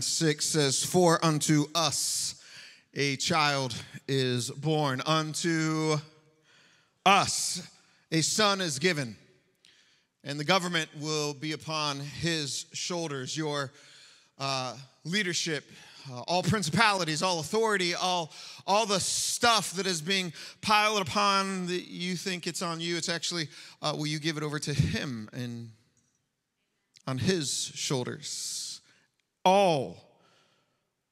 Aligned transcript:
9 0.00 0.02
6 0.02 0.46
says, 0.46 0.82
For 0.82 1.22
unto 1.22 1.66
us 1.74 2.42
a 2.94 3.16
child 3.16 3.74
is 4.08 4.50
born, 4.50 5.02
unto 5.04 5.96
us 7.04 7.70
a 8.10 8.22
son 8.22 8.62
is 8.62 8.78
given, 8.78 9.14
and 10.24 10.40
the 10.40 10.44
government 10.44 10.88
will 10.98 11.34
be 11.34 11.52
upon 11.52 12.00
his 12.00 12.64
shoulders. 12.72 13.36
Your 13.36 13.72
uh, 14.38 14.74
leadership, 15.04 15.64
uh, 16.10 16.20
all 16.20 16.42
principalities, 16.42 17.22
all 17.22 17.40
authority, 17.40 17.94
all, 17.94 18.32
all 18.66 18.86
the 18.86 19.00
stuff 19.00 19.72
that 19.72 19.86
is 19.86 20.00
being 20.00 20.32
piled 20.62 21.02
upon 21.02 21.66
that 21.66 21.88
you 21.88 22.16
think 22.16 22.46
it's 22.46 22.62
on 22.62 22.80
you, 22.80 22.96
it's 22.96 23.10
actually, 23.10 23.48
uh, 23.82 23.92
will 23.94 24.06
you 24.06 24.18
give 24.18 24.38
it 24.38 24.42
over 24.42 24.58
to 24.60 24.72
him 24.72 25.28
and 25.34 25.68
on 27.06 27.18
his 27.18 27.70
shoulders? 27.74 28.69
All 29.44 29.96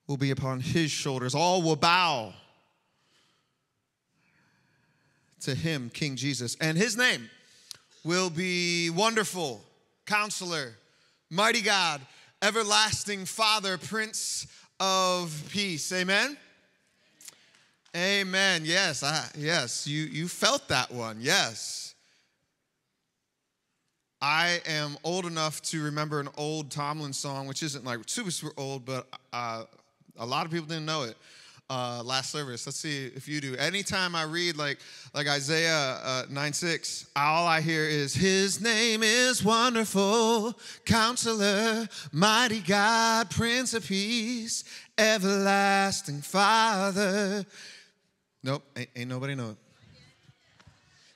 will 0.06 0.16
be 0.16 0.30
upon 0.30 0.60
his 0.60 0.90
shoulders. 0.90 1.34
All 1.34 1.62
will 1.62 1.76
bow 1.76 2.32
to 5.40 5.54
him, 5.54 5.90
King 5.92 6.16
Jesus. 6.16 6.56
And 6.60 6.76
his 6.76 6.96
name 6.96 7.30
will 8.04 8.30
be 8.30 8.90
Wonderful, 8.90 9.62
Counselor, 10.06 10.74
Mighty 11.30 11.62
God, 11.62 12.00
Everlasting 12.42 13.24
Father, 13.24 13.78
Prince 13.78 14.46
of 14.80 15.44
Peace. 15.50 15.92
Amen. 15.92 16.36
Amen. 17.96 18.62
Yes, 18.64 19.02
I, 19.02 19.26
yes, 19.36 19.86
you, 19.86 20.04
you 20.04 20.28
felt 20.28 20.68
that 20.68 20.90
one. 20.90 21.18
Yes. 21.20 21.87
I 24.20 24.60
am 24.66 24.96
old 25.04 25.26
enough 25.26 25.62
to 25.62 25.82
remember 25.82 26.18
an 26.18 26.28
old 26.36 26.70
Tomlin 26.70 27.12
song, 27.12 27.46
which 27.46 27.62
isn't 27.62 27.84
like 27.84 28.00
super, 28.06 28.30
super 28.30 28.52
old, 28.56 28.84
but 28.84 29.06
uh, 29.32 29.64
a 30.18 30.26
lot 30.26 30.44
of 30.44 30.52
people 30.52 30.66
didn't 30.66 30.86
know 30.86 31.04
it. 31.04 31.16
Uh, 31.70 32.02
last 32.02 32.30
service. 32.30 32.66
Let's 32.66 32.78
see 32.78 33.08
if 33.14 33.28
you 33.28 33.42
do. 33.42 33.54
Anytime 33.56 34.16
I 34.16 34.22
read 34.22 34.56
like 34.56 34.78
like 35.14 35.28
Isaiah 35.28 36.00
uh, 36.02 36.24
9 36.30 36.52
6, 36.54 37.10
all 37.14 37.46
I 37.46 37.60
hear 37.60 37.84
is 37.84 38.14
His 38.14 38.58
name 38.58 39.02
is 39.02 39.44
wonderful, 39.44 40.58
Counselor, 40.86 41.86
Mighty 42.10 42.60
God, 42.60 43.28
Prince 43.28 43.74
of 43.74 43.86
Peace, 43.86 44.64
Everlasting 44.96 46.22
Father. 46.22 47.44
Nope, 48.42 48.64
ain't, 48.74 48.88
ain't 48.96 49.10
nobody 49.10 49.34
know 49.34 49.50
it. 49.50 49.67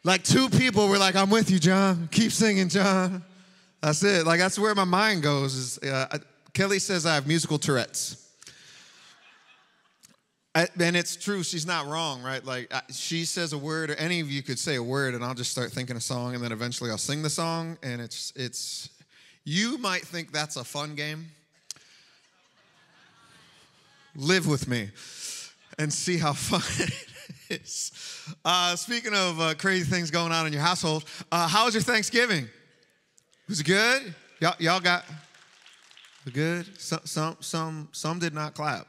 Like 0.05 0.25
two 0.25 0.49
people 0.49 0.89
were 0.89 0.99
like, 0.99 1.15
I'm 1.15 1.31
with 1.31 1.51
you, 1.51 1.59
Jon. 1.59 2.09
Keep 2.11 2.33
singing, 2.33 2.69
Jon. 2.69 3.23
That's 3.81 4.03
it. 4.03 4.27
Like 4.27 4.41
that's 4.41 4.59
where 4.59 4.75
my 4.75 4.85
mind 4.85 5.23
goes. 5.23 5.55
Is 5.55 5.79
uh, 5.79 6.19
Kelly 6.53 6.79
says 6.79 7.07
I 7.07 7.15
have 7.15 7.27
musical 7.27 7.59
Tourette's. 7.59 8.19
I, 10.55 10.69
and 10.79 10.97
it's 10.97 11.17
true, 11.17 11.43
she's 11.43 11.65
not 11.65 11.87
wrong, 11.87 12.23
right? 12.23 12.45
Like, 12.45 12.73
I, 12.75 12.83
she 12.91 13.25
says 13.25 13.55
a 13.55 13.59
word, 13.59 13.91
or 13.91 13.95
any 13.95 14.21
of 14.21 14.31
you 14.31 14.43
could 14.43 14.59
say 14.59 14.75
a 14.75 14.83
word, 14.83 15.15
and 15.15 15.25
I'll 15.25 15.35
just 15.35 15.51
start 15.51 15.73
thinking 15.73 15.97
a 15.97 16.01
song, 16.01 16.35
and 16.35 16.45
then 16.45 16.53
eventually 16.53 16.91
I'll 16.91 16.99
sing 16.99 17.23
the 17.23 17.31
song, 17.31 17.79
and 17.83 18.03
it's, 18.03 18.35
it's, 18.37 18.91
you 19.45 19.79
might 19.79 20.03
think 20.03 20.31
that's 20.31 20.57
a 20.57 20.65
fun 20.65 20.95
game. 20.95 21.29
Live 24.15 24.47
with 24.47 24.69
me 24.69 24.91
and 25.79 25.91
see 25.91 26.19
how 26.19 26.33
fun 26.35 26.61
is. 27.53 27.93
Uh, 28.45 28.75
speaking 28.77 29.15
of 29.15 29.41
uh, 29.41 29.55
crazy 29.55 29.85
things 29.85 30.11
going 30.11 30.33
on 30.33 30.47
in 30.47 30.53
your 30.53 30.63
household, 30.63 31.05
uh, 31.31 31.47
how 31.47 31.67
was 31.67 31.75
your 31.75 31.83
Thanksgiving? 31.83 32.49
Was 33.49 33.61
it 33.61 33.67
good? 33.67 34.15
Y'all, 34.41 34.55
y'all 34.59 34.81
got 34.81 35.05
good? 36.33 36.67
Some, 36.81 37.01
some, 37.05 37.37
some, 37.41 37.89
some 37.93 38.19
did 38.19 38.35
not 38.35 38.55
clap. 38.55 38.87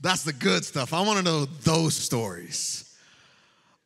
That's 0.00 0.22
the 0.22 0.32
good 0.32 0.64
stuff. 0.64 0.92
I 0.92 1.00
want 1.00 1.18
to 1.18 1.24
know 1.24 1.46
those 1.62 1.94
stories. 1.94 2.94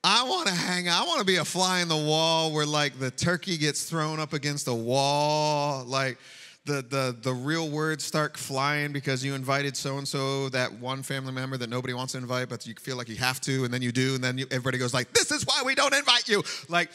I 0.03 0.25
want 0.25 0.49
to 0.49 0.55
hang 0.55 0.89
out. 0.89 1.03
I 1.03 1.07
want 1.07 1.21
to 1.21 1.25
be 1.25 1.37
a 1.37 1.45
fly 1.45 1.81
in 1.81 1.89
the 1.89 1.97
wall 1.97 2.53
where 2.53 2.67
like 2.67 2.99
the 2.99 3.11
turkey 3.11 3.57
gets 3.57 3.85
thrown 3.85 4.21
up 4.21 4.33
against 4.33 4.69
a 4.69 4.75
wall, 4.75 5.85
like 5.85 6.19
the 6.69 6.83
the 6.83 7.17
the 7.23 7.33
real 7.33 7.69
words 7.71 8.05
start 8.05 8.37
flying 8.37 8.93
because 8.93 9.25
you 9.25 9.35
invited 9.35 9.77
so 9.77 9.97
and 9.99 10.07
so 10.07 10.49
that 10.51 10.71
one 10.75 11.03
family 11.03 11.33
member 11.33 11.57
that 11.57 11.71
nobody 11.71 11.95
wants 11.95 12.13
to 12.13 12.19
invite, 12.19 12.49
but 12.51 12.67
you 12.67 12.75
feel 12.75 12.97
like 12.97 13.09
you 13.09 13.17
have 13.17 13.41
to, 13.41 13.65
and 13.65 13.73
then 13.73 13.81
you 13.83 13.91
do, 13.91 14.15
and 14.15 14.23
then 14.23 14.37
you, 14.39 14.47
everybody 14.51 14.79
goes 14.79 14.93
like, 14.93 15.13
"This 15.13 15.31
is 15.33 15.45
why 15.45 15.63
we 15.65 15.75
don't 15.75 15.95
invite 15.95 16.29
you." 16.29 16.45
Like, 16.69 16.91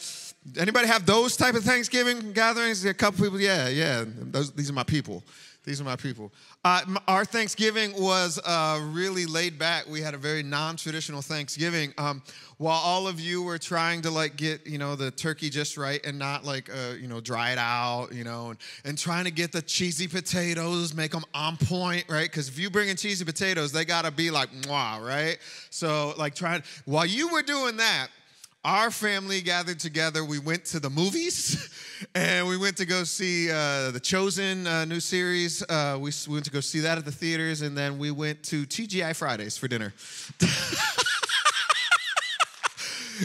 anybody 0.56 0.86
have 0.86 1.04
those 1.04 1.36
type 1.36 1.56
of 1.56 1.64
Thanksgiving 1.64 2.32
gatherings? 2.32 2.84
A 2.84 2.94
couple 2.94 3.24
people, 3.24 3.40
yeah, 3.40 3.68
yeah. 3.68 4.04
Those, 4.06 4.52
these 4.52 4.70
are 4.70 4.74
my 4.74 4.84
people. 4.84 5.24
These 5.64 5.80
are 5.80 5.84
my 5.84 5.96
people. 5.96 6.30
Uh, 6.62 6.82
our 7.08 7.24
Thanksgiving 7.24 7.92
was 7.98 8.38
uh, 8.44 8.80
really 8.90 9.24
laid 9.24 9.58
back. 9.58 9.86
We 9.88 10.02
had 10.02 10.12
a 10.12 10.18
very 10.18 10.42
non-traditional 10.42 11.22
Thanksgiving. 11.22 11.94
Um, 11.96 12.22
while 12.58 12.80
all 12.84 13.08
of 13.08 13.18
you 13.18 13.42
were 13.42 13.58
trying 13.58 14.02
to 14.02 14.10
like 14.10 14.36
get 14.36 14.66
you 14.66 14.78
know 14.78 14.94
the 14.94 15.10
turkey 15.10 15.50
just 15.50 15.76
right 15.76 16.04
and 16.04 16.18
not 16.18 16.44
like 16.44 16.70
uh, 16.70 16.94
you 17.00 17.08
know 17.08 17.20
dry 17.20 17.52
it 17.52 17.58
out, 17.58 18.12
you 18.12 18.24
know, 18.24 18.50
and, 18.50 18.58
and 18.84 18.98
trying 18.98 19.24
to 19.24 19.30
get 19.30 19.52
the 19.52 19.62
cheesy 19.62 20.06
potatoes, 20.06 20.94
make 20.94 21.12
them 21.12 21.24
on 21.32 21.56
point, 21.56 22.04
right? 22.08 22.30
Because 22.30 22.48
if 22.48 22.58
you 22.58 22.68
bring 22.68 22.90
in 22.90 22.96
cheesy 22.96 23.24
potatoes, 23.24 23.72
they 23.72 23.84
gotta 23.84 24.10
be 24.10 24.30
like 24.30 24.52
mwah, 24.52 25.04
right? 25.04 25.38
So 25.70 26.14
like 26.18 26.34
trying 26.34 26.62
while 26.84 27.06
you 27.06 27.28
were 27.28 27.42
doing 27.42 27.78
that 27.78 28.08
our 28.64 28.90
family 28.90 29.42
gathered 29.42 29.78
together. 29.78 30.24
We 30.24 30.38
went 30.38 30.64
to 30.66 30.80
the 30.80 30.88
movies 30.88 31.68
and 32.14 32.48
we 32.48 32.56
went 32.56 32.78
to 32.78 32.86
go 32.86 33.04
see 33.04 33.50
uh, 33.50 33.90
the 33.90 34.00
Chosen 34.00 34.66
uh, 34.66 34.86
new 34.86 35.00
series. 35.00 35.62
Uh, 35.62 35.98
we, 36.00 36.10
we, 36.26 36.32
went 36.34 36.46
to 36.46 36.50
go 36.50 36.60
see 36.60 36.80
that 36.80 36.96
at 36.96 37.04
the 37.04 37.12
theaters, 37.12 37.60
and 37.60 37.76
then 37.76 37.98
we 37.98 38.10
went 38.10 38.42
to 38.44 38.64
TGI 38.64 39.14
Fridays 39.14 39.58
for 39.58 39.68
dinner. 39.68 39.92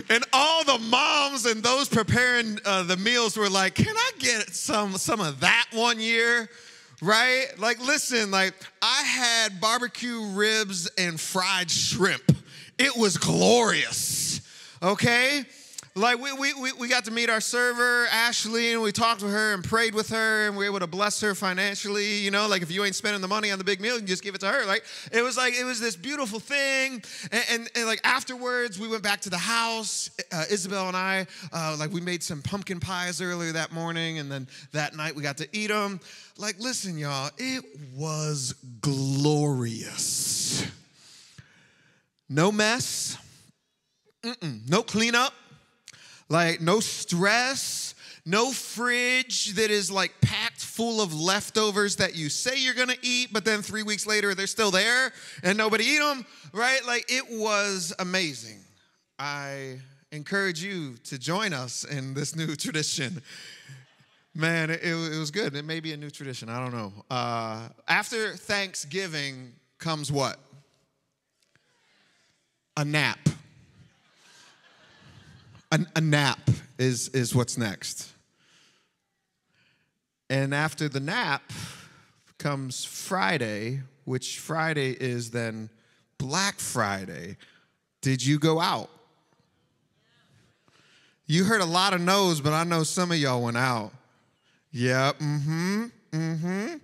and 0.09 0.25
all 0.33 0.65
the 0.65 0.77
moms 0.77 1.45
and 1.45 1.63
those 1.63 1.87
preparing 1.87 2.59
uh, 2.65 2.83
the 2.83 2.97
meals 2.97 3.37
were 3.37 3.49
like, 3.49 3.75
"Can 3.75 3.95
I 3.95 4.11
get 4.19 4.49
some 4.49 4.97
some 4.97 5.21
of 5.21 5.39
that 5.39 5.67
one 5.71 5.99
year?" 5.99 6.49
Right? 7.01 7.47
Like, 7.57 7.79
listen, 7.79 8.29
like 8.29 8.53
I 8.81 9.03
had 9.03 9.61
barbecue 9.61 10.21
ribs 10.33 10.89
and 10.97 11.17
fried 11.17 11.71
shrimp. 11.71 12.35
It 12.77 12.97
was 12.97 13.17
glorious 13.17 14.28
okay? 14.81 15.43
Like 15.95 16.21
we, 16.21 16.53
we, 16.53 16.71
we 16.73 16.87
got 16.87 17.05
to 17.05 17.11
meet 17.11 17.29
our 17.29 17.41
server, 17.41 18.05
Ashley, 18.11 18.73
and 18.73 18.81
we 18.81 18.91
talked 18.91 19.21
to 19.21 19.27
her 19.27 19.53
and 19.53 19.63
prayed 19.63 19.93
with 19.93 20.09
her, 20.09 20.47
and 20.47 20.55
we 20.55 20.63
were 20.63 20.69
able 20.69 20.79
to 20.79 20.87
bless 20.87 21.19
her 21.21 21.33
financially. 21.35 22.19
You 22.19 22.31
know, 22.31 22.47
like 22.47 22.61
if 22.61 22.71
you 22.71 22.85
ain't 22.85 22.95
spending 22.95 23.21
the 23.21 23.27
money 23.27 23.51
on 23.51 23.57
the 23.57 23.63
big 23.63 23.81
meal, 23.81 23.99
you 23.99 24.05
just 24.05 24.23
give 24.23 24.35
it 24.35 24.41
to 24.41 24.47
her. 24.47 24.65
Like 24.65 24.85
it 25.11 25.21
was 25.23 25.35
like 25.35 25.55
it 25.55 25.65
was 25.65 25.79
this 25.79 25.95
beautiful 25.95 26.39
thing. 26.39 27.03
And, 27.31 27.45
and, 27.51 27.69
and 27.75 27.85
like 27.85 27.99
afterwards, 28.03 28.79
we 28.79 28.87
went 28.87 29.03
back 29.03 29.21
to 29.21 29.29
the 29.29 29.37
house. 29.37 30.09
Uh, 30.31 30.45
Isabel 30.49 30.87
and 30.87 30.95
I, 30.95 31.27
uh, 31.51 31.75
like 31.79 31.91
we 31.91 32.01
made 32.01 32.23
some 32.23 32.41
pumpkin 32.41 32.79
pies 32.79 33.19
earlier 33.21 33.51
that 33.53 33.71
morning, 33.71 34.19
and 34.19 34.31
then 34.31 34.47
that 34.71 34.95
night 34.95 35.15
we 35.15 35.23
got 35.23 35.37
to 35.37 35.49
eat 35.51 35.67
them. 35.67 35.99
Like, 36.37 36.59
listen, 36.59 36.97
y'all, 36.97 37.29
it 37.37 37.65
was 37.95 38.53
glorious. 38.79 40.65
No 42.29 42.51
mess 42.51 43.17
Mm-mm. 44.23 44.69
No 44.69 44.83
cleanup, 44.83 45.33
like 46.27 46.61
no 46.61 46.79
stress, 46.79 47.95
no 48.25 48.51
fridge 48.51 49.53
that 49.55 49.71
is 49.71 49.89
like 49.89 50.13
packed 50.21 50.63
full 50.63 51.01
of 51.01 51.13
leftovers 51.13 51.95
that 51.97 52.15
you 52.15 52.29
say 52.29 52.57
you're 52.57 52.73
gonna 52.73 52.95
eat, 53.01 53.29
but 53.31 53.45
then 53.45 53.61
three 53.61 53.83
weeks 53.83 54.05
later 54.05 54.35
they're 54.35 54.47
still 54.47 54.71
there 54.71 55.11
and 55.43 55.57
nobody 55.57 55.85
eat 55.85 55.99
them, 55.99 56.25
right? 56.53 56.85
Like 56.85 57.05
it 57.07 57.23
was 57.29 57.93
amazing. 57.99 58.59
I 59.17 59.79
encourage 60.11 60.63
you 60.63 60.95
to 61.05 61.17
join 61.17 61.53
us 61.53 61.83
in 61.83 62.13
this 62.13 62.35
new 62.35 62.55
tradition. 62.55 63.21
Man, 64.35 64.69
it, 64.69 64.83
it 64.83 65.17
was 65.17 65.31
good. 65.31 65.55
It 65.55 65.65
may 65.65 65.79
be 65.79 65.93
a 65.93 65.97
new 65.97 66.09
tradition. 66.09 66.49
I 66.49 66.59
don't 66.59 66.73
know. 66.73 66.93
Uh, 67.09 67.67
after 67.87 68.33
Thanksgiving 68.35 69.53
comes 69.79 70.11
what? 70.11 70.37
A 72.77 72.85
nap. 72.85 73.17
A, 75.71 75.79
a 75.95 76.01
nap 76.01 76.39
is, 76.77 77.09
is 77.09 77.35
what's 77.35 77.57
next. 77.57 78.11
And 80.29 80.53
after 80.53 80.87
the 80.89 80.99
nap 80.99 81.43
comes 82.37 82.85
Friday, 82.85 83.81
which 84.05 84.39
Friday 84.39 84.91
is 84.91 85.31
then 85.31 85.69
Black 86.17 86.59
Friday. 86.59 87.37
Did 88.01 88.23
you 88.23 88.39
go 88.39 88.59
out? 88.59 88.89
You 91.25 91.43
heard 91.43 91.61
a 91.61 91.65
lot 91.65 91.93
of 91.93 92.01
no's, 92.01 92.41
but 92.41 92.53
I 92.53 92.63
know 92.63 92.83
some 92.83 93.11
of 93.11 93.17
y'all 93.17 93.43
went 93.43 93.57
out. 93.57 93.91
Yeah, 94.71 95.13
mm-hmm, 95.13 95.85
mm-hmm. 96.11 96.75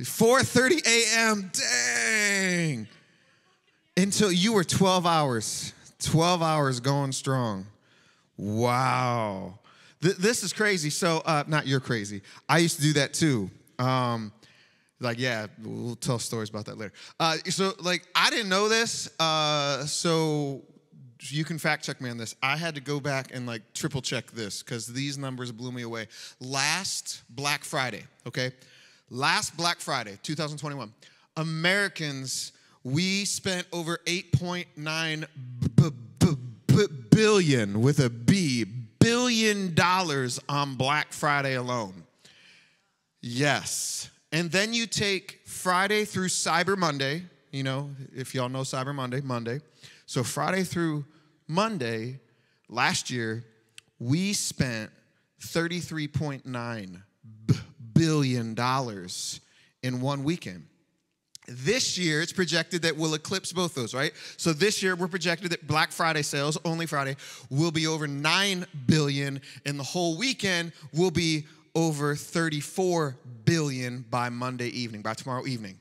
4:30 0.00 0.86
a.m. 0.86 1.50
Dang. 1.52 2.88
Until 3.96 4.32
you 4.32 4.52
were 4.52 4.64
12 4.64 5.06
hours. 5.06 5.72
12 6.00 6.42
hours 6.42 6.80
going 6.80 7.12
strong. 7.12 7.66
Wow. 8.36 9.58
Th- 10.02 10.16
this 10.16 10.42
is 10.42 10.52
crazy. 10.52 10.90
So, 10.90 11.22
uh, 11.24 11.44
not 11.46 11.66
you're 11.66 11.80
crazy. 11.80 12.22
I 12.48 12.58
used 12.58 12.76
to 12.76 12.82
do 12.82 12.92
that 12.94 13.14
too. 13.14 13.50
Um, 13.78 14.32
Like, 15.00 15.18
yeah, 15.18 15.48
we'll 15.62 15.96
tell 15.96 16.18
stories 16.18 16.48
about 16.50 16.66
that 16.66 16.78
later. 16.78 16.92
Uh, 17.20 17.36
so, 17.50 17.72
like, 17.80 18.06
I 18.14 18.30
didn't 18.30 18.48
know 18.48 18.68
this. 18.68 19.10
Uh, 19.20 19.84
so, 19.86 20.62
you 21.20 21.44
can 21.44 21.58
fact 21.58 21.84
check 21.84 22.00
me 22.00 22.10
on 22.10 22.16
this. 22.16 22.34
I 22.42 22.56
had 22.56 22.74
to 22.76 22.80
go 22.80 23.00
back 23.00 23.30
and 23.34 23.46
like 23.46 23.62
triple 23.72 24.00
check 24.02 24.30
this 24.30 24.62
because 24.62 24.86
these 24.86 25.16
numbers 25.18 25.50
blew 25.52 25.72
me 25.72 25.82
away. 25.82 26.06
Last 26.40 27.22
Black 27.30 27.64
Friday, 27.64 28.04
okay? 28.26 28.52
Last 29.10 29.56
Black 29.56 29.80
Friday, 29.80 30.18
2021, 30.22 30.92
Americans, 31.36 32.52
we 32.82 33.24
spent 33.24 33.66
over 33.72 33.98
8.9 34.06 35.24
b- 35.76 35.90
b- 36.18 36.36
b- 36.66 36.86
billion 37.14 37.80
with 37.80 38.00
a 38.00 38.10
B, 38.10 38.64
billion 38.64 39.74
dollars 39.74 40.40
on 40.48 40.74
Black 40.74 41.12
Friday 41.12 41.54
alone. 41.54 42.04
Yes. 43.20 44.10
And 44.32 44.50
then 44.50 44.74
you 44.74 44.86
take 44.86 45.40
Friday 45.46 46.04
through 46.04 46.28
Cyber 46.28 46.76
Monday, 46.76 47.22
you 47.52 47.62
know, 47.62 47.90
if 48.14 48.34
y'all 48.34 48.48
know 48.48 48.62
Cyber 48.62 48.94
Monday, 48.94 49.20
Monday. 49.20 49.60
So 50.06 50.24
Friday 50.24 50.64
through 50.64 51.04
Monday 51.46 52.20
last 52.68 53.10
year, 53.10 53.44
we 53.98 54.32
spent 54.32 54.90
$33.9 55.40 57.02
b- 57.46 57.54
billion 57.94 58.56
in 59.82 60.00
one 60.00 60.24
weekend. 60.24 60.66
This 61.46 61.98
year, 61.98 62.22
it's 62.22 62.32
projected 62.32 62.82
that 62.82 62.96
we'll 62.96 63.14
eclipse 63.14 63.52
both 63.52 63.74
those, 63.74 63.92
right? 63.94 64.12
So 64.36 64.52
this 64.52 64.82
year, 64.82 64.96
we're 64.96 65.08
projected 65.08 65.50
that 65.50 65.66
Black 65.66 65.92
Friday 65.92 66.22
sales, 66.22 66.56
only 66.64 66.86
Friday, 66.86 67.16
will 67.50 67.70
be 67.70 67.86
over 67.86 68.06
9 68.06 68.66
billion, 68.86 69.40
and 69.66 69.78
the 69.78 69.84
whole 69.84 70.16
weekend 70.16 70.72
will 70.92 71.10
be 71.10 71.46
over 71.74 72.14
34 72.14 73.16
billion 73.44 74.04
by 74.10 74.30
Monday 74.30 74.68
evening, 74.68 75.02
by 75.02 75.14
tomorrow 75.14 75.46
evening. 75.46 75.78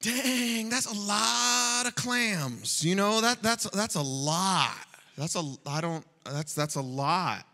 Dang, 0.00 0.68
that's 0.68 0.86
a 0.86 0.94
lot 0.94 1.86
of 1.86 1.94
clams. 1.96 2.84
You 2.84 2.94
know, 2.94 3.20
that 3.20 3.42
that's 3.42 3.68
that's 3.70 3.96
a 3.96 4.02
lot. 4.02 4.86
That's 5.16 5.34
a 5.34 5.42
I 5.66 5.80
don't 5.80 6.04
that's 6.24 6.54
that's 6.54 6.76
a 6.76 6.80
lot. 6.80 7.44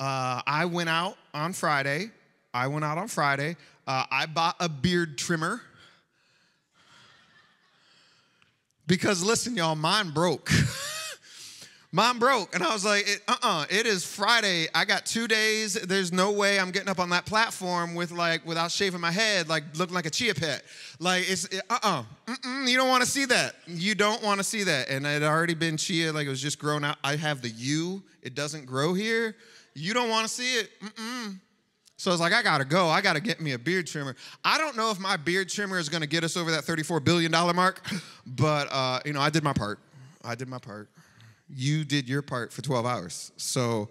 Uh, 0.00 0.40
I 0.46 0.64
went 0.64 0.88
out 0.88 1.16
on 1.34 1.52
Friday. 1.52 2.10
I 2.54 2.68
went 2.68 2.84
out 2.84 2.96
on 2.96 3.08
Friday. 3.08 3.56
Uh, 3.86 4.04
I 4.10 4.26
bought 4.26 4.56
a 4.60 4.68
beard 4.68 5.18
trimmer. 5.18 5.60
Because 8.86 9.22
listen, 9.22 9.56
y'all, 9.56 9.74
mine 9.74 10.10
broke. 10.10 10.50
mine 11.92 12.18
broke. 12.18 12.54
And 12.54 12.62
I 12.62 12.72
was 12.72 12.84
like, 12.84 13.06
uh 13.26 13.32
uh-uh, 13.32 13.62
uh 13.62 13.66
it 13.70 13.86
is 13.86 14.04
Friday. 14.04 14.68
I 14.74 14.84
got 14.84 15.06
two 15.06 15.26
days. 15.26 15.74
There's 15.74 16.12
no 16.12 16.32
way 16.32 16.58
I'm 16.60 16.70
getting 16.70 16.88
up 16.90 16.98
on 16.98 17.10
that 17.10 17.24
platform 17.24 17.94
with 17.94 18.10
like, 18.10 18.44
without 18.44 18.70
shaving 18.70 19.00
my 19.00 19.10
head, 19.10 19.48
like 19.48 19.64
looking 19.76 19.94
like 19.94 20.06
a 20.06 20.10
chia 20.10 20.34
pet. 20.34 20.62
Like, 20.98 21.30
it's, 21.30 21.46
uh 21.46 21.60
uh-uh, 21.70 22.04
uh, 22.28 22.64
you 22.66 22.76
don't 22.76 22.88
want 22.88 23.04
to 23.04 23.08
see 23.08 23.24
that. 23.26 23.54
You 23.66 23.94
don't 23.94 24.22
want 24.22 24.38
to 24.38 24.44
see 24.44 24.64
that. 24.64 24.90
And 24.90 25.06
it 25.06 25.08
had 25.08 25.22
already 25.22 25.54
been 25.54 25.78
chia, 25.78 26.12
like 26.12 26.26
it 26.26 26.30
was 26.30 26.42
just 26.42 26.58
grown 26.58 26.84
out. 26.84 26.96
I 27.02 27.16
have 27.16 27.40
the 27.40 27.50
U, 27.50 28.02
it 28.22 28.34
doesn't 28.34 28.66
grow 28.66 28.92
here. 28.92 29.34
You 29.74 29.94
don't 29.94 30.10
want 30.10 30.28
to 30.28 30.32
see 30.32 30.56
it. 30.56 30.70
Mm-mm. 30.80 31.38
So 32.04 32.10
I 32.10 32.12
was 32.12 32.20
like, 32.20 32.34
I 32.34 32.42
gotta 32.42 32.66
go. 32.66 32.90
I 32.90 33.00
gotta 33.00 33.18
get 33.18 33.40
me 33.40 33.52
a 33.52 33.58
beard 33.58 33.86
trimmer. 33.86 34.14
I 34.44 34.58
don't 34.58 34.76
know 34.76 34.90
if 34.90 35.00
my 35.00 35.16
beard 35.16 35.48
trimmer 35.48 35.78
is 35.78 35.88
gonna 35.88 36.06
get 36.06 36.22
us 36.22 36.36
over 36.36 36.50
that 36.50 36.64
$34 36.64 37.02
billion 37.02 37.32
mark, 37.32 37.80
but 38.26 38.68
uh, 38.70 39.00
you 39.06 39.14
know, 39.14 39.22
I 39.22 39.30
did 39.30 39.42
my 39.42 39.54
part. 39.54 39.78
I 40.22 40.34
did 40.34 40.46
my 40.46 40.58
part. 40.58 40.90
You 41.48 41.82
did 41.82 42.06
your 42.06 42.20
part 42.20 42.52
for 42.52 42.60
12 42.60 42.84
hours. 42.84 43.32
So, 43.38 43.88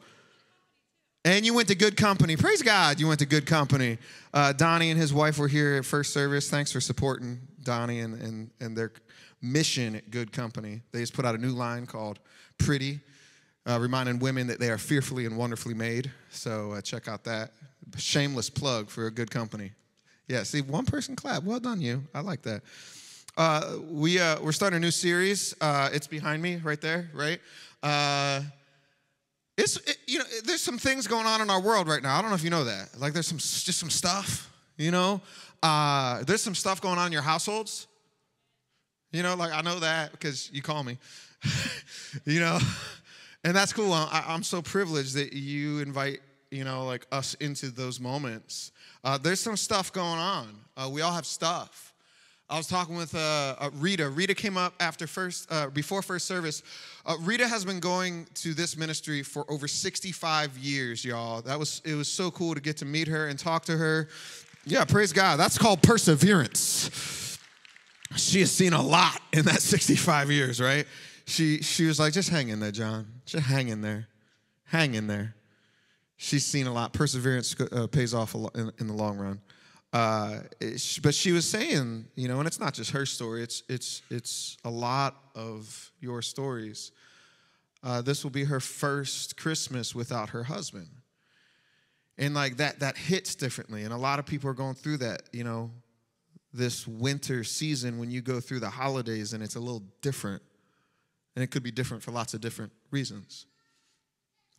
and 1.25 1.43
you 1.43 1.55
went 1.55 1.69
to 1.69 1.75
good 1.75 1.97
company. 1.97 2.35
Praise 2.35 2.61
God, 2.61 2.99
you 2.99 3.07
went 3.07 3.19
to 3.21 3.25
good 3.25 3.47
company. 3.47 3.97
Uh, 4.31 4.53
Donnie 4.53 4.91
and 4.91 4.99
his 4.99 5.11
wife 5.11 5.39
were 5.39 5.47
here 5.47 5.73
at 5.77 5.83
first 5.83 6.13
service. 6.13 6.51
Thanks 6.51 6.71
for 6.71 6.81
supporting 6.81 7.39
Donnie 7.63 8.01
and, 8.01 8.21
and, 8.21 8.51
and 8.59 8.77
their 8.77 8.91
mission 9.41 9.95
at 9.95 10.11
Good 10.11 10.31
Company. 10.31 10.81
They 10.91 10.99
just 10.99 11.15
put 11.15 11.25
out 11.25 11.33
a 11.33 11.39
new 11.39 11.53
line 11.53 11.87
called 11.87 12.19
Pretty, 12.59 12.99
uh, 13.65 13.79
reminding 13.81 14.19
women 14.19 14.45
that 14.47 14.59
they 14.59 14.69
are 14.69 14.77
fearfully 14.77 15.25
and 15.25 15.35
wonderfully 15.35 15.73
made. 15.73 16.11
So 16.29 16.73
uh, 16.73 16.81
check 16.81 17.07
out 17.07 17.23
that 17.23 17.53
shameless 17.97 18.49
plug 18.49 18.89
for 18.89 19.07
a 19.07 19.11
good 19.11 19.31
company. 19.31 19.71
Yeah, 20.27 20.43
see, 20.43 20.61
one 20.61 20.85
person 20.85 21.15
clap. 21.15 21.43
Well 21.43 21.59
done, 21.59 21.81
you. 21.81 22.03
I 22.13 22.21
like 22.21 22.41
that. 22.43 22.63
Uh, 23.35 23.77
we, 23.89 24.19
uh, 24.19 24.39
we're 24.41 24.51
starting 24.51 24.77
a 24.77 24.79
new 24.79 24.91
series. 24.91 25.55
Uh, 25.59 25.89
it's 25.91 26.07
behind 26.07 26.41
me 26.41 26.57
right 26.57 26.79
there, 26.79 27.09
right? 27.13 27.39
Uh, 27.81 28.41
it's, 29.57 29.77
it, 29.77 29.97
you 30.07 30.19
know, 30.19 30.25
there's 30.45 30.61
some 30.61 30.77
things 30.77 31.07
going 31.07 31.25
on 31.25 31.41
in 31.41 31.49
our 31.49 31.61
world 31.61 31.87
right 31.87 32.01
now. 32.01 32.17
I 32.17 32.21
don't 32.21 32.31
know 32.31 32.35
if 32.35 32.43
you 32.43 32.49
know 32.49 32.63
that. 32.63 32.89
Like, 32.97 33.13
there's 33.13 33.27
some, 33.27 33.37
just 33.37 33.79
some 33.79 33.89
stuff, 33.89 34.51
you 34.77 34.91
know? 34.91 35.21
Uh, 35.61 36.23
there's 36.23 36.41
some 36.41 36.55
stuff 36.55 36.81
going 36.81 36.97
on 36.97 37.07
in 37.07 37.11
your 37.11 37.21
households. 37.21 37.87
You 39.11 39.23
know, 39.23 39.35
like, 39.35 39.51
I 39.51 39.61
know 39.61 39.79
that 39.79 40.11
because 40.11 40.51
you 40.51 40.61
call 40.61 40.83
me, 40.83 40.97
you 42.25 42.39
know? 42.39 42.59
And 43.43 43.55
that's 43.55 43.73
cool. 43.73 43.91
I, 43.93 44.23
I'm 44.27 44.43
so 44.43 44.61
privileged 44.61 45.15
that 45.15 45.33
you 45.33 45.79
invite 45.79 46.21
you 46.53 46.63
know, 46.63 46.85
like 46.85 47.07
us 47.11 47.33
into 47.35 47.71
those 47.71 47.99
moments. 47.99 48.71
Uh, 49.03 49.17
there's 49.17 49.39
some 49.39 49.57
stuff 49.57 49.91
going 49.91 50.19
on. 50.19 50.47
Uh, 50.77 50.87
we 50.91 51.01
all 51.01 51.11
have 51.11 51.25
stuff. 51.25 51.93
I 52.49 52.57
was 52.57 52.67
talking 52.67 52.95
with 52.95 53.15
uh, 53.15 53.55
uh 53.57 53.69
Rita. 53.73 54.07
Rita 54.09 54.35
came 54.35 54.57
up 54.57 54.73
after 54.79 55.07
first, 55.07 55.51
uh, 55.51 55.69
before 55.69 56.03
first 56.03 56.25
service. 56.27 56.61
Uh, 57.05 57.15
Rita 57.21 57.47
has 57.47 57.65
been 57.65 57.79
going 57.79 58.27
to 58.35 58.53
this 58.53 58.77
ministry 58.77 59.23
for 59.23 59.49
over 59.49 59.67
65 59.67 60.57
years, 60.57 61.03
y'all. 61.03 61.41
That 61.41 61.57
was 61.57 61.81
it 61.83 61.95
was 61.95 62.07
so 62.07 62.29
cool 62.29 62.53
to 62.53 62.61
get 62.61 62.77
to 62.77 62.85
meet 62.85 63.07
her 63.07 63.27
and 63.27 63.39
talk 63.39 63.65
to 63.65 63.77
her. 63.77 64.09
Yeah, 64.65 64.85
praise 64.85 65.11
God. 65.11 65.37
That's 65.37 65.57
called 65.57 65.81
perseverance. 65.81 67.39
She 68.15 68.41
has 68.41 68.51
seen 68.51 68.73
a 68.73 68.81
lot 68.81 69.19
in 69.31 69.45
that 69.45 69.61
65 69.61 70.29
years, 70.29 70.61
right? 70.61 70.85
She 71.25 71.63
she 71.63 71.87
was 71.87 71.99
like, 71.99 72.13
just 72.13 72.29
hang 72.29 72.49
in 72.49 72.59
there, 72.59 72.71
Jon. 72.71 73.07
Just 73.25 73.47
hang 73.47 73.69
in 73.69 73.81
there, 73.81 74.07
hang 74.65 74.93
in 74.93 75.07
there 75.07 75.33
she's 76.17 76.45
seen 76.45 76.67
a 76.67 76.73
lot. 76.73 76.93
Perseverance 76.93 77.55
uh, 77.59 77.87
pays 77.87 78.13
off 78.13 78.35
in, 78.55 78.71
in, 78.79 78.87
the 78.87 78.93
long 78.93 79.17
run. 79.17 79.41
Uh, 79.91 80.39
but 81.01 81.13
she 81.13 81.31
was 81.31 81.47
saying, 81.47 82.05
you 82.15 82.27
know, 82.27 82.39
and 82.39 82.47
it's 82.47 82.59
not 82.59 82.73
just 82.73 82.91
her 82.91 83.05
story. 83.05 83.43
It's 83.43 83.63
it's 83.69 84.01
it's 84.09 84.57
a 84.63 84.69
lot 84.69 85.15
of 85.35 85.91
your 85.99 86.21
stories. 86.21 86.91
Uh, 87.83 88.01
this 88.01 88.23
will 88.23 88.31
be 88.31 88.45
her 88.45 88.59
first 88.59 89.37
Christmas 89.37 89.93
without 89.93 90.29
her 90.29 90.43
husband, 90.43 90.87
and 92.17 92.33
like 92.33 92.57
that 92.57 92.79
that 92.79 92.97
hits 92.97 93.35
differently. 93.35 93.83
And 93.83 93.93
a 93.93 93.97
lot 93.97 94.17
of 94.17 94.25
people 94.25 94.49
are 94.49 94.55
going 94.55 94.73
through 94.73 94.97
that. 94.97 95.23
You 95.31 95.43
know, 95.43 95.69
this 96.53 96.87
winter 96.87 97.43
season 97.43 97.99
when 97.99 98.09
you 98.09 98.21
go 98.21 98.39
through 98.39 98.61
the 98.61 98.71
holidays, 98.71 99.33
and 99.33 99.43
it's 99.43 99.55
a 99.55 99.59
little 99.59 99.83
different, 100.01 100.41
and 101.35 101.43
it 101.43 101.51
could 101.51 101.63
be 101.63 101.71
different 101.71 102.01
for 102.01 102.11
lots 102.11 102.33
of 102.33 102.41
different 102.41 102.71
reasons. 102.89 103.45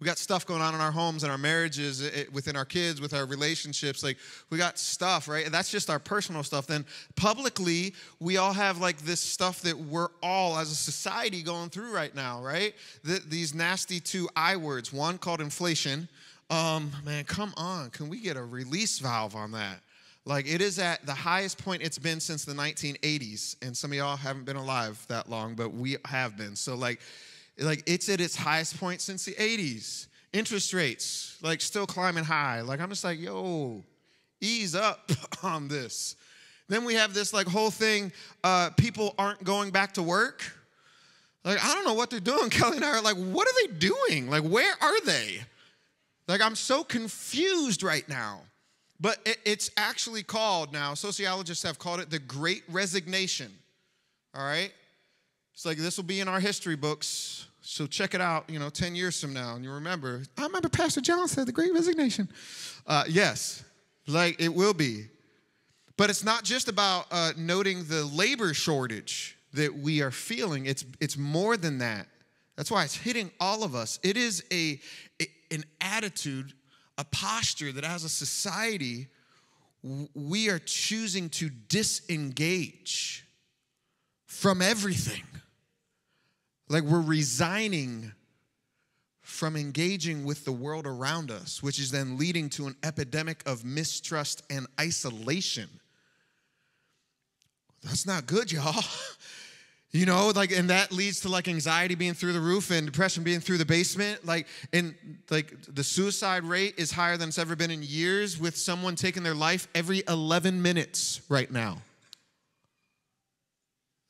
We 0.00 0.06
got 0.06 0.18
stuff 0.18 0.44
going 0.44 0.60
on 0.60 0.74
in 0.74 0.80
our 0.80 0.90
homes 0.90 1.22
and 1.22 1.30
our 1.30 1.38
marriages, 1.38 2.00
it, 2.00 2.32
within 2.32 2.56
our 2.56 2.64
kids, 2.64 3.00
with 3.00 3.14
our 3.14 3.26
relationships. 3.26 4.02
Like, 4.02 4.18
we 4.50 4.58
got 4.58 4.78
stuff, 4.78 5.28
right? 5.28 5.50
That's 5.50 5.70
just 5.70 5.88
our 5.88 6.00
personal 6.00 6.42
stuff. 6.42 6.66
Then, 6.66 6.84
publicly, 7.14 7.94
we 8.18 8.36
all 8.36 8.52
have 8.52 8.78
like 8.78 8.98
this 8.98 9.20
stuff 9.20 9.60
that 9.62 9.78
we're 9.78 10.08
all, 10.22 10.58
as 10.58 10.70
a 10.72 10.74
society, 10.74 11.42
going 11.42 11.70
through 11.70 11.94
right 11.94 12.14
now, 12.14 12.42
right? 12.42 12.74
The, 13.04 13.22
these 13.28 13.54
nasty 13.54 14.00
two 14.00 14.28
I 14.34 14.56
words 14.56 14.92
one 14.92 15.16
called 15.16 15.40
inflation. 15.40 16.08
Um, 16.50 16.90
man, 17.04 17.24
come 17.24 17.54
on. 17.56 17.90
Can 17.90 18.08
we 18.08 18.20
get 18.20 18.36
a 18.36 18.42
release 18.42 18.98
valve 18.98 19.36
on 19.36 19.52
that? 19.52 19.80
Like, 20.26 20.46
it 20.46 20.60
is 20.60 20.78
at 20.78 21.04
the 21.06 21.14
highest 21.14 21.62
point 21.62 21.82
it's 21.82 21.98
been 21.98 22.18
since 22.18 22.44
the 22.44 22.54
1980s. 22.54 23.56
And 23.62 23.76
some 23.76 23.92
of 23.92 23.96
y'all 23.96 24.16
haven't 24.16 24.44
been 24.44 24.56
alive 24.56 25.04
that 25.08 25.28
long, 25.28 25.54
but 25.54 25.72
we 25.72 25.96
have 26.06 26.36
been. 26.36 26.56
So, 26.56 26.74
like, 26.74 27.00
like 27.58 27.82
it's 27.86 28.08
at 28.08 28.20
its 28.20 28.36
highest 28.36 28.78
point 28.78 29.00
since 29.00 29.24
the 29.24 29.32
80s. 29.32 30.06
Interest 30.32 30.74
rates, 30.74 31.38
like 31.42 31.60
still 31.60 31.86
climbing 31.86 32.24
high. 32.24 32.62
Like 32.62 32.80
I'm 32.80 32.88
just 32.88 33.04
like, 33.04 33.20
yo, 33.20 33.84
ease 34.40 34.74
up 34.74 35.10
on 35.42 35.68
this. 35.68 36.16
Then 36.68 36.84
we 36.84 36.94
have 36.94 37.14
this 37.14 37.32
like 37.32 37.46
whole 37.46 37.70
thing, 37.70 38.12
uh, 38.42 38.70
people 38.70 39.14
aren't 39.18 39.44
going 39.44 39.70
back 39.70 39.92
to 39.94 40.02
work. 40.02 40.42
Like, 41.44 41.62
I 41.62 41.74
don't 41.74 41.84
know 41.84 41.94
what 41.94 42.10
they're 42.10 42.20
doing. 42.20 42.50
Kelly 42.50 42.76
and 42.76 42.84
I 42.84 42.90
are 42.90 43.02
like, 43.02 43.16
what 43.16 43.46
are 43.46 43.66
they 43.66 43.74
doing? 43.74 44.30
Like, 44.30 44.42
where 44.42 44.74
are 44.80 45.00
they? 45.02 45.40
Like, 46.26 46.40
I'm 46.40 46.54
so 46.54 46.82
confused 46.82 47.82
right 47.82 48.08
now. 48.08 48.40
But 48.98 49.18
it, 49.26 49.38
it's 49.44 49.70
actually 49.76 50.22
called 50.22 50.72
now, 50.72 50.94
sociologists 50.94 51.64
have 51.64 51.78
called 51.78 52.00
it 52.00 52.10
the 52.10 52.18
Great 52.18 52.62
Resignation. 52.68 53.52
All 54.34 54.44
right? 54.44 54.72
It's 55.54 55.64
like 55.64 55.78
this 55.78 55.96
will 55.96 56.04
be 56.04 56.20
in 56.20 56.28
our 56.28 56.40
history 56.40 56.76
books. 56.76 57.46
So 57.62 57.86
check 57.86 58.14
it 58.14 58.20
out, 58.20 58.50
you 58.50 58.58
know, 58.58 58.68
10 58.68 58.94
years 58.94 59.18
from 59.20 59.32
now, 59.32 59.54
and 59.54 59.64
you 59.64 59.72
remember, 59.72 60.22
I 60.36 60.42
remember 60.42 60.68
Pastor 60.68 61.00
Jon 61.00 61.26
said 61.28 61.46
the 61.46 61.52
great 61.52 61.72
resignation. 61.72 62.28
Uh, 62.86 63.04
yes, 63.08 63.64
like 64.06 64.38
it 64.40 64.52
will 64.52 64.74
be. 64.74 65.06
But 65.96 66.10
it's 66.10 66.24
not 66.24 66.44
just 66.44 66.68
about 66.68 67.06
uh, 67.10 67.32
noting 67.38 67.84
the 67.84 68.04
labor 68.04 68.52
shortage 68.52 69.38
that 69.54 69.74
we 69.74 70.02
are 70.02 70.10
feeling, 70.10 70.66
it's, 70.66 70.84
it's 71.00 71.16
more 71.16 71.56
than 71.56 71.78
that. 71.78 72.08
That's 72.56 72.70
why 72.70 72.84
it's 72.84 72.96
hitting 72.96 73.30
all 73.40 73.62
of 73.62 73.74
us. 73.74 73.98
It 74.02 74.16
is 74.16 74.44
a, 74.52 74.80
a 75.22 75.26
an 75.50 75.64
attitude, 75.80 76.52
a 76.98 77.04
posture 77.04 77.72
that 77.72 77.84
as 77.84 78.04
a 78.04 78.08
society, 78.08 79.06
we 80.14 80.50
are 80.50 80.58
choosing 80.58 81.28
to 81.30 81.48
disengage 81.48 83.24
from 84.26 84.60
everything. 84.60 85.22
Like 86.74 86.82
we're 86.82 87.00
resigning 87.00 88.10
from 89.20 89.54
engaging 89.54 90.24
with 90.24 90.44
the 90.44 90.50
world 90.50 90.88
around 90.88 91.30
us, 91.30 91.62
which 91.62 91.78
is 91.78 91.92
then 91.92 92.18
leading 92.18 92.50
to 92.50 92.66
an 92.66 92.74
epidemic 92.82 93.44
of 93.46 93.64
mistrust 93.64 94.42
and 94.50 94.66
isolation. 94.80 95.68
That's 97.84 98.04
not 98.06 98.26
good, 98.26 98.50
y'all. 98.50 98.84
You 99.92 100.06
know, 100.06 100.32
like, 100.34 100.50
and 100.50 100.70
that 100.70 100.90
leads 100.90 101.20
to 101.20 101.28
like 101.28 101.46
anxiety 101.46 101.94
being 101.94 102.14
through 102.14 102.32
the 102.32 102.40
roof 102.40 102.72
and 102.72 102.84
depression 102.84 103.22
being 103.22 103.38
through 103.38 103.58
the 103.58 103.64
basement. 103.64 104.26
Like, 104.26 104.48
and 104.72 104.96
like 105.30 105.54
the 105.72 105.84
suicide 105.84 106.42
rate 106.42 106.74
is 106.78 106.90
higher 106.90 107.16
than 107.16 107.28
it's 107.28 107.38
ever 107.38 107.54
been 107.54 107.70
in 107.70 107.80
years 107.80 108.36
with 108.36 108.56
someone 108.56 108.96
taking 108.96 109.22
their 109.22 109.36
life 109.36 109.68
every 109.72 110.02
11 110.08 110.60
minutes 110.60 111.20
right 111.28 111.48
now. 111.48 111.80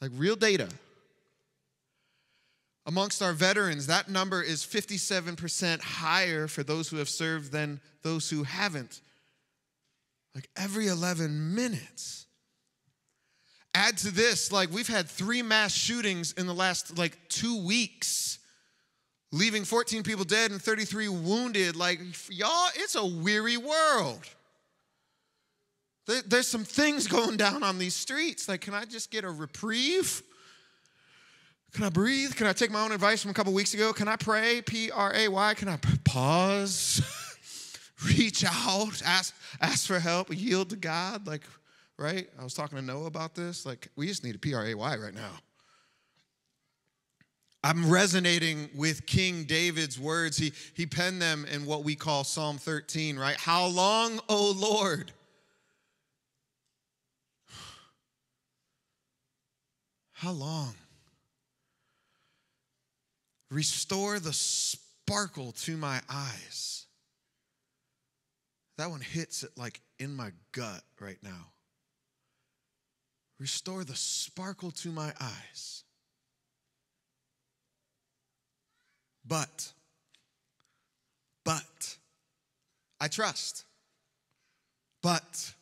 Like, 0.01 0.11
real 0.17 0.37
data. 0.37 0.71
Amongst 2.87 3.23
our 3.23 3.33
veterans, 3.33 3.87
that 3.87 4.11
number 4.11 4.43
is 4.43 4.65
57% 4.65 5.81
higher 5.81 6.47
for 6.47 6.63
those 6.63 6.89
who 6.89 6.99
have 6.99 7.09
served 7.09 7.51
than 7.51 7.81
those 8.03 8.29
who 8.29 8.43
haven't. 8.43 9.01
Like, 10.35 10.51
every 10.57 10.89
11 10.89 11.55
minutes. 11.55 12.27
Add 13.75 13.99
to 13.99 14.11
this, 14.13 14.53
like 14.53 14.71
we've 14.71 14.87
had 14.87 15.09
three 15.09 15.43
mass 15.43 15.75
shootings 15.75 16.33
in 16.33 16.47
the 16.47 16.55
last 16.55 16.97
like 16.97 17.19
two 17.29 17.65
weeks, 17.67 18.39
leaving 19.33 19.65
14 19.65 20.05
people 20.05 20.25
dead 20.25 20.53
and 20.53 20.63
33 20.63 21.09
wounded. 21.09 21.75
Like, 21.75 21.99
y'all, 22.29 22.69
it's 22.77 22.95
a 22.95 23.05
weary 23.05 23.57
world. 23.57 24.21
There's 26.07 26.47
some 26.47 26.65
things 26.65 27.09
going 27.09 27.37
down 27.37 27.65
on 27.65 27.79
these 27.79 27.95
streets. 27.97 28.49
Like, 28.49 28.61
can 28.61 28.75
I 28.75 28.85
just 28.85 29.11
get 29.11 29.25
a 29.25 29.31
reprieve? 29.31 30.23
Can 31.75 31.85
I 31.85 31.91
breathe? 31.91 32.35
Can 32.37 32.47
I 32.47 32.53
take 32.53 32.71
my 32.71 32.85
own 32.85 32.93
advice 32.93 33.21
from 33.21 33.33
a 33.33 33.35
couple 33.35 33.53
weeks 33.53 33.75
ago? 33.75 33.93
Can 33.93 34.07
I 34.07 34.15
pray? 34.15 34.63
P 34.63 34.93
R 34.93 35.13
A 35.13 35.27
Y. 35.27 35.55
Can 35.55 35.69
I 35.69 35.77
pause? 36.05 37.03
Reach 38.07 38.45
out, 38.45 39.03
ask, 39.05 39.35
ask 39.61 39.87
for 39.87 39.99
help, 39.99 40.29
yield 40.33 40.71
to 40.71 40.77
God? 40.77 41.27
Like, 41.27 41.43
right? 41.99 42.29
I 42.39 42.45
was 42.45 42.55
talking 42.55 42.79
to 42.79 42.85
Noah 42.85 43.07
about 43.07 43.35
this. 43.35 43.67
Like, 43.67 43.89
we 43.97 44.07
just 44.07 44.23
need 44.23 44.37
a 44.37 44.39
P 44.39 44.55
R 44.55 44.65
A 44.67 44.75
Y 44.75 44.97
right 44.97 45.15
now. 45.15 45.33
I'm 47.65 47.91
resonating 47.91 48.71
with 48.77 49.05
King 49.07 49.43
David's 49.43 49.99
words. 49.99 50.37
He, 50.37 50.53
he 50.75 50.87
penned 50.87 51.21
them 51.21 51.45
in 51.51 51.67
what 51.67 51.83
we 51.83 51.97
call 51.97 52.23
Psalm 52.23 52.57
13, 52.57 53.17
right? 53.17 53.37
How 53.37 53.67
long, 53.67 54.21
O 54.29 54.53
Lord? 54.53 55.11
How 60.13 60.31
long? 60.31 60.75
Restore 63.55 64.19
the 64.19 64.33
sparkle 64.33 65.53
to 65.53 65.77
my 65.77 66.01
eyes. 66.11 66.87
That 68.79 68.91
one 68.91 69.01
hits 69.01 69.45
it 69.45 69.53
like 69.57 69.81
in 70.01 70.17
my 70.17 70.33
gut 70.51 70.83
right 71.01 71.19
now. 71.23 71.53
Restore 73.39 73.85
the 73.85 73.95
sparkle 73.95 74.73
to 74.73 74.89
my 74.89 75.13
eyes. 75.21 75.85
But, 79.25 79.73
but, 81.45 81.97
I 83.01 83.07
trust. 83.07 83.65
But, 85.01 85.55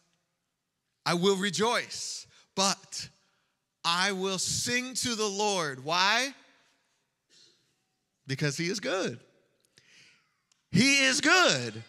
I 1.05 1.13
will 1.13 1.37
rejoice. 1.37 2.27
But, 2.57 3.11
I 3.85 4.13
will 4.13 4.39
sing 4.39 4.95
to 4.95 5.15
the 5.15 5.29
Lord. 5.29 5.85
Why? 5.85 6.33
Because 8.27 8.57
He 8.57 8.69
is 8.69 8.81
good. 8.81 9.21
He 10.71 11.05
is 11.05 11.21
good, 11.21 11.83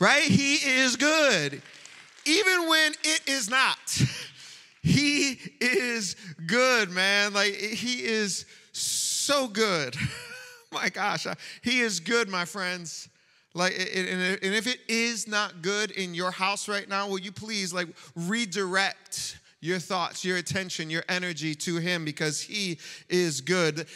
right? 0.00 0.24
He 0.24 0.54
is 0.54 0.96
good. 0.96 1.62
Even 2.26 2.68
when 2.68 2.92
it 3.04 3.20
is 3.26 3.48
not. 3.48 3.78
He 4.84 5.38
is 5.62 6.14
good, 6.46 6.90
man. 6.90 7.32
Like, 7.32 7.54
he 7.54 8.04
is 8.04 8.44
so 8.72 9.48
good. 9.48 9.96
my 10.72 10.90
gosh, 10.90 11.26
he 11.62 11.80
is 11.80 12.00
good, 12.00 12.28
my 12.28 12.44
friends. 12.44 13.08
Like, 13.54 13.72
and 13.72 14.38
if 14.42 14.66
it 14.66 14.80
is 14.86 15.26
not 15.26 15.62
good 15.62 15.90
in 15.92 16.12
your 16.12 16.30
house 16.30 16.68
right 16.68 16.86
now, 16.86 17.08
will 17.08 17.18
you 17.18 17.32
please, 17.32 17.72
like, 17.72 17.88
redirect 18.14 19.38
your 19.64 19.78
thoughts, 19.78 20.26
your 20.26 20.36
attention, 20.36 20.90
your 20.90 21.04
energy 21.08 21.54
to 21.54 21.76
him 21.78 22.04
because 22.04 22.38
he 22.38 22.78
is 23.08 23.40
good. 23.40 23.86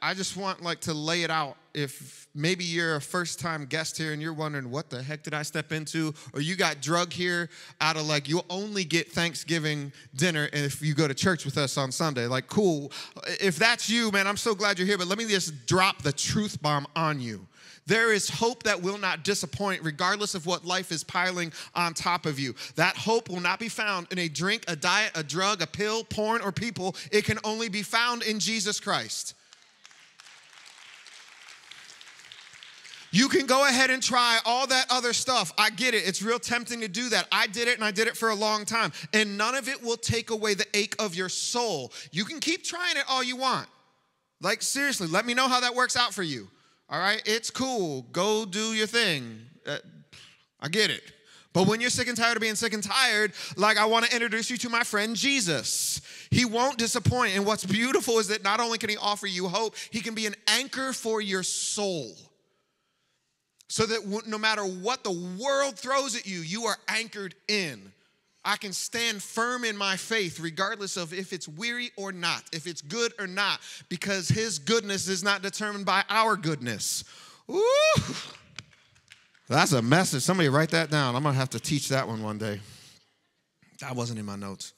I 0.00 0.14
just 0.14 0.34
want 0.34 0.62
like 0.62 0.80
to 0.82 0.94
lay 0.94 1.24
it 1.24 1.30
out. 1.30 1.58
If 1.74 2.26
maybe 2.34 2.64
you're 2.64 2.96
a 2.96 3.00
first 3.00 3.38
time 3.38 3.66
guest 3.66 3.98
here 3.98 4.12
and 4.12 4.22
you're 4.22 4.32
wondering 4.32 4.70
what 4.70 4.88
the 4.88 5.02
heck 5.02 5.22
did 5.24 5.34
I 5.34 5.42
step 5.42 5.72
into 5.72 6.14
or 6.32 6.40
you 6.40 6.56
got 6.56 6.80
drug 6.80 7.12
here 7.12 7.50
out 7.80 7.96
of 7.96 8.06
like 8.06 8.28
you'll 8.28 8.46
only 8.48 8.84
get 8.84 9.12
Thanksgiving 9.12 9.92
dinner 10.14 10.48
if 10.52 10.80
you 10.80 10.94
go 10.94 11.06
to 11.06 11.14
church 11.14 11.44
with 11.44 11.58
us 11.58 11.76
on 11.76 11.92
Sunday. 11.92 12.26
Like 12.26 12.46
cool. 12.46 12.90
If 13.40 13.56
that's 13.56 13.90
you, 13.90 14.10
man, 14.10 14.26
I'm 14.26 14.38
so 14.38 14.54
glad 14.54 14.78
you're 14.78 14.88
here, 14.88 14.96
but 14.96 15.08
let 15.08 15.18
me 15.18 15.26
just 15.26 15.66
drop 15.66 16.00
the 16.00 16.12
truth 16.12 16.62
bomb 16.62 16.86
on 16.96 17.20
you. 17.20 17.46
There 17.86 18.12
is 18.12 18.30
hope 18.30 18.62
that 18.62 18.82
will 18.82 18.98
not 18.98 19.24
disappoint, 19.24 19.82
regardless 19.82 20.34
of 20.34 20.46
what 20.46 20.64
life 20.64 20.90
is 20.90 21.04
piling 21.04 21.52
on 21.74 21.92
top 21.92 22.24
of 22.24 22.38
you. 22.38 22.54
That 22.76 22.96
hope 22.96 23.28
will 23.28 23.40
not 23.40 23.58
be 23.58 23.68
found 23.68 24.06
in 24.10 24.18
a 24.18 24.28
drink, 24.28 24.64
a 24.68 24.76
diet, 24.76 25.12
a 25.14 25.22
drug, 25.22 25.60
a 25.60 25.66
pill, 25.66 26.04
porn, 26.04 26.40
or 26.40 26.50
people. 26.50 26.96
It 27.12 27.24
can 27.24 27.38
only 27.44 27.68
be 27.68 27.82
found 27.82 28.22
in 28.22 28.40
Jesus 28.40 28.80
Christ. 28.80 29.34
You 33.14 33.28
can 33.28 33.46
go 33.46 33.64
ahead 33.68 33.90
and 33.90 34.02
try 34.02 34.40
all 34.44 34.66
that 34.66 34.86
other 34.90 35.12
stuff. 35.12 35.52
I 35.56 35.70
get 35.70 35.94
it. 35.94 36.02
It's 36.04 36.20
real 36.20 36.40
tempting 36.40 36.80
to 36.80 36.88
do 36.88 37.10
that. 37.10 37.28
I 37.30 37.46
did 37.46 37.68
it 37.68 37.76
and 37.76 37.84
I 37.84 37.92
did 37.92 38.08
it 38.08 38.16
for 38.16 38.30
a 38.30 38.34
long 38.34 38.64
time. 38.64 38.92
And 39.12 39.38
none 39.38 39.54
of 39.54 39.68
it 39.68 39.80
will 39.80 39.96
take 39.96 40.30
away 40.30 40.54
the 40.54 40.66
ache 40.74 40.96
of 40.98 41.14
your 41.14 41.28
soul. 41.28 41.92
You 42.10 42.24
can 42.24 42.40
keep 42.40 42.64
trying 42.64 42.96
it 42.96 43.04
all 43.08 43.22
you 43.22 43.36
want. 43.36 43.68
Like, 44.40 44.62
seriously, 44.62 45.06
let 45.06 45.26
me 45.26 45.32
know 45.32 45.46
how 45.46 45.60
that 45.60 45.76
works 45.76 45.96
out 45.96 46.12
for 46.12 46.24
you. 46.24 46.48
All 46.88 46.98
right, 46.98 47.22
it's 47.24 47.50
cool. 47.50 48.02
Go 48.12 48.44
do 48.44 48.74
your 48.74 48.86
thing. 48.86 49.40
Uh, 49.66 49.78
I 50.60 50.68
get 50.68 50.90
it. 50.90 51.02
But 51.54 51.68
when 51.68 51.80
you're 51.80 51.88
sick 51.88 52.08
and 52.08 52.16
tired 52.16 52.36
of 52.36 52.40
being 52.40 52.56
sick 52.56 52.74
and 52.74 52.82
tired, 52.82 53.32
like 53.56 53.78
I 53.78 53.84
want 53.84 54.04
to 54.06 54.12
introduce 54.12 54.50
you 54.50 54.56
to 54.58 54.68
my 54.68 54.82
friend 54.82 55.14
Jesus. 55.14 56.00
He 56.30 56.44
won't 56.44 56.78
disappoint. 56.78 57.36
And 57.36 57.46
what's 57.46 57.64
beautiful 57.64 58.18
is 58.18 58.28
that 58.28 58.42
not 58.42 58.58
only 58.58 58.76
can 58.76 58.90
he 58.90 58.96
offer 58.96 59.28
you 59.28 59.46
hope, 59.46 59.76
he 59.90 60.00
can 60.00 60.14
be 60.14 60.26
an 60.26 60.34
anchor 60.48 60.92
for 60.92 61.20
your 61.20 61.44
soul. 61.44 62.12
So 63.68 63.86
that 63.86 64.26
no 64.26 64.36
matter 64.36 64.62
what 64.62 65.04
the 65.04 65.12
world 65.40 65.78
throws 65.78 66.16
at 66.16 66.26
you, 66.26 66.40
you 66.40 66.64
are 66.64 66.76
anchored 66.88 67.34
in. 67.48 67.92
I 68.44 68.56
can 68.56 68.72
stand 68.72 69.22
firm 69.22 69.64
in 69.64 69.76
my 69.76 69.96
faith 69.96 70.38
regardless 70.38 70.96
of 70.96 71.14
if 71.14 71.32
it's 71.32 71.48
weary 71.48 71.90
or 71.96 72.12
not, 72.12 72.42
if 72.52 72.66
it's 72.66 72.82
good 72.82 73.12
or 73.18 73.26
not, 73.26 73.60
because 73.88 74.28
his 74.28 74.58
goodness 74.58 75.08
is 75.08 75.24
not 75.24 75.42
determined 75.42 75.86
by 75.86 76.04
our 76.10 76.36
goodness. 76.36 77.04
Ooh. 77.50 77.62
That's 79.48 79.72
a 79.72 79.82
message. 79.82 80.22
Somebody 80.22 80.48
write 80.48 80.70
that 80.70 80.90
down. 80.90 81.16
I'm 81.16 81.22
going 81.22 81.34
to 81.34 81.38
have 81.38 81.50
to 81.50 81.60
teach 81.60 81.88
that 81.88 82.06
one 82.06 82.22
one 82.22 82.38
day. 82.38 82.60
That 83.80 83.96
wasn't 83.96 84.18
in 84.18 84.26
my 84.26 84.36
notes. 84.36 84.72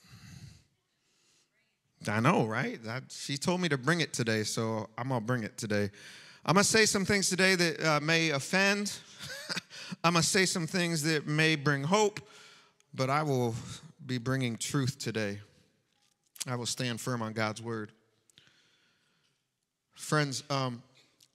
I 2.08 2.20
know, 2.20 2.46
right? 2.46 2.82
That, 2.84 3.04
she 3.08 3.36
told 3.36 3.60
me 3.60 3.68
to 3.68 3.78
bring 3.78 4.00
it 4.00 4.12
today, 4.12 4.44
so 4.44 4.88
I'm 4.96 5.08
going 5.08 5.20
to 5.20 5.26
bring 5.26 5.42
it 5.42 5.56
today. 5.56 5.90
I'm 6.44 6.54
going 6.54 6.62
to 6.62 6.68
say 6.68 6.86
some 6.86 7.04
things 7.04 7.28
today 7.28 7.56
that 7.56 7.84
uh, 7.84 8.00
may 8.00 8.30
offend. 8.30 8.96
I'm 10.04 10.12
going 10.12 10.22
to 10.22 10.28
say 10.28 10.46
some 10.46 10.68
things 10.68 11.02
that 11.02 11.26
may 11.26 11.56
bring 11.56 11.82
hope 11.82 12.20
but 12.96 13.10
I 13.10 13.22
will 13.22 13.54
be 14.04 14.18
bringing 14.18 14.56
truth 14.56 14.98
today. 14.98 15.38
I 16.46 16.56
will 16.56 16.66
stand 16.66 17.00
firm 17.00 17.20
on 17.22 17.34
God's 17.34 17.60
word. 17.60 17.92
Friends, 19.94 20.42
um, 20.48 20.82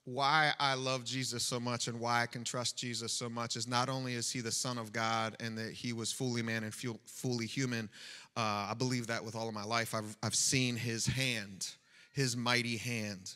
why 0.05 0.53
I 0.59 0.73
love 0.73 1.03
Jesus 1.03 1.43
so 1.43 1.59
much 1.59 1.87
and 1.87 1.99
why 1.99 2.23
I 2.23 2.25
can 2.25 2.43
trust 2.43 2.77
Jesus 2.77 3.11
so 3.13 3.29
much 3.29 3.55
is 3.55 3.67
not 3.67 3.89
only 3.89 4.15
is 4.15 4.31
he 4.31 4.41
the 4.41 4.51
Son 4.51 4.79
of 4.79 4.91
God 4.91 5.35
and 5.39 5.57
that 5.57 5.73
he 5.73 5.93
was 5.93 6.11
fully 6.11 6.41
man 6.41 6.63
and 6.63 6.73
fully 6.73 7.45
human, 7.45 7.89
uh, 8.35 8.69
I 8.69 8.73
believe 8.77 9.07
that 9.07 9.23
with 9.23 9.35
all 9.35 9.47
of 9.47 9.53
my 9.53 9.63
life. 9.63 9.93
I've, 9.93 10.17
I've 10.23 10.35
seen 10.35 10.75
his 10.75 11.05
hand, 11.05 11.67
his 12.13 12.35
mighty 12.35 12.77
hand, 12.77 13.35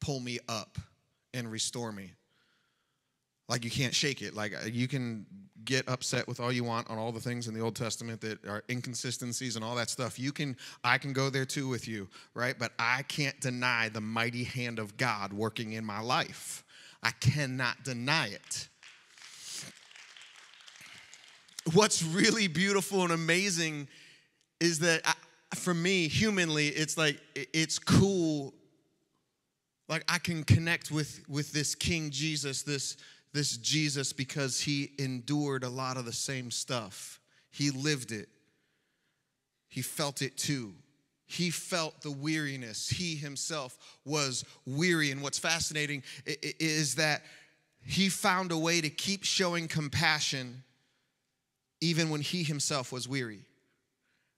pull 0.00 0.20
me 0.20 0.38
up 0.48 0.78
and 1.34 1.50
restore 1.50 1.92
me. 1.92 2.12
Like 3.48 3.64
you 3.64 3.70
can't 3.70 3.94
shake 3.94 4.22
it. 4.22 4.34
Like 4.34 4.54
uh, 4.54 4.66
you 4.66 4.88
can 4.88 5.26
get 5.64 5.88
upset 5.88 6.28
with 6.28 6.38
all 6.38 6.52
you 6.52 6.62
want 6.62 6.88
on 6.88 6.98
all 6.98 7.10
the 7.10 7.20
things 7.20 7.48
in 7.48 7.54
the 7.54 7.60
Old 7.60 7.74
Testament 7.74 8.20
that 8.20 8.44
are 8.46 8.62
inconsistencies 8.70 9.56
and 9.56 9.64
all 9.64 9.74
that 9.74 9.90
stuff. 9.90 10.18
You 10.18 10.32
can, 10.32 10.56
I 10.84 10.96
can 10.98 11.12
go 11.12 11.28
there 11.28 11.44
too 11.44 11.68
with 11.68 11.88
you, 11.88 12.08
right? 12.34 12.56
But 12.56 12.72
I 12.78 13.02
can't 13.02 13.38
deny 13.40 13.88
the 13.88 14.00
mighty 14.00 14.44
hand 14.44 14.78
of 14.78 14.96
God 14.96 15.32
working 15.32 15.72
in 15.72 15.84
my 15.84 16.00
life. 16.00 16.64
I 17.02 17.10
cannot 17.10 17.82
deny 17.82 18.28
it. 18.28 18.68
what's 21.72 22.02
really 22.02 22.46
beautiful 22.46 23.02
and 23.02 23.12
amazing 23.12 23.88
is 24.60 24.78
that 24.80 25.02
I, 25.04 25.14
for 25.56 25.74
me, 25.74 26.08
humanly, 26.08 26.68
it's 26.68 26.96
like 26.96 27.20
it's 27.34 27.78
cool. 27.78 28.54
Like 29.88 30.04
I 30.08 30.18
can 30.18 30.44
connect 30.44 30.90
with 30.90 31.22
with 31.28 31.52
this 31.52 31.74
King 31.74 32.10
Jesus, 32.10 32.62
this 32.62 32.96
this 33.36 33.58
Jesus, 33.58 34.14
because 34.14 34.60
he 34.60 34.92
endured 34.98 35.62
a 35.62 35.68
lot 35.68 35.98
of 35.98 36.06
the 36.06 36.12
same 36.12 36.50
stuff. 36.50 37.20
He 37.50 37.70
lived 37.70 38.10
it. 38.10 38.28
He 39.68 39.82
felt 39.82 40.22
it 40.22 40.38
too. 40.38 40.72
He 41.26 41.50
felt 41.50 42.00
the 42.00 42.10
weariness. 42.10 42.88
He 42.88 43.14
himself 43.14 43.76
was 44.04 44.44
weary. 44.64 45.10
And 45.10 45.20
what's 45.20 45.38
fascinating 45.38 46.02
is 46.24 46.94
that 46.94 47.22
he 47.84 48.08
found 48.08 48.52
a 48.52 48.58
way 48.58 48.80
to 48.80 48.88
keep 48.88 49.24
showing 49.24 49.68
compassion 49.68 50.62
even 51.80 52.08
when 52.08 52.22
he 52.22 52.42
himself 52.42 52.90
was 52.90 53.06
weary. 53.06 53.40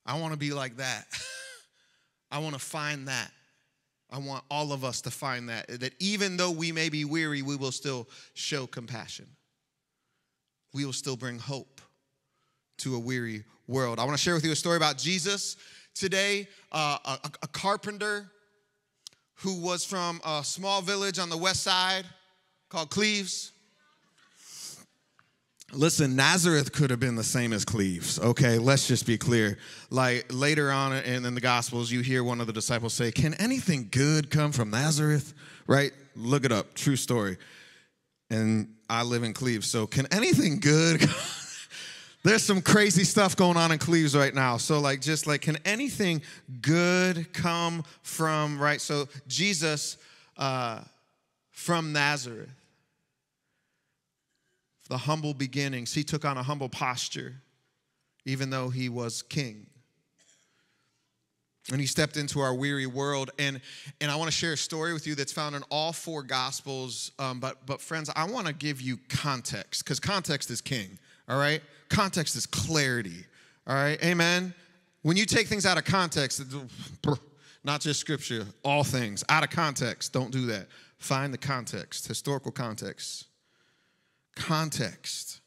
I 0.04 0.18
want 0.18 0.32
to 0.32 0.38
be 0.38 0.52
like 0.52 0.78
that. 0.78 1.06
I 2.30 2.38
want 2.38 2.54
to 2.54 2.60
find 2.60 3.06
that. 3.06 3.30
I 4.10 4.18
want 4.18 4.44
all 4.50 4.72
of 4.72 4.84
us 4.84 5.00
to 5.02 5.10
find 5.10 5.48
that. 5.48 5.80
That 5.80 5.92
even 5.98 6.36
though 6.36 6.50
we 6.50 6.72
may 6.72 6.88
be 6.88 7.04
weary, 7.04 7.42
we 7.42 7.56
will 7.56 7.72
still 7.72 8.08
show 8.34 8.66
compassion. 8.66 9.26
We 10.72 10.84
will 10.84 10.92
still 10.92 11.16
bring 11.16 11.38
hope 11.38 11.80
to 12.78 12.94
a 12.94 12.98
weary 12.98 13.44
world. 13.66 13.98
I 13.98 14.04
want 14.04 14.16
to 14.16 14.22
share 14.22 14.34
with 14.34 14.44
you 14.44 14.52
a 14.52 14.56
story 14.56 14.76
about 14.76 14.96
Jesus 14.96 15.56
today, 15.94 16.48
uh, 16.72 16.98
a, 17.04 17.18
a 17.42 17.48
carpenter 17.48 18.30
who 19.34 19.60
was 19.60 19.84
from 19.84 20.20
a 20.24 20.42
small 20.42 20.80
village 20.80 21.18
on 21.18 21.28
the 21.28 21.36
west 21.36 21.62
side 21.62 22.04
called 22.68 22.90
Cleves. 22.90 23.52
Listen, 25.72 26.16
Nazareth 26.16 26.72
could 26.72 26.88
have 26.88 26.98
been 26.98 27.14
the 27.14 27.22
same 27.22 27.52
as 27.52 27.66
Cleves, 27.66 28.18
okay? 28.20 28.56
Let's 28.56 28.88
just 28.88 29.06
be 29.06 29.18
clear. 29.18 29.58
Like 29.90 30.24
later 30.30 30.72
on 30.72 30.94
in, 30.94 31.26
in 31.26 31.34
the 31.34 31.42
Gospels, 31.42 31.90
you 31.90 32.00
hear 32.00 32.24
one 32.24 32.40
of 32.40 32.46
the 32.46 32.54
disciples 32.54 32.94
say, 32.94 33.12
Can 33.12 33.34
anything 33.34 33.88
good 33.90 34.30
come 34.30 34.50
from 34.50 34.70
Nazareth? 34.70 35.34
Right? 35.66 35.92
Look 36.16 36.46
it 36.46 36.52
up, 36.52 36.72
true 36.72 36.96
story. 36.96 37.36
And 38.30 38.76
I 38.88 39.02
live 39.02 39.22
in 39.22 39.34
Cleves, 39.34 39.70
so 39.70 39.86
can 39.86 40.06
anything 40.10 40.58
good? 40.58 41.02
There's 42.24 42.42
some 42.42 42.62
crazy 42.62 43.04
stuff 43.04 43.36
going 43.36 43.58
on 43.58 43.70
in 43.70 43.78
Cleves 43.78 44.16
right 44.16 44.34
now. 44.34 44.56
So, 44.56 44.80
like, 44.80 45.00
just 45.00 45.26
like, 45.26 45.42
can 45.42 45.56
anything 45.64 46.22
good 46.62 47.32
come 47.32 47.84
from, 48.02 48.60
right? 48.60 48.80
So, 48.80 49.06
Jesus 49.28 49.98
uh, 50.36 50.80
from 51.50 51.92
Nazareth 51.92 52.57
the 54.88 54.96
humble 54.96 55.34
beginnings. 55.34 55.94
He 55.94 56.02
took 56.02 56.24
on 56.24 56.36
a 56.36 56.42
humble 56.42 56.68
posture, 56.68 57.34
even 58.24 58.50
though 58.50 58.70
he 58.70 58.88
was 58.88 59.22
king. 59.22 59.66
And 61.70 61.80
he 61.80 61.86
stepped 61.86 62.16
into 62.16 62.40
our 62.40 62.54
weary 62.54 62.86
world. 62.86 63.30
And, 63.38 63.60
and 64.00 64.10
I 64.10 64.16
want 64.16 64.30
to 64.30 64.36
share 64.36 64.54
a 64.54 64.56
story 64.56 64.94
with 64.94 65.06
you 65.06 65.14
that's 65.14 65.32
found 65.32 65.54
in 65.54 65.62
all 65.70 65.92
four 65.92 66.22
gospels. 66.22 67.12
Um, 67.18 67.40
but, 67.40 67.66
but, 67.66 67.82
friends, 67.82 68.10
I 68.16 68.24
want 68.24 68.46
to 68.46 68.54
give 68.54 68.80
you 68.80 68.98
context 69.10 69.84
because 69.84 70.00
context 70.00 70.50
is 70.50 70.62
king, 70.62 70.98
all 71.28 71.38
right? 71.38 71.60
Context 71.90 72.36
is 72.36 72.46
clarity, 72.46 73.26
all 73.66 73.74
right? 73.74 74.02
Amen? 74.02 74.54
When 75.02 75.18
you 75.18 75.26
take 75.26 75.46
things 75.46 75.66
out 75.66 75.76
of 75.76 75.84
context, 75.84 76.42
not 77.64 77.82
just 77.82 78.00
scripture, 78.00 78.46
all 78.64 78.82
things 78.82 79.22
out 79.28 79.44
of 79.44 79.50
context, 79.50 80.14
don't 80.14 80.30
do 80.30 80.46
that. 80.46 80.68
Find 80.96 81.34
the 81.34 81.38
context, 81.38 82.08
historical 82.08 82.50
context 82.50 83.27
context. 84.38 85.40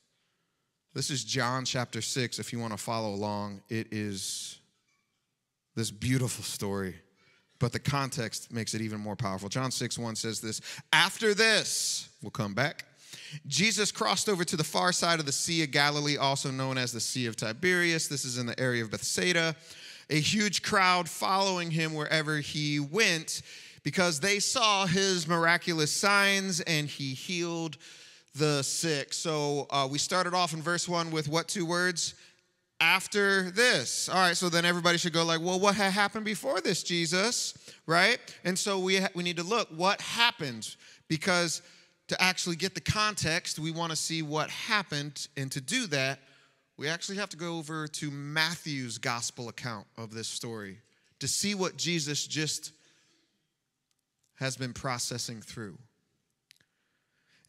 This 0.94 1.10
is 1.10 1.24
John 1.24 1.64
chapter 1.64 2.02
6, 2.02 2.38
if 2.38 2.52
you 2.52 2.60
want 2.60 2.74
to 2.74 2.78
follow 2.78 3.14
along. 3.14 3.62
It 3.70 3.88
is 3.92 4.60
this 5.76 5.90
beautiful 5.90 6.44
story, 6.44 6.96
but 7.60 7.72
the 7.72 7.80
context 7.80 8.52
makes 8.52 8.74
it 8.74 8.82
even 8.82 9.00
more 9.00 9.16
powerful. 9.16 9.48
John 9.48 9.72
6 9.72 9.98
1 9.98 10.16
says 10.18 10.42
this 10.42 10.60
After 10.92 11.34
this, 11.34 12.10
we'll 12.22 12.32
come 12.32 12.54
back. 12.54 12.86
Jesus 13.48 13.92
crossed 13.92 14.28
over 14.28 14.44
to 14.44 14.58
the 14.58 14.64
far 14.64 14.92
side 14.92 15.20
of 15.20 15.26
the 15.26 15.32
Sea 15.32 15.64
of 15.64 15.72
Galilee, 15.72 16.18
also 16.18 16.52
known 16.52 16.78
as 16.78 16.92
the 16.92 17.00
Sea 17.00 17.28
of 17.28 17.38
Tiberias. 17.38 18.10
This 18.10 18.26
is 18.26 18.38
in 18.38 18.46
the 18.46 18.60
area 18.60 18.84
of 18.84 18.92
Bethsaida. 18.92 19.56
A 20.10 20.20
huge 20.20 20.62
crowd 20.62 21.08
following 21.08 21.72
him 21.72 21.94
wherever 21.94 22.38
he 22.38 22.82
went 22.82 23.42
because 23.84 24.20
they 24.20 24.40
saw 24.40 24.86
his 24.86 25.28
miraculous 25.28 25.92
signs 25.92 26.60
and 26.62 26.88
he 26.88 27.14
healed 27.14 27.78
the 28.36 28.62
sick. 28.64 29.14
So 29.14 29.68
uh, 29.70 29.88
we 29.90 29.98
started 29.98 30.34
off 30.34 30.54
in 30.54 30.62
verse 30.62 30.88
one 30.88 31.12
with 31.12 31.28
what 31.28 31.48
two 31.48 31.66
words? 31.66 32.16
After 32.80 33.52
this. 33.52 34.10
All 34.10 34.16
right, 34.16 34.36
so 34.36 34.50
then 34.50 34.66
everybody 34.66 34.98
should 34.98 35.14
go 35.14 35.24
like, 35.24 35.40
well, 35.40 35.60
what 35.60 35.76
had 35.76 35.92
happened 35.92 36.26
before 36.26 36.62
this, 36.62 36.82
Jesus? 36.82 37.54
Right? 37.86 38.18
And 38.44 38.58
so 38.58 38.80
we, 38.80 38.98
ha- 38.98 39.10
we 39.14 39.24
need 39.24 39.38
to 39.38 39.44
look 39.44 39.68
what 39.70 40.02
happened 40.02 40.76
because 41.08 41.62
to 42.08 42.20
actually 42.22 42.56
get 42.56 42.74
the 42.74 42.82
context, 42.82 43.60
we 43.60 43.70
want 43.70 43.92
to 43.92 43.96
see 43.96 44.24
what 44.24 44.50
happened. 44.50 45.28
And 45.38 45.52
to 45.52 45.62
do 45.62 45.86
that, 45.88 46.20
we 46.76 46.88
actually 46.88 47.18
have 47.18 47.30
to 47.30 47.38
go 47.38 47.58
over 47.58 47.88
to 47.88 48.10
Matthew's 48.10 48.98
gospel 48.98 49.48
account 49.50 49.86
of 49.96 50.12
this 50.12 50.28
story 50.28 50.80
to 51.20 51.28
see 51.28 51.54
what 51.54 51.78
Jesus 51.78 52.26
just 52.26 52.72
has 54.40 54.58
been 54.58 54.74
processing 54.74 55.40
through. 55.40 55.78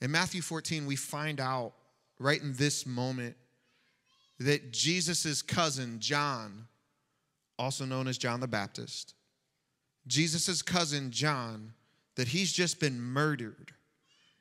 In 0.02 0.10
Matthew 0.10 0.42
14, 0.42 0.84
we 0.84 0.96
find 0.96 1.40
out 1.40 1.74
right 2.18 2.42
in 2.42 2.54
this 2.54 2.84
moment 2.84 3.36
that 4.40 4.72
Jesus' 4.72 5.42
cousin, 5.42 6.00
John, 6.00 6.66
also 7.56 7.84
known 7.84 8.08
as 8.08 8.18
John 8.18 8.40
the 8.40 8.48
Baptist, 8.48 9.14
Jesus' 10.08 10.60
cousin, 10.60 11.12
John, 11.12 11.72
that 12.16 12.26
he's 12.26 12.52
just 12.52 12.80
been 12.80 13.00
murdered 13.00 13.70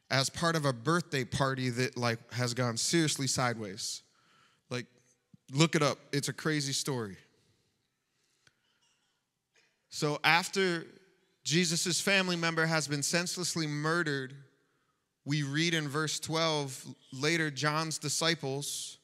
as 0.10 0.32
part 0.32 0.56
of 0.56 0.65
a 0.65 0.74
birthday 0.74 1.24
party 1.24 1.69
that 1.69 1.95
like 1.95 2.34
has 2.34 2.56
gone 2.56 2.76
seriously 2.76 3.28
sideways. 3.28 4.02
Like, 4.71 4.88
look 5.54 5.76
it 5.76 5.84
up. 5.84 6.00
It's 6.12 6.28
a 6.28 6.34
crazy 6.34 6.74
story. 6.74 7.17
So 9.91 10.19
after 10.24 10.88
Jesus' 11.43 12.02
family 12.02 12.36
member 12.36 12.65
has 12.65 12.88
been 12.88 13.04
senselessly 13.04 13.67
murdered 13.67 14.34
we 15.25 15.43
read 15.43 15.73
in 15.73 15.88
verse 15.88 16.19
12 16.19 16.86
later, 17.13 17.51
John's 17.51 17.97
disciples, 17.97 18.97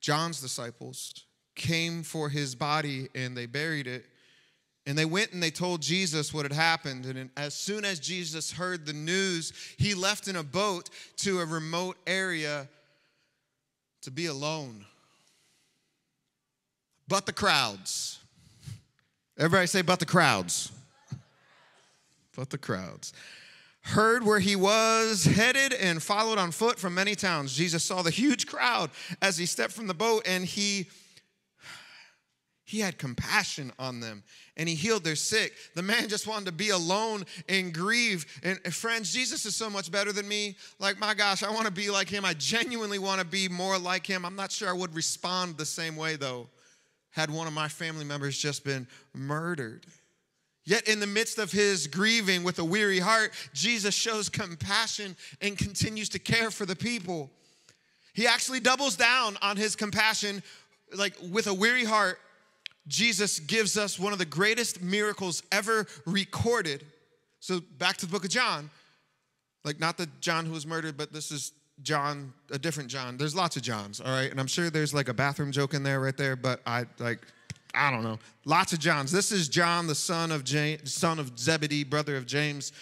John's 0.00 0.40
disciples 0.40 1.24
came 1.54 2.02
for 2.02 2.28
his 2.28 2.54
body 2.54 3.08
and 3.14 3.36
they 3.36 3.46
buried 3.46 3.86
it. 3.86 4.06
And 4.84 4.98
they 4.98 5.04
went 5.04 5.32
and 5.32 5.40
they 5.40 5.50
told 5.50 5.80
Jesus 5.80 6.34
what 6.34 6.44
had 6.44 6.52
happened. 6.52 7.06
And 7.06 7.30
as 7.36 7.54
soon 7.54 7.84
as 7.84 8.00
Jesus 8.00 8.50
heard 8.50 8.84
the 8.84 8.92
news, 8.92 9.52
he 9.78 9.94
left 9.94 10.26
in 10.26 10.34
a 10.34 10.42
boat 10.42 10.90
to 11.18 11.38
a 11.38 11.46
remote 11.46 11.96
area 12.04 12.68
to 14.00 14.10
be 14.10 14.26
alone. 14.26 14.84
But 17.06 17.26
the 17.26 17.32
crowds. 17.32 18.18
Everybody 19.38 19.68
say, 19.68 19.82
but 19.82 20.00
the 20.00 20.06
crowds. 20.06 20.72
But 22.34 22.50
the 22.50 22.58
crowds 22.58 23.12
heard 23.82 24.24
where 24.24 24.40
he 24.40 24.56
was 24.56 25.24
headed 25.24 25.72
and 25.72 26.02
followed 26.02 26.38
on 26.38 26.50
foot 26.52 26.78
from 26.78 26.94
many 26.94 27.14
towns. 27.14 27.54
Jesus 27.54 27.84
saw 27.84 28.02
the 28.02 28.10
huge 28.10 28.46
crowd 28.46 28.90
as 29.20 29.36
he 29.36 29.46
stepped 29.46 29.72
from 29.72 29.86
the 29.86 29.94
boat 29.94 30.22
and 30.26 30.44
he 30.44 30.88
he 32.64 32.80
had 32.80 32.96
compassion 32.96 33.70
on 33.78 34.00
them 34.00 34.22
and 34.56 34.66
he 34.66 34.74
healed 34.74 35.04
their 35.04 35.16
sick. 35.16 35.52
The 35.74 35.82
man 35.82 36.08
just 36.08 36.26
wanted 36.26 36.46
to 36.46 36.52
be 36.52 36.70
alone 36.70 37.24
and 37.46 37.74
grieve. 37.74 38.24
And 38.42 38.58
friends, 38.72 39.12
Jesus 39.12 39.44
is 39.44 39.54
so 39.54 39.68
much 39.68 39.92
better 39.92 40.10
than 40.10 40.26
me. 40.26 40.56
Like, 40.78 40.98
my 40.98 41.12
gosh, 41.12 41.42
I 41.42 41.50
want 41.50 41.66
to 41.66 41.72
be 41.72 41.90
like 41.90 42.08
him. 42.08 42.24
I 42.24 42.32
genuinely 42.32 42.98
want 42.98 43.20
to 43.20 43.26
be 43.26 43.46
more 43.46 43.78
like 43.78 44.06
him. 44.06 44.24
I'm 44.24 44.36
not 44.36 44.52
sure 44.52 44.70
I 44.70 44.72
would 44.72 44.94
respond 44.94 45.58
the 45.58 45.66
same 45.66 45.96
way, 45.96 46.16
though, 46.16 46.48
had 47.10 47.30
one 47.30 47.46
of 47.46 47.52
my 47.52 47.68
family 47.68 48.06
members 48.06 48.38
just 48.38 48.64
been 48.64 48.86
murdered. 49.12 49.84
Yet, 50.64 50.86
in 50.86 51.00
the 51.00 51.06
midst 51.06 51.38
of 51.38 51.50
his 51.50 51.88
grieving 51.88 52.44
with 52.44 52.58
a 52.60 52.64
weary 52.64 53.00
heart, 53.00 53.32
Jesus 53.52 53.94
shows 53.94 54.28
compassion 54.28 55.16
and 55.40 55.58
continues 55.58 56.08
to 56.10 56.20
care 56.20 56.50
for 56.50 56.66
the 56.66 56.76
people. 56.76 57.30
He 58.14 58.26
actually 58.26 58.60
doubles 58.60 58.94
down 58.94 59.36
on 59.42 59.56
his 59.56 59.74
compassion, 59.74 60.42
like 60.96 61.14
with 61.30 61.48
a 61.48 61.54
weary 61.54 61.84
heart. 61.84 62.20
Jesus 62.86 63.40
gives 63.40 63.76
us 63.76 63.98
one 63.98 64.12
of 64.12 64.18
the 64.18 64.24
greatest 64.24 64.82
miracles 64.82 65.42
ever 65.50 65.86
recorded. 66.06 66.84
So, 67.40 67.60
back 67.78 67.96
to 67.98 68.06
the 68.06 68.12
book 68.12 68.24
of 68.24 68.30
John, 68.30 68.70
like 69.64 69.80
not 69.80 69.96
the 69.96 70.08
John 70.20 70.46
who 70.46 70.52
was 70.52 70.66
murdered, 70.66 70.96
but 70.96 71.12
this 71.12 71.32
is 71.32 71.52
John, 71.82 72.32
a 72.50 72.58
different 72.58 72.88
John. 72.88 73.16
There's 73.16 73.34
lots 73.34 73.56
of 73.56 73.62
Johns, 73.62 74.00
all 74.00 74.12
right? 74.12 74.30
And 74.30 74.38
I'm 74.38 74.46
sure 74.46 74.70
there's 74.70 74.94
like 74.94 75.08
a 75.08 75.14
bathroom 75.14 75.50
joke 75.50 75.74
in 75.74 75.82
there 75.82 76.00
right 76.00 76.16
there, 76.16 76.36
but 76.36 76.60
I 76.66 76.86
like 76.98 77.20
I 77.74 77.90
don't 77.90 78.02
know. 78.02 78.18
Lots 78.44 78.72
of 78.72 78.78
Johns. 78.78 79.10
This 79.10 79.32
is 79.32 79.48
John, 79.48 79.86
the 79.86 79.94
son 79.94 80.30
of 80.30 80.44
James, 80.44 80.92
son 80.92 81.18
of 81.18 81.38
Zebedee, 81.38 81.84
brother 81.84 82.16
of 82.16 82.26
James. 82.26 82.72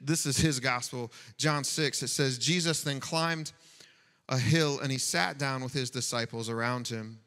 This 0.00 0.26
is 0.26 0.36
his 0.36 0.60
gospel. 0.60 1.12
John 1.36 1.64
6. 1.64 2.02
It 2.02 2.08
says, 2.08 2.38
Jesus 2.38 2.82
then 2.82 3.00
climbed 3.00 3.52
a 4.28 4.38
hill 4.38 4.78
and 4.80 4.92
he 4.92 4.98
sat 4.98 5.38
down 5.38 5.62
with 5.62 5.72
his 5.72 5.90
disciples 5.90 6.48
around 6.48 6.86
him. 6.86 7.18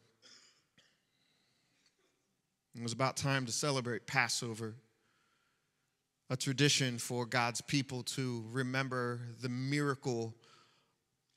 It 2.75 2.83
was 2.83 2.93
about 2.93 3.17
time 3.17 3.45
to 3.45 3.51
celebrate 3.51 4.07
Passover, 4.07 4.75
a 6.29 6.37
tradition 6.37 6.97
for 6.97 7.25
God's 7.25 7.59
people 7.59 8.03
to 8.03 8.45
remember 8.51 9.19
the 9.41 9.49
miracle 9.49 10.33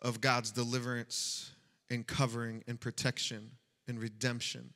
of 0.00 0.20
God's 0.20 0.52
deliverance 0.52 1.50
and 1.90 2.06
covering 2.06 2.62
and 2.68 2.78
protection 2.78 3.50
and 3.88 3.98
redemption. 3.98 4.72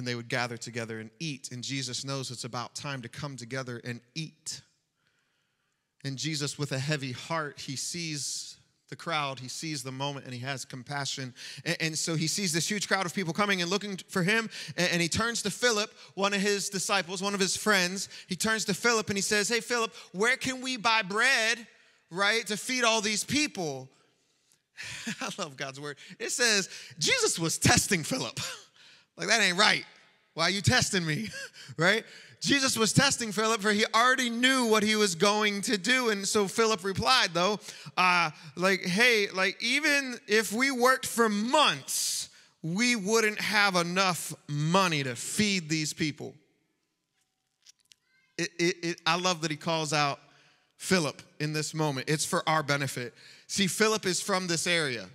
And 0.00 0.08
they 0.08 0.14
would 0.14 0.30
gather 0.30 0.56
together 0.56 0.98
and 0.98 1.10
eat. 1.18 1.50
And 1.52 1.62
Jesus 1.62 2.06
knows 2.06 2.30
it's 2.30 2.44
about 2.44 2.74
time 2.74 3.02
to 3.02 3.08
come 3.10 3.36
together 3.36 3.82
and 3.84 4.00
eat. 4.14 4.62
And 6.02 6.16
Jesus, 6.16 6.58
with 6.58 6.72
a 6.72 6.78
heavy 6.78 7.12
heart, 7.12 7.60
he 7.60 7.76
sees 7.76 8.56
the 8.88 8.96
crowd, 8.96 9.38
he 9.38 9.48
sees 9.48 9.82
the 9.82 9.92
moment, 9.92 10.24
and 10.24 10.32
he 10.32 10.40
has 10.40 10.64
compassion. 10.64 11.34
And, 11.66 11.76
and 11.80 11.98
so 11.98 12.14
he 12.14 12.28
sees 12.28 12.50
this 12.50 12.66
huge 12.66 12.88
crowd 12.88 13.04
of 13.04 13.12
people 13.12 13.34
coming 13.34 13.60
and 13.60 13.70
looking 13.70 13.98
for 14.08 14.22
him. 14.22 14.48
And, 14.74 14.88
and 14.90 15.02
he 15.02 15.08
turns 15.08 15.42
to 15.42 15.50
Philip, 15.50 15.92
one 16.14 16.32
of 16.32 16.40
his 16.40 16.70
disciples, 16.70 17.20
one 17.20 17.34
of 17.34 17.40
his 17.40 17.54
friends. 17.54 18.08
He 18.26 18.36
turns 18.36 18.64
to 18.64 18.72
Philip 18.72 19.10
and 19.10 19.18
he 19.18 19.22
says, 19.22 19.50
Hey, 19.50 19.60
Philip, 19.60 19.92
where 20.12 20.38
can 20.38 20.62
we 20.62 20.78
buy 20.78 21.02
bread, 21.02 21.66
right, 22.10 22.46
to 22.46 22.56
feed 22.56 22.84
all 22.84 23.02
these 23.02 23.22
people? 23.22 23.90
I 25.20 25.28
love 25.36 25.58
God's 25.58 25.78
word. 25.78 25.98
It 26.18 26.30
says 26.30 26.70
Jesus 26.98 27.38
was 27.38 27.58
testing 27.58 28.02
Philip. 28.02 28.40
like, 29.20 29.28
that 29.28 29.42
ain't 29.42 29.58
right. 29.58 29.84
Why 30.34 30.44
are 30.44 30.50
you 30.50 30.62
testing 30.62 31.04
me? 31.04 31.28
right? 31.76 32.04
Jesus 32.40 32.76
was 32.78 32.94
testing 32.94 33.32
Philip, 33.32 33.60
for 33.60 33.70
he 33.70 33.84
already 33.94 34.30
knew 34.30 34.64
what 34.64 34.82
he 34.82 34.96
was 34.96 35.14
going 35.14 35.60
to 35.62 35.76
do. 35.76 36.08
And 36.08 36.26
so 36.26 36.48
Philip 36.48 36.82
replied, 36.84 37.34
though, 37.34 37.60
uh, 37.98 38.30
like, 38.56 38.84
hey, 38.86 39.28
like, 39.28 39.62
even 39.62 40.18
if 40.26 40.50
we 40.52 40.70
worked 40.70 41.04
for 41.04 41.28
months, 41.28 42.30
we 42.62 42.96
wouldn't 42.96 43.40
have 43.40 43.76
enough 43.76 44.32
money 44.48 45.02
to 45.02 45.14
feed 45.14 45.68
these 45.68 45.92
people. 45.92 46.34
It, 48.38 48.48
it, 48.58 48.76
it, 48.82 49.00
I 49.04 49.18
love 49.18 49.42
that 49.42 49.50
he 49.50 49.56
calls 49.58 49.92
out 49.92 50.18
Philip 50.78 51.20
in 51.40 51.52
this 51.52 51.74
moment. 51.74 52.08
It's 52.08 52.24
for 52.24 52.42
our 52.48 52.62
benefit. 52.62 53.12
See, 53.48 53.66
Philip 53.66 54.06
is 54.06 54.22
from 54.22 54.46
this 54.46 54.66
area. 54.66 55.06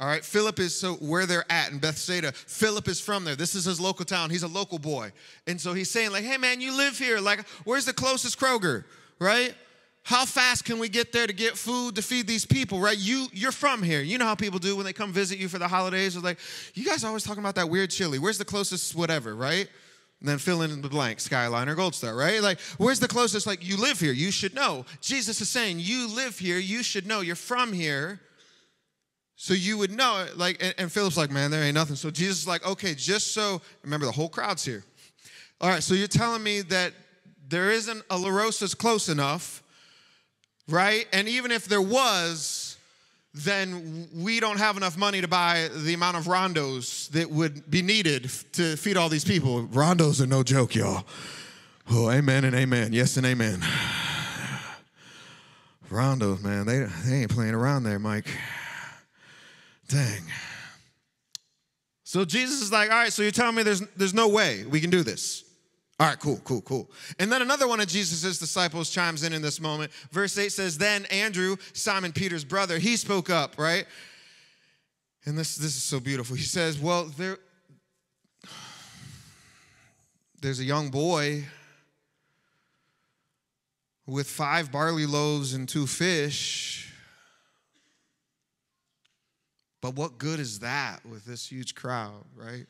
All 0.00 0.06
right, 0.06 0.24
Philip 0.24 0.58
is 0.58 0.74
so 0.74 0.94
where 0.94 1.26
they're 1.26 1.44
at 1.52 1.70
in 1.70 1.78
Bethsaida. 1.78 2.32
Philip 2.32 2.88
is 2.88 3.00
from 3.00 3.26
there. 3.26 3.36
This 3.36 3.54
is 3.54 3.66
his 3.66 3.78
local 3.78 4.06
town. 4.06 4.30
He's 4.30 4.42
a 4.42 4.48
local 4.48 4.78
boy. 4.78 5.12
And 5.46 5.60
so 5.60 5.74
he's 5.74 5.90
saying, 5.90 6.10
like, 6.10 6.24
hey 6.24 6.38
man, 6.38 6.62
you 6.62 6.74
live 6.74 6.98
here. 6.98 7.20
Like, 7.20 7.46
where's 7.64 7.84
the 7.84 7.92
closest 7.92 8.40
Kroger? 8.40 8.84
Right? 9.18 9.54
How 10.02 10.24
fast 10.24 10.64
can 10.64 10.78
we 10.78 10.88
get 10.88 11.12
there 11.12 11.26
to 11.26 11.34
get 11.34 11.58
food 11.58 11.96
to 11.96 12.02
feed 12.02 12.26
these 12.26 12.46
people, 12.46 12.80
right? 12.80 12.96
You 12.96 13.26
you're 13.34 13.52
from 13.52 13.82
here. 13.82 14.00
You 14.00 14.16
know 14.16 14.24
how 14.24 14.34
people 14.34 14.58
do 14.58 14.74
when 14.74 14.86
they 14.86 14.94
come 14.94 15.12
visit 15.12 15.38
you 15.38 15.48
for 15.48 15.58
the 15.58 15.68
holidays. 15.68 16.14
They're 16.14 16.22
like, 16.22 16.38
you 16.72 16.86
guys 16.86 17.04
always 17.04 17.22
talking 17.22 17.42
about 17.42 17.56
that 17.56 17.68
weird 17.68 17.90
chili. 17.90 18.18
Where's 18.18 18.38
the 18.38 18.46
closest 18.46 18.94
whatever, 18.94 19.36
right? 19.36 19.68
And 20.20 20.28
then 20.28 20.38
fill 20.38 20.62
in 20.62 20.80
the 20.80 20.88
blank, 20.88 21.20
Skyline 21.20 21.68
or 21.68 21.74
Gold 21.74 21.94
Star, 21.94 22.16
right? 22.16 22.40
Like, 22.42 22.58
where's 22.78 23.00
the 23.00 23.08
closest? 23.08 23.46
Like, 23.46 23.66
you 23.66 23.76
live 23.76 24.00
here, 24.00 24.12
you 24.12 24.30
should 24.30 24.54
know. 24.54 24.86
Jesus 25.02 25.42
is 25.42 25.50
saying, 25.50 25.80
you 25.80 26.08
live 26.08 26.38
here, 26.38 26.58
you 26.58 26.82
should 26.82 27.06
know. 27.06 27.20
You're 27.20 27.36
from 27.36 27.72
here. 27.74 28.20
So 29.42 29.54
you 29.54 29.78
would 29.78 29.90
know. 29.90 30.26
Like, 30.36 30.62
and, 30.62 30.74
and 30.76 30.92
Philip's 30.92 31.16
like, 31.16 31.30
man, 31.30 31.50
there 31.50 31.62
ain't 31.62 31.72
nothing. 31.72 31.96
So 31.96 32.10
Jesus 32.10 32.40
is 32.40 32.46
like, 32.46 32.66
okay, 32.66 32.94
just 32.94 33.32
so 33.32 33.62
remember 33.82 34.04
the 34.04 34.12
whole 34.12 34.28
crowd's 34.28 34.66
here. 34.66 34.84
All 35.62 35.70
right, 35.70 35.82
so 35.82 35.94
you're 35.94 36.08
telling 36.08 36.42
me 36.42 36.60
that 36.60 36.92
there 37.48 37.70
isn't 37.70 38.04
a 38.10 38.18
La 38.18 38.28
Rosa's 38.28 38.74
close 38.74 39.08
enough, 39.08 39.62
right? 40.68 41.06
And 41.14 41.26
even 41.26 41.52
if 41.52 41.64
there 41.64 41.80
was, 41.80 42.76
then 43.32 44.10
we 44.14 44.40
don't 44.40 44.58
have 44.58 44.76
enough 44.76 44.98
money 44.98 45.22
to 45.22 45.28
buy 45.28 45.70
the 45.74 45.94
amount 45.94 46.18
of 46.18 46.24
rondos 46.24 47.08
that 47.12 47.30
would 47.30 47.70
be 47.70 47.80
needed 47.80 48.30
to 48.52 48.76
feed 48.76 48.98
all 48.98 49.08
these 49.08 49.24
people. 49.24 49.66
Rondos 49.68 50.20
are 50.20 50.26
no 50.26 50.42
joke, 50.42 50.74
y'all. 50.74 51.06
Oh, 51.90 52.10
amen 52.10 52.44
and 52.44 52.54
amen. 52.54 52.92
Yes 52.92 53.16
and 53.16 53.24
amen. 53.24 53.60
Rondos, 55.90 56.42
man, 56.42 56.66
they, 56.66 56.86
they 57.08 57.22
ain't 57.22 57.30
playing 57.30 57.54
around 57.54 57.84
there, 57.84 57.98
Mike. 57.98 58.28
Dang. 59.90 60.22
So 62.04 62.24
Jesus 62.24 62.62
is 62.62 62.72
like, 62.72 62.90
all 62.90 62.96
right, 62.96 63.12
so 63.12 63.22
you're 63.22 63.30
telling 63.30 63.56
me 63.56 63.62
there's, 63.62 63.80
there's 63.96 64.14
no 64.14 64.28
way 64.28 64.64
we 64.64 64.80
can 64.80 64.90
do 64.90 65.02
this. 65.02 65.44
All 65.98 66.06
right, 66.06 66.18
cool, 66.18 66.40
cool, 66.44 66.62
cool. 66.62 66.90
And 67.18 67.30
then 67.30 67.42
another 67.42 67.68
one 67.68 67.78
of 67.78 67.86
Jesus' 67.86 68.38
disciples 68.38 68.88
chimes 68.88 69.22
in 69.22 69.32
in 69.32 69.42
this 69.42 69.60
moment. 69.60 69.92
Verse 70.10 70.38
8 70.38 70.50
says, 70.50 70.78
Then 70.78 71.04
Andrew, 71.06 71.56
Simon 71.74 72.12
Peter's 72.12 72.44
brother, 72.44 72.78
he 72.78 72.96
spoke 72.96 73.28
up, 73.28 73.58
right? 73.58 73.84
And 75.26 75.36
this, 75.36 75.56
this 75.56 75.76
is 75.76 75.82
so 75.82 76.00
beautiful. 76.00 76.36
He 76.36 76.42
says, 76.42 76.78
Well, 76.78 77.04
there, 77.04 77.38
there's 80.40 80.60
a 80.60 80.64
young 80.64 80.88
boy 80.88 81.44
with 84.06 84.26
five 84.26 84.72
barley 84.72 85.06
loaves 85.06 85.52
and 85.52 85.68
two 85.68 85.86
fish. 85.86 86.89
But 89.80 89.94
what 89.94 90.18
good 90.18 90.40
is 90.40 90.60
that 90.60 91.04
with 91.06 91.24
this 91.24 91.46
huge 91.50 91.74
crowd, 91.74 92.24
right? 92.36 92.66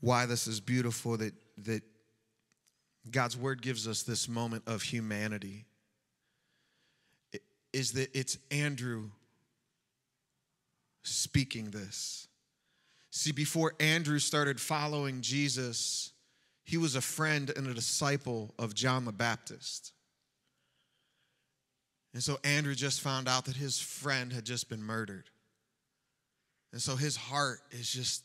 Why 0.00 0.26
this 0.26 0.46
is 0.46 0.60
beautiful 0.60 1.16
that, 1.16 1.34
that 1.64 1.82
God's 3.10 3.36
word 3.36 3.62
gives 3.62 3.86
us 3.86 4.02
this 4.02 4.28
moment 4.28 4.64
of 4.66 4.82
humanity 4.82 5.66
is 7.72 7.92
that 7.92 8.08
it's 8.16 8.38
Andrew 8.50 9.10
speaking 11.02 11.70
this. 11.70 12.28
See, 13.10 13.32
before 13.32 13.74
Andrew 13.78 14.18
started 14.18 14.60
following 14.60 15.20
Jesus, 15.20 16.12
he 16.64 16.76
was 16.76 16.96
a 16.96 17.00
friend 17.00 17.52
and 17.54 17.66
a 17.66 17.74
disciple 17.74 18.54
of 18.58 18.74
John 18.74 19.04
the 19.04 19.12
Baptist. 19.12 19.92
And 22.14 22.22
so 22.22 22.38
Andrew 22.44 22.76
just 22.76 23.00
found 23.00 23.28
out 23.28 23.44
that 23.46 23.56
his 23.56 23.80
friend 23.80 24.32
had 24.32 24.44
just 24.44 24.68
been 24.68 24.82
murdered. 24.82 25.30
And 26.72 26.80
so 26.80 26.94
his 26.96 27.16
heart 27.16 27.60
is 27.72 27.90
just 27.90 28.24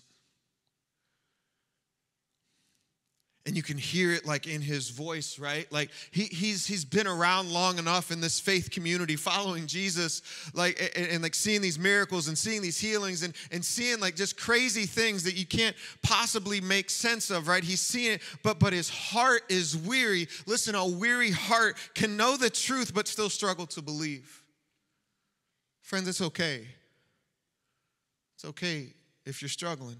and 3.46 3.56
you 3.56 3.64
can 3.64 3.78
hear 3.78 4.12
it 4.12 4.26
like 4.26 4.48
in 4.48 4.62
his 4.62 4.90
voice 4.90 5.40
right? 5.40 5.72
Like 5.72 5.90
he, 6.12 6.24
he's 6.26 6.66
he's 6.66 6.86
been 6.86 7.08
around 7.08 7.52
long 7.52 7.80
enough 7.80 8.12
in 8.12 8.20
this 8.22 8.40
faith 8.40 8.70
community 8.70 9.16
following 9.16 9.66
jesus 9.66 10.22
like 10.54 10.80
and, 10.96 11.08
and, 11.08 11.24
like 11.24 11.34
seeing 11.34 11.62
these 11.62 11.80
miracles 11.80 12.28
and 12.28 12.38
seeing 12.38 12.62
these 12.62 12.80
healings 12.80 13.24
and 13.24 13.34
and 13.52 13.64
seeing 13.64 14.00
like 14.00 14.16
just 14.16 14.38
crazy 14.38 14.86
things 14.86 15.24
that 15.24 15.36
you 15.36 15.46
can't 15.46 15.76
possibly 16.04 16.62
make 16.62 16.90
sense 16.90 17.30
of 17.30 17.48
right? 17.48 17.64
He's 17.64 17.82
seeing 17.82 18.14
it 18.14 18.22
but 18.44 18.60
but 18.60 18.74
his 18.74 18.90
heart 18.90 19.42
is 19.50 19.76
weary. 19.76 20.28
Listen 20.46 20.76
a 20.76 20.86
weary 20.86 21.32
heart 21.32 21.78
can 21.96 22.18
know 22.18 22.38
the 22.38 22.50
truth 22.50 22.94
but 22.94 23.08
still 23.08 23.30
struggle 23.30 23.66
to 23.68 23.82
believe. 23.82 24.44
Friends 25.82 26.08
it's 26.08 26.22
okay. 26.22 26.68
It's 28.36 28.46
okay 28.46 28.94
if 29.26 29.42
you're 29.42 29.50
struggling 29.50 29.98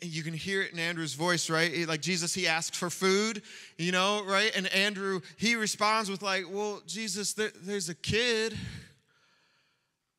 you 0.00 0.22
can 0.22 0.34
hear 0.34 0.62
it 0.62 0.72
in 0.72 0.78
Andrew's 0.78 1.14
voice, 1.14 1.50
right? 1.50 1.86
Like 1.88 2.00
Jesus, 2.00 2.32
he 2.32 2.46
asks 2.46 2.76
for 2.76 2.88
food, 2.88 3.42
you 3.78 3.90
know, 3.90 4.22
right? 4.24 4.52
And 4.56 4.68
Andrew, 4.68 5.20
he 5.36 5.56
responds 5.56 6.10
with, 6.10 6.22
like, 6.22 6.44
well, 6.48 6.82
Jesus, 6.86 7.32
there, 7.32 7.50
there's 7.62 7.88
a 7.88 7.94
kid, 7.94 8.56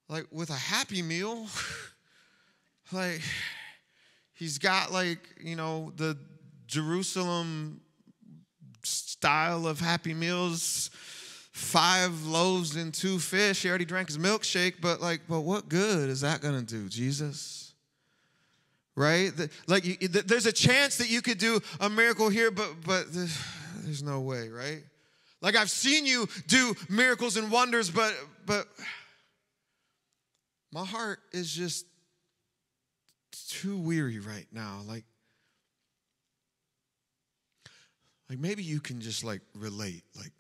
like, 0.09 0.25
with 0.31 0.49
a 0.49 0.53
happy 0.53 1.01
meal. 1.01 1.47
like, 2.91 3.21
he's 4.33 4.57
got, 4.57 4.91
like, 4.91 5.19
you 5.41 5.55
know, 5.55 5.93
the 5.95 6.17
Jerusalem 6.67 7.79
style 8.83 9.65
of 9.65 9.79
happy 9.79 10.13
meals 10.13 10.89
five 11.53 12.25
loaves 12.25 12.75
and 12.75 12.93
two 12.93 13.19
fish. 13.19 13.61
He 13.61 13.69
already 13.69 13.85
drank 13.85 14.09
his 14.09 14.17
milkshake, 14.17 14.81
but, 14.81 14.99
like, 14.99 15.21
but 15.29 15.41
what 15.41 15.69
good 15.69 16.09
is 16.09 16.21
that 16.21 16.41
gonna 16.41 16.63
do, 16.63 16.89
Jesus? 16.89 17.62
Right? 18.95 19.31
Like 19.67 19.83
there's 20.01 20.45
a 20.45 20.51
chance 20.51 20.97
that 20.97 21.09
you 21.09 21.21
could 21.21 21.37
do 21.37 21.59
a 21.79 21.89
miracle 21.89 22.29
here, 22.29 22.51
but 22.51 22.75
but 22.85 23.05
there's 23.11 24.03
no 24.03 24.21
way, 24.21 24.49
right? 24.49 24.83
Like 25.41 25.55
I've 25.55 25.69
seen 25.69 26.05
you 26.05 26.27
do 26.47 26.73
miracles 26.89 27.37
and 27.37 27.51
wonders, 27.51 27.89
but 27.89 28.13
but 28.45 28.67
my 30.71 30.85
heart 30.85 31.19
is 31.31 31.51
just 31.51 31.85
too 33.49 33.77
weary 33.77 34.19
right 34.19 34.47
now. 34.51 34.81
Like 34.87 35.05
like 38.29 38.39
maybe 38.39 38.63
you 38.63 38.79
can 38.79 39.01
just 39.01 39.23
like 39.23 39.41
relate, 39.53 40.03
like 40.17 40.31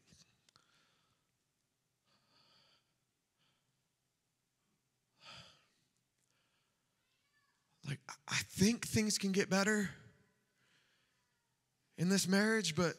like, 7.93 7.99
I 8.27 8.37
think 8.49 8.87
things 8.87 9.19
can 9.19 9.31
get 9.31 9.51
better 9.51 9.87
in 11.99 12.09
this 12.09 12.27
marriage, 12.27 12.75
but 12.75 12.95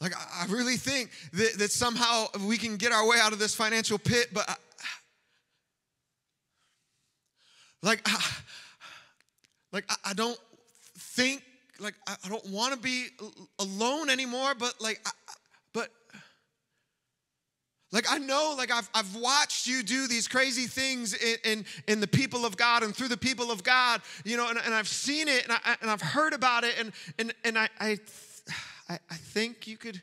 Like, 0.00 0.14
I 0.16 0.46
really 0.46 0.76
think 0.76 1.10
that, 1.34 1.58
that 1.58 1.70
somehow 1.70 2.26
we 2.44 2.58
can 2.58 2.76
get 2.76 2.90
our 2.90 3.06
way 3.06 3.18
out 3.20 3.32
of 3.32 3.38
this 3.38 3.54
financial 3.54 3.98
pit, 3.98 4.30
but 4.32 4.50
I, 4.50 4.56
like, 7.84 8.02
I, 8.04 8.20
like 9.70 9.84
I 10.04 10.12
don't 10.12 10.36
think, 10.98 11.44
like, 11.78 11.94
I 12.08 12.28
don't 12.28 12.44
want 12.50 12.74
to 12.74 12.80
be 12.80 13.10
alone 13.60 14.10
anymore, 14.10 14.54
but 14.58 14.74
like, 14.80 15.00
I, 15.06 15.10
like 17.92 18.10
I 18.10 18.18
know, 18.18 18.54
like 18.56 18.72
I've, 18.72 18.88
I've 18.94 19.14
watched 19.14 19.66
you 19.66 19.82
do 19.82 20.08
these 20.08 20.26
crazy 20.26 20.66
things 20.66 21.12
in, 21.14 21.36
in, 21.44 21.64
in 21.86 22.00
the 22.00 22.06
people 22.06 22.46
of 22.46 22.56
God 22.56 22.82
and 22.82 22.96
through 22.96 23.08
the 23.08 23.18
people 23.18 23.50
of 23.50 23.62
God, 23.62 24.00
you 24.24 24.38
know, 24.38 24.48
and, 24.48 24.58
and 24.58 24.74
I've 24.74 24.88
seen 24.88 25.28
it 25.28 25.44
and, 25.44 25.52
I, 25.52 25.76
and 25.82 25.90
I've 25.90 26.00
heard 26.00 26.32
about 26.32 26.64
it 26.64 26.74
and, 26.80 26.92
and, 27.18 27.34
and 27.44 27.58
I, 27.58 27.68
I, 27.78 27.98
I, 28.88 28.98
I 29.10 29.14
think 29.14 29.66
you 29.66 29.76
could 29.76 30.00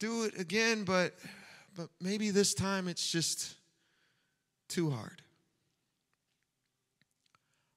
do 0.00 0.24
it 0.24 0.38
again, 0.38 0.82
but, 0.82 1.14
but 1.76 1.88
maybe 2.00 2.30
this 2.30 2.54
time 2.54 2.88
it's 2.88 3.10
just 3.10 3.54
too 4.68 4.90
hard. 4.90 5.22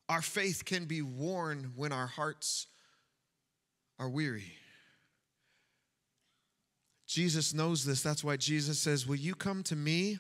Our 0.09 0.21
faith 0.23 0.65
can 0.65 0.85
be 0.85 1.01
worn 1.01 1.73
when 1.75 1.91
our 1.91 2.07
hearts 2.07 2.67
are 3.99 4.09
weary. 4.09 4.53
Jesus 7.13 7.53
knows 7.53 7.85
this. 7.85 8.01
That's 8.01 8.23
why 8.23 8.37
Jesus 8.37 8.79
says, 8.79 9.05
Will 9.05 9.17
you 9.17 9.35
come 9.35 9.61
to 9.63 9.75
me? 9.75 10.17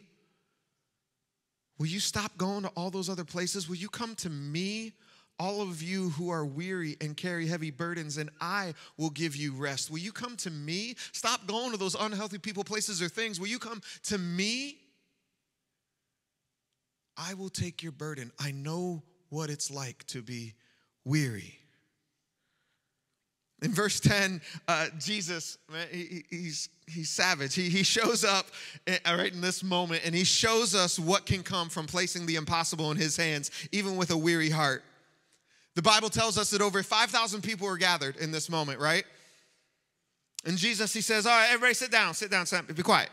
Will 1.79 1.87
you 1.87 1.99
stop 1.99 2.37
going 2.37 2.63
to 2.63 2.69
all 2.69 2.91
those 2.91 3.09
other 3.09 3.23
places? 3.23 3.67
Will 3.67 3.77
you 3.77 3.89
come 3.89 4.13
to 4.17 4.29
me, 4.29 4.93
all 5.39 5.63
of 5.63 5.81
you 5.81 6.09
who 6.11 6.29
are 6.29 6.45
weary 6.45 6.95
and 7.01 7.17
carry 7.17 7.47
heavy 7.47 7.71
burdens, 7.71 8.17
and 8.17 8.29
I 8.39 8.75
will 8.95 9.09
give 9.09 9.35
you 9.35 9.53
rest? 9.53 9.89
Will 9.89 9.97
you 9.97 10.11
come 10.11 10.37
to 10.37 10.51
me? 10.51 10.93
Stop 11.13 11.47
going 11.47 11.71
to 11.71 11.77
those 11.77 11.95
unhealthy 11.95 12.37
people, 12.37 12.63
places, 12.63 13.01
or 13.01 13.09
things. 13.09 13.39
Will 13.39 13.47
you 13.47 13.57
come 13.57 13.81
to 14.03 14.19
me? 14.19 14.77
I 17.17 17.33
will 17.33 17.49
take 17.49 17.81
your 17.81 17.91
burden. 17.91 18.31
I 18.39 18.51
know 18.51 19.01
what 19.29 19.49
it's 19.49 19.71
like 19.71 20.05
to 20.07 20.21
be 20.21 20.53
weary. 21.03 21.62
In 23.63 23.71
verse 23.71 24.01
10, 24.01 24.41
uh, 24.67 24.87
Jesus, 24.99 25.57
he, 25.89 26.25
he's, 26.29 26.67
he's 26.85 27.09
savage. 27.09 27.55
He, 27.55 27.69
he 27.69 27.81
shows 27.83 28.25
up 28.25 28.47
eh, 28.87 28.97
right 29.07 29.33
in 29.33 29.39
this 29.39 29.63
moment 29.63 30.01
and 30.05 30.13
he 30.13 30.25
shows 30.25 30.75
us 30.75 30.99
what 30.99 31.25
can 31.25 31.43
come 31.43 31.69
from 31.69 31.87
placing 31.87 32.25
the 32.25 32.35
impossible 32.35 32.91
in 32.91 32.97
his 32.97 33.15
hands, 33.15 33.51
even 33.71 33.95
with 33.95 34.11
a 34.11 34.17
weary 34.17 34.49
heart. 34.49 34.83
The 35.75 35.81
Bible 35.81 36.09
tells 36.09 36.37
us 36.37 36.49
that 36.49 36.61
over 36.61 36.83
5,000 36.83 37.41
people 37.41 37.65
were 37.65 37.77
gathered 37.77 38.17
in 38.17 38.31
this 38.31 38.49
moment, 38.49 38.81
right? 38.81 39.05
And 40.45 40.57
Jesus, 40.57 40.93
he 40.93 40.99
says, 40.99 41.25
All 41.25 41.31
right, 41.31 41.47
everybody 41.47 41.73
sit 41.73 41.89
down, 41.89 42.13
sit 42.15 42.29
down, 42.29 42.45
sit 42.45 42.67
down. 42.67 42.75
be 42.75 42.83
quiet. 42.83 43.09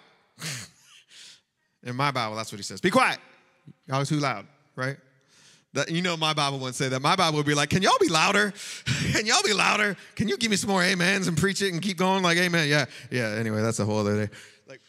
in 1.84 1.94
my 1.94 2.10
Bible, 2.10 2.34
that's 2.34 2.50
what 2.50 2.58
he 2.58 2.64
says. 2.64 2.80
Be 2.80 2.90
quiet. 2.90 3.20
Y'all 3.86 4.04
too 4.04 4.18
loud, 4.18 4.46
right? 4.74 4.96
That, 5.72 5.88
you 5.88 6.02
know, 6.02 6.16
my 6.16 6.34
Bible 6.34 6.58
wouldn't 6.58 6.74
say 6.74 6.88
that. 6.88 7.00
My 7.00 7.14
Bible 7.14 7.36
would 7.36 7.46
be 7.46 7.54
like, 7.54 7.70
can 7.70 7.80
y'all 7.82 7.92
be 8.00 8.08
louder? 8.08 8.52
can 9.12 9.24
y'all 9.24 9.42
be 9.44 9.52
louder? 9.52 9.96
Can 10.16 10.26
you 10.26 10.36
give 10.36 10.50
me 10.50 10.56
some 10.56 10.70
more 10.70 10.82
amens 10.82 11.28
and 11.28 11.38
preach 11.38 11.62
it 11.62 11.72
and 11.72 11.80
keep 11.80 11.96
going 11.96 12.24
like 12.24 12.38
amen? 12.38 12.68
Yeah, 12.68 12.86
yeah. 13.10 13.28
Anyway, 13.38 13.62
that's 13.62 13.78
a 13.78 13.84
whole 13.84 13.98
other 13.98 14.26
day. 14.26 14.32
Like, 14.66 14.80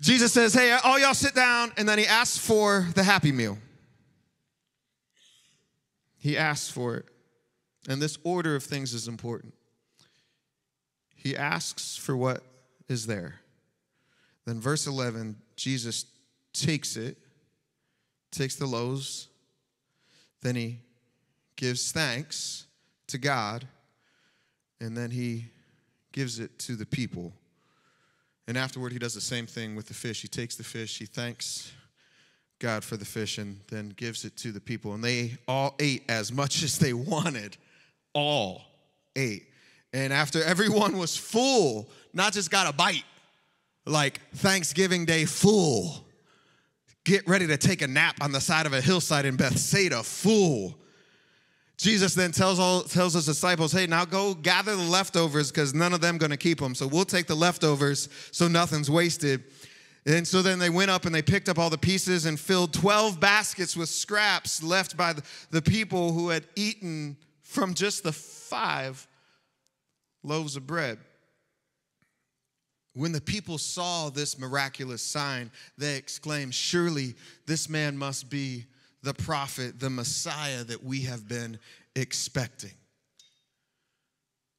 Jesus 0.00 0.32
says, 0.32 0.52
hey, 0.52 0.76
all 0.84 0.98
y'all 0.98 1.14
sit 1.14 1.34
down, 1.34 1.72
and 1.78 1.88
then 1.88 1.98
he 1.98 2.06
asks 2.06 2.36
for 2.36 2.86
the 2.94 3.02
happy 3.02 3.32
meal. 3.32 3.56
He 6.18 6.36
asks 6.36 6.68
for 6.68 6.96
it. 6.96 7.06
And 7.88 8.02
this 8.02 8.18
order 8.22 8.56
of 8.56 8.64
things 8.64 8.92
is 8.92 9.08
important. 9.08 9.54
He 11.14 11.36
asks 11.36 11.96
for 11.96 12.14
what 12.14 12.42
is 12.88 13.06
there. 13.06 13.40
Then, 14.44 14.60
verse 14.60 14.86
11, 14.86 15.36
Jesus 15.56 16.04
takes 16.52 16.96
it, 16.96 17.16
takes 18.30 18.56
the 18.56 18.66
loaves 18.66 19.28
then 20.42 20.56
he 20.56 20.78
gives 21.56 21.92
thanks 21.92 22.66
to 23.08 23.18
God, 23.18 23.66
and 24.80 24.96
then 24.96 25.10
he 25.10 25.46
gives 26.12 26.38
it 26.38 26.58
to 26.60 26.76
the 26.76 26.86
people. 26.86 27.32
And 28.48 28.56
afterward, 28.56 28.92
he 28.92 28.98
does 28.98 29.14
the 29.14 29.20
same 29.20 29.46
thing 29.46 29.74
with 29.74 29.86
the 29.86 29.94
fish. 29.94 30.22
He 30.22 30.28
takes 30.28 30.56
the 30.56 30.64
fish, 30.64 30.98
he 30.98 31.06
thanks 31.06 31.72
God 32.58 32.84
for 32.84 32.96
the 32.96 33.04
fish, 33.04 33.38
and 33.38 33.60
then 33.68 33.90
gives 33.90 34.24
it 34.24 34.36
to 34.38 34.52
the 34.52 34.60
people. 34.60 34.94
And 34.94 35.02
they 35.02 35.36
all 35.46 35.74
ate 35.78 36.04
as 36.08 36.32
much 36.32 36.62
as 36.62 36.78
they 36.78 36.92
wanted. 36.92 37.56
All 38.12 38.62
ate. 39.14 39.48
And 39.92 40.12
after 40.12 40.42
everyone 40.42 40.96
was 40.96 41.16
full, 41.16 41.88
not 42.12 42.32
just 42.32 42.50
got 42.50 42.68
a 42.68 42.72
bite, 42.72 43.04
like 43.84 44.20
Thanksgiving 44.34 45.04
Day 45.04 45.24
full, 45.24 46.05
get 47.06 47.26
ready 47.28 47.46
to 47.46 47.56
take 47.56 47.80
a 47.80 47.86
nap 47.86 48.16
on 48.20 48.32
the 48.32 48.40
side 48.40 48.66
of 48.66 48.72
a 48.74 48.80
hillside 48.80 49.24
in 49.24 49.36
Bethsaida, 49.36 50.02
fool. 50.02 50.76
Jesus 51.78 52.14
then 52.14 52.32
tells 52.32 52.58
all 52.58 52.82
tells 52.82 53.14
his 53.14 53.26
disciples, 53.26 53.70
"Hey, 53.70 53.86
now 53.86 54.04
go 54.04 54.34
gather 54.34 54.74
the 54.74 54.82
leftovers 54.82 55.50
because 55.50 55.72
none 55.72 55.92
of 55.92 56.00
them 56.00 56.18
going 56.18 56.30
to 56.30 56.36
keep 56.36 56.58
them. 56.58 56.74
So 56.74 56.86
we'll 56.86 57.04
take 57.04 57.26
the 57.26 57.36
leftovers 57.36 58.08
so 58.32 58.48
nothing's 58.48 58.90
wasted." 58.90 59.44
And 60.04 60.26
so 60.26 60.40
then 60.40 60.58
they 60.58 60.70
went 60.70 60.90
up 60.90 61.04
and 61.04 61.14
they 61.14 61.22
picked 61.22 61.48
up 61.48 61.58
all 61.58 61.70
the 61.70 61.78
pieces 61.78 62.26
and 62.26 62.38
filled 62.38 62.72
12 62.72 63.18
baskets 63.20 63.76
with 63.76 63.88
scraps 63.88 64.62
left 64.62 64.96
by 64.96 65.14
the 65.50 65.62
people 65.62 66.12
who 66.12 66.28
had 66.30 66.46
eaten 66.54 67.16
from 67.42 67.74
just 67.74 68.02
the 68.04 68.12
five 68.12 69.06
loaves 70.22 70.56
of 70.56 70.66
bread. 70.66 70.98
When 72.96 73.12
the 73.12 73.20
people 73.20 73.58
saw 73.58 74.08
this 74.08 74.38
miraculous 74.38 75.02
sign, 75.02 75.50
they 75.76 75.96
exclaimed, 75.96 76.54
Surely 76.54 77.14
this 77.44 77.68
man 77.68 77.94
must 77.94 78.30
be 78.30 78.64
the 79.02 79.12
prophet, 79.12 79.78
the 79.78 79.90
Messiah 79.90 80.64
that 80.64 80.82
we 80.82 81.02
have 81.02 81.28
been 81.28 81.58
expecting. 81.94 82.72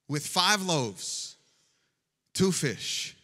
With 0.07 0.25
five 0.25 0.61
loaves, 0.61 1.35
two 2.35 2.51
fish, 2.51 3.17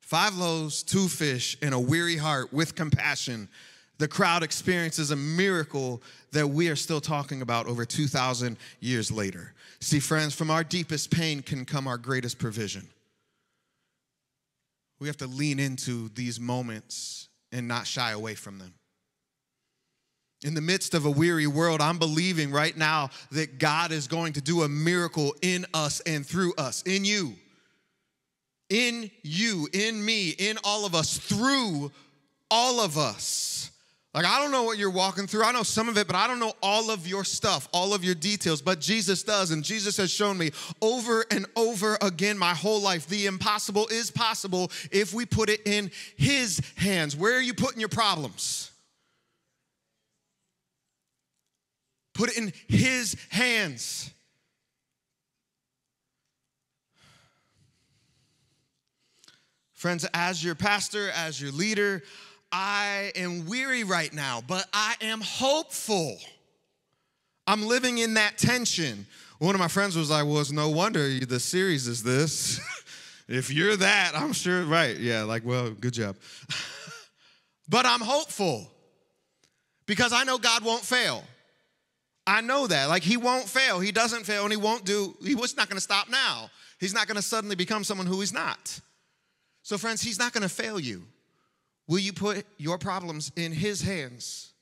five 0.00 0.36
loaves, 0.36 0.84
two 0.84 1.08
fish, 1.08 1.58
and 1.60 1.74
a 1.74 1.80
weary 1.80 2.16
heart 2.16 2.52
with 2.52 2.76
compassion, 2.76 3.48
the 3.98 4.06
crowd 4.06 4.44
experiences 4.44 5.10
a 5.10 5.16
miracle 5.16 6.00
that 6.30 6.46
we 6.46 6.68
are 6.68 6.76
still 6.76 7.00
talking 7.00 7.42
about 7.42 7.66
over 7.66 7.84
2,000 7.84 8.56
years 8.78 9.10
later. 9.10 9.54
See, 9.80 9.98
friends, 9.98 10.36
from 10.36 10.52
our 10.52 10.62
deepest 10.62 11.10
pain 11.10 11.42
can 11.42 11.64
come 11.64 11.88
our 11.88 11.98
greatest 11.98 12.38
provision. 12.38 12.86
We 14.98 15.08
have 15.08 15.16
to 15.18 15.26
lean 15.26 15.58
into 15.58 16.08
these 16.10 16.40
moments 16.40 17.28
and 17.52 17.68
not 17.68 17.86
shy 17.86 18.12
away 18.12 18.34
from 18.34 18.58
them. 18.58 18.74
In 20.44 20.54
the 20.54 20.60
midst 20.60 20.94
of 20.94 21.06
a 21.06 21.10
weary 21.10 21.46
world, 21.46 21.80
I'm 21.80 21.98
believing 21.98 22.50
right 22.50 22.76
now 22.76 23.10
that 23.32 23.58
God 23.58 23.90
is 23.90 24.06
going 24.06 24.34
to 24.34 24.40
do 24.40 24.62
a 24.62 24.68
miracle 24.68 25.34
in 25.42 25.66
us 25.72 26.00
and 26.00 26.26
through 26.26 26.54
us, 26.56 26.82
in 26.82 27.04
you. 27.04 27.34
In 28.68 29.10
you, 29.22 29.68
in 29.72 30.04
me, 30.04 30.30
in 30.30 30.58
all 30.62 30.84
of 30.84 30.94
us, 30.94 31.16
through 31.16 31.90
all 32.50 32.80
of 32.80 32.98
us. 32.98 33.70
Like, 34.16 34.24
I 34.24 34.40
don't 34.40 34.50
know 34.50 34.62
what 34.62 34.78
you're 34.78 34.88
walking 34.88 35.26
through. 35.26 35.44
I 35.44 35.52
know 35.52 35.62
some 35.62 35.90
of 35.90 35.98
it, 35.98 36.06
but 36.06 36.16
I 36.16 36.26
don't 36.26 36.40
know 36.40 36.54
all 36.62 36.90
of 36.90 37.06
your 37.06 37.22
stuff, 37.22 37.68
all 37.70 37.92
of 37.92 38.02
your 38.02 38.14
details. 38.14 38.62
But 38.62 38.80
Jesus 38.80 39.22
does. 39.22 39.50
And 39.50 39.62
Jesus 39.62 39.98
has 39.98 40.10
shown 40.10 40.38
me 40.38 40.52
over 40.80 41.26
and 41.30 41.44
over 41.54 41.98
again 42.00 42.38
my 42.38 42.54
whole 42.54 42.80
life 42.80 43.06
the 43.08 43.26
impossible 43.26 43.86
is 43.88 44.10
possible 44.10 44.70
if 44.90 45.12
we 45.12 45.26
put 45.26 45.50
it 45.50 45.60
in 45.66 45.90
His 46.16 46.62
hands. 46.76 47.14
Where 47.14 47.34
are 47.34 47.42
you 47.42 47.52
putting 47.52 47.78
your 47.78 47.90
problems? 47.90 48.70
Put 52.14 52.30
it 52.30 52.38
in 52.38 52.54
His 52.68 53.16
hands. 53.28 54.10
Friends, 59.74 60.06
as 60.14 60.42
your 60.42 60.54
pastor, 60.54 61.10
as 61.10 61.38
your 61.38 61.52
leader, 61.52 62.02
I 62.52 63.12
am 63.16 63.46
weary 63.46 63.84
right 63.84 64.12
now, 64.12 64.42
but 64.46 64.66
I 64.72 64.94
am 65.00 65.20
hopeful. 65.20 66.16
I'm 67.46 67.66
living 67.66 67.98
in 67.98 68.14
that 68.14 68.38
tension. 68.38 69.06
One 69.38 69.54
of 69.54 69.58
my 69.60 69.68
friends 69.68 69.96
was 69.96 70.10
like, 70.10 70.24
Well, 70.24 70.40
it's 70.40 70.52
no 70.52 70.70
wonder 70.70 71.24
the 71.24 71.40
series 71.40 71.86
is 71.86 72.02
this. 72.02 72.60
if 73.28 73.50
you're 73.50 73.76
that, 73.76 74.12
I'm 74.14 74.32
sure, 74.32 74.64
right. 74.64 74.96
Yeah, 74.96 75.22
like, 75.24 75.44
well, 75.44 75.70
good 75.70 75.92
job. 75.92 76.16
but 77.68 77.84
I'm 77.86 78.00
hopeful 78.00 78.70
because 79.86 80.12
I 80.12 80.24
know 80.24 80.38
God 80.38 80.64
won't 80.64 80.82
fail. 80.82 81.24
I 82.26 82.40
know 82.40 82.66
that. 82.66 82.88
Like, 82.88 83.02
He 83.02 83.16
won't 83.16 83.48
fail. 83.48 83.78
He 83.80 83.92
doesn't 83.92 84.24
fail, 84.24 84.42
and 84.44 84.52
He 84.52 84.56
won't 84.56 84.84
do, 84.84 85.16
He 85.22 85.34
was 85.34 85.56
not 85.56 85.68
going 85.68 85.76
to 85.76 85.82
stop 85.82 86.08
now. 86.08 86.50
He's 86.80 86.94
not 86.94 87.06
going 87.06 87.16
to 87.16 87.22
suddenly 87.22 87.56
become 87.56 87.84
someone 87.84 88.06
who 88.06 88.20
He's 88.20 88.32
not. 88.32 88.80
So, 89.62 89.78
friends, 89.78 90.02
He's 90.02 90.18
not 90.18 90.32
going 90.32 90.42
to 90.42 90.48
fail 90.48 90.80
you. 90.80 91.04
Will 91.88 91.98
you 91.98 92.12
put 92.12 92.44
your 92.58 92.78
problems 92.78 93.30
in 93.36 93.52
His 93.52 93.82
hands? 93.82 94.52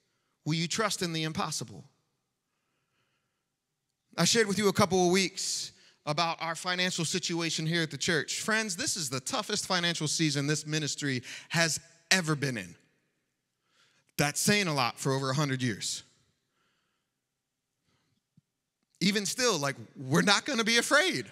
Will 0.45 0.55
you 0.55 0.69
trust 0.69 1.03
in 1.03 1.13
the 1.13 1.23
impossible? 1.23 1.85
I 4.17 4.25
shared 4.25 4.47
with 4.47 4.59
you 4.59 4.69
a 4.69 4.73
couple 4.73 5.07
of 5.07 5.13
weeks 5.13 5.73
about 6.07 6.41
our 6.41 6.55
financial 6.55 7.05
situation 7.05 7.67
here 7.67 7.83
at 7.83 7.91
the 7.91 7.97
church. 7.97 8.41
Friends, 8.41 8.77
this 8.77 8.97
is 8.97 9.09
the 9.09 9.21
toughest 9.21 9.67
financial 9.67 10.07
season 10.07 10.47
this 10.47 10.67
ministry 10.67 11.23
has 11.49 11.81
ever 12.11 12.35
been 12.35 12.59
in. 12.59 12.75
That's 14.19 14.41
saying 14.41 14.69
a 14.69 14.75
lot 14.75 14.99
for 14.99 15.13
over 15.13 15.27
100 15.27 15.63
years. 15.63 16.03
Even 19.01 19.27
still, 19.27 19.59
like, 19.59 19.77
we're 19.97 20.23
not 20.23 20.45
gonna 20.45 20.65
be 20.65 20.77
afraid. 20.77 21.27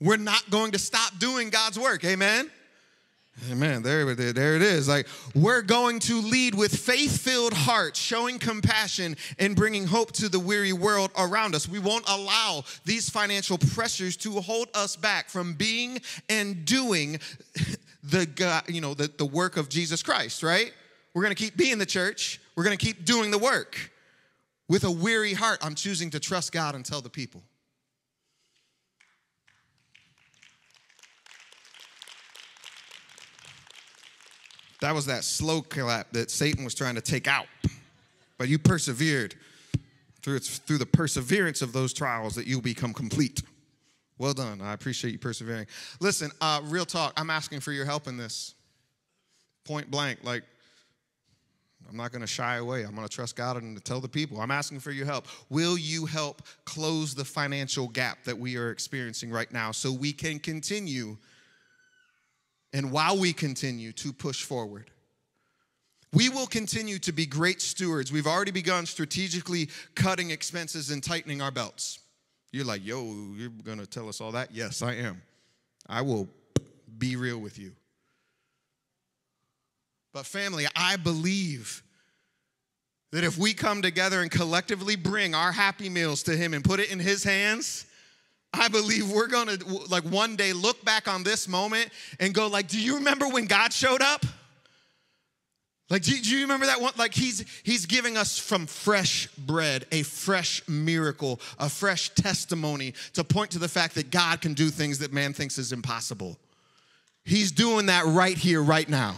We're 0.00 0.16
not 0.16 0.50
going 0.50 0.72
to 0.72 0.78
stop 0.78 1.18
doing 1.18 1.50
God's 1.50 1.78
work. 1.78 2.04
Amen? 2.04 2.50
Amen. 3.48 3.82
There, 3.82 4.14
there 4.14 4.56
it 4.56 4.62
is. 4.62 4.86
Like, 4.86 5.06
we're 5.34 5.62
going 5.62 5.98
to 6.00 6.20
lead 6.20 6.54
with 6.54 6.74
faith 6.74 7.20
filled 7.20 7.54
hearts, 7.54 7.98
showing 7.98 8.38
compassion 8.38 9.16
and 9.38 9.56
bringing 9.56 9.86
hope 9.86 10.12
to 10.12 10.28
the 10.28 10.38
weary 10.38 10.72
world 10.72 11.10
around 11.16 11.54
us. 11.54 11.68
We 11.68 11.78
won't 11.78 12.04
allow 12.08 12.64
these 12.84 13.08
financial 13.08 13.56
pressures 13.56 14.16
to 14.18 14.40
hold 14.40 14.68
us 14.74 14.94
back 14.94 15.28
from 15.28 15.54
being 15.54 16.00
and 16.28 16.64
doing 16.64 17.18
the, 18.02 18.62
you 18.68 18.80
know, 18.80 18.94
the, 18.94 19.10
the 19.16 19.26
work 19.26 19.56
of 19.56 19.68
Jesus 19.68 20.02
Christ, 20.02 20.42
right? 20.42 20.72
We're 21.14 21.22
going 21.22 21.34
to 21.34 21.42
keep 21.42 21.56
being 21.56 21.78
the 21.78 21.86
church. 21.86 22.40
We're 22.56 22.64
going 22.64 22.76
to 22.76 22.84
keep 22.84 23.04
doing 23.04 23.30
the 23.30 23.38
work. 23.38 23.90
With 24.68 24.84
a 24.84 24.90
weary 24.90 25.32
heart, 25.32 25.58
I'm 25.62 25.74
choosing 25.74 26.10
to 26.10 26.20
trust 26.20 26.52
God 26.52 26.74
and 26.74 26.84
tell 26.84 27.00
the 27.00 27.10
people. 27.10 27.42
That 34.80 34.94
was 34.94 35.06
that 35.06 35.24
slow 35.24 35.62
clap 35.62 36.10
that 36.12 36.30
Satan 36.30 36.64
was 36.64 36.74
trying 36.74 36.94
to 36.94 37.00
take 37.00 37.28
out. 37.28 37.46
But 38.38 38.48
you 38.48 38.58
persevered. 38.58 39.34
Through, 40.22 40.36
it's 40.36 40.58
through 40.58 40.78
the 40.78 40.86
perseverance 40.86 41.62
of 41.62 41.72
those 41.72 41.94
trials 41.94 42.34
that 42.34 42.46
you'll 42.46 42.60
become 42.60 42.92
complete. 42.92 43.42
Well 44.18 44.34
done. 44.34 44.60
I 44.60 44.74
appreciate 44.74 45.12
you 45.12 45.18
persevering. 45.18 45.66
Listen, 45.98 46.30
uh, 46.42 46.60
real 46.64 46.84
talk, 46.84 47.14
I'm 47.16 47.30
asking 47.30 47.60
for 47.60 47.72
your 47.72 47.86
help 47.86 48.06
in 48.06 48.18
this. 48.18 48.54
Point 49.64 49.90
blank. 49.90 50.18
Like, 50.22 50.42
I'm 51.88 51.96
not 51.96 52.12
going 52.12 52.20
to 52.20 52.26
shy 52.26 52.56
away. 52.56 52.82
I'm 52.82 52.94
going 52.94 53.06
to 53.06 53.12
trust 53.12 53.34
God 53.34 53.56
and 53.56 53.82
tell 53.82 54.00
the 54.00 54.08
people. 54.08 54.40
I'm 54.40 54.50
asking 54.50 54.80
for 54.80 54.90
your 54.90 55.06
help. 55.06 55.26
Will 55.48 55.78
you 55.78 56.04
help 56.06 56.42
close 56.64 57.14
the 57.14 57.24
financial 57.24 57.88
gap 57.88 58.24
that 58.24 58.38
we 58.38 58.56
are 58.56 58.70
experiencing 58.70 59.30
right 59.30 59.50
now 59.52 59.70
so 59.70 59.90
we 59.90 60.12
can 60.12 60.38
continue 60.38 61.16
and 62.72 62.92
while 62.92 63.18
we 63.18 63.32
continue 63.32 63.92
to 63.92 64.12
push 64.12 64.42
forward? 64.42 64.90
We 66.12 66.28
will 66.28 66.46
continue 66.46 66.98
to 67.00 67.12
be 67.12 67.24
great 67.24 67.60
stewards. 67.60 68.10
We've 68.10 68.26
already 68.26 68.50
begun 68.50 68.86
strategically 68.86 69.68
cutting 69.94 70.30
expenses 70.30 70.90
and 70.90 71.02
tightening 71.02 71.40
our 71.40 71.52
belts. 71.52 72.00
You're 72.52 72.64
like, 72.64 72.84
yo, 72.84 73.04
you're 73.36 73.50
going 73.62 73.78
to 73.78 73.86
tell 73.86 74.08
us 74.08 74.20
all 74.20 74.32
that? 74.32 74.52
Yes, 74.52 74.82
I 74.82 74.94
am. 74.94 75.22
I 75.88 76.02
will 76.02 76.28
be 76.98 77.14
real 77.14 77.38
with 77.38 77.58
you. 77.58 77.72
But, 80.12 80.26
family, 80.26 80.66
I 80.74 80.96
believe 80.96 81.84
that 83.12 83.22
if 83.22 83.38
we 83.38 83.54
come 83.54 83.82
together 83.82 84.20
and 84.20 84.30
collectively 84.30 84.96
bring 84.96 85.34
our 85.34 85.52
happy 85.52 85.88
meals 85.88 86.24
to 86.24 86.36
Him 86.36 86.54
and 86.54 86.64
put 86.64 86.80
it 86.80 86.90
in 86.90 86.98
His 86.98 87.22
hands, 87.22 87.86
I 88.52 88.68
believe 88.68 89.10
we're 89.10 89.28
gonna 89.28 89.58
like 89.88 90.04
one 90.04 90.36
day 90.36 90.52
look 90.52 90.84
back 90.84 91.06
on 91.08 91.22
this 91.22 91.46
moment 91.46 91.90
and 92.18 92.34
go 92.34 92.48
like, 92.48 92.68
do 92.68 92.80
you 92.80 92.96
remember 92.96 93.28
when 93.28 93.46
God 93.46 93.72
showed 93.72 94.02
up? 94.02 94.24
Like, 95.90 96.02
do, 96.02 96.16
you 96.16 96.42
remember 96.42 96.66
that 96.66 96.80
one? 96.80 96.92
Like, 96.96 97.12
he's 97.12 97.44
he's 97.64 97.84
giving 97.84 98.16
us 98.16 98.38
from 98.38 98.66
fresh 98.66 99.26
bread, 99.36 99.86
a 99.90 100.04
fresh 100.04 100.62
miracle, 100.68 101.40
a 101.58 101.68
fresh 101.68 102.10
testimony 102.10 102.94
to 103.14 103.24
point 103.24 103.50
to 103.50 103.58
the 103.58 103.68
fact 103.68 103.96
that 103.96 104.12
God 104.12 104.40
can 104.40 104.54
do 104.54 104.70
things 104.70 105.00
that 105.00 105.12
man 105.12 105.32
thinks 105.32 105.58
is 105.58 105.72
impossible. 105.72 106.38
He's 107.24 107.50
doing 107.50 107.86
that 107.86 108.06
right 108.06 108.38
here, 108.38 108.62
right 108.62 108.88
now. 108.88 109.16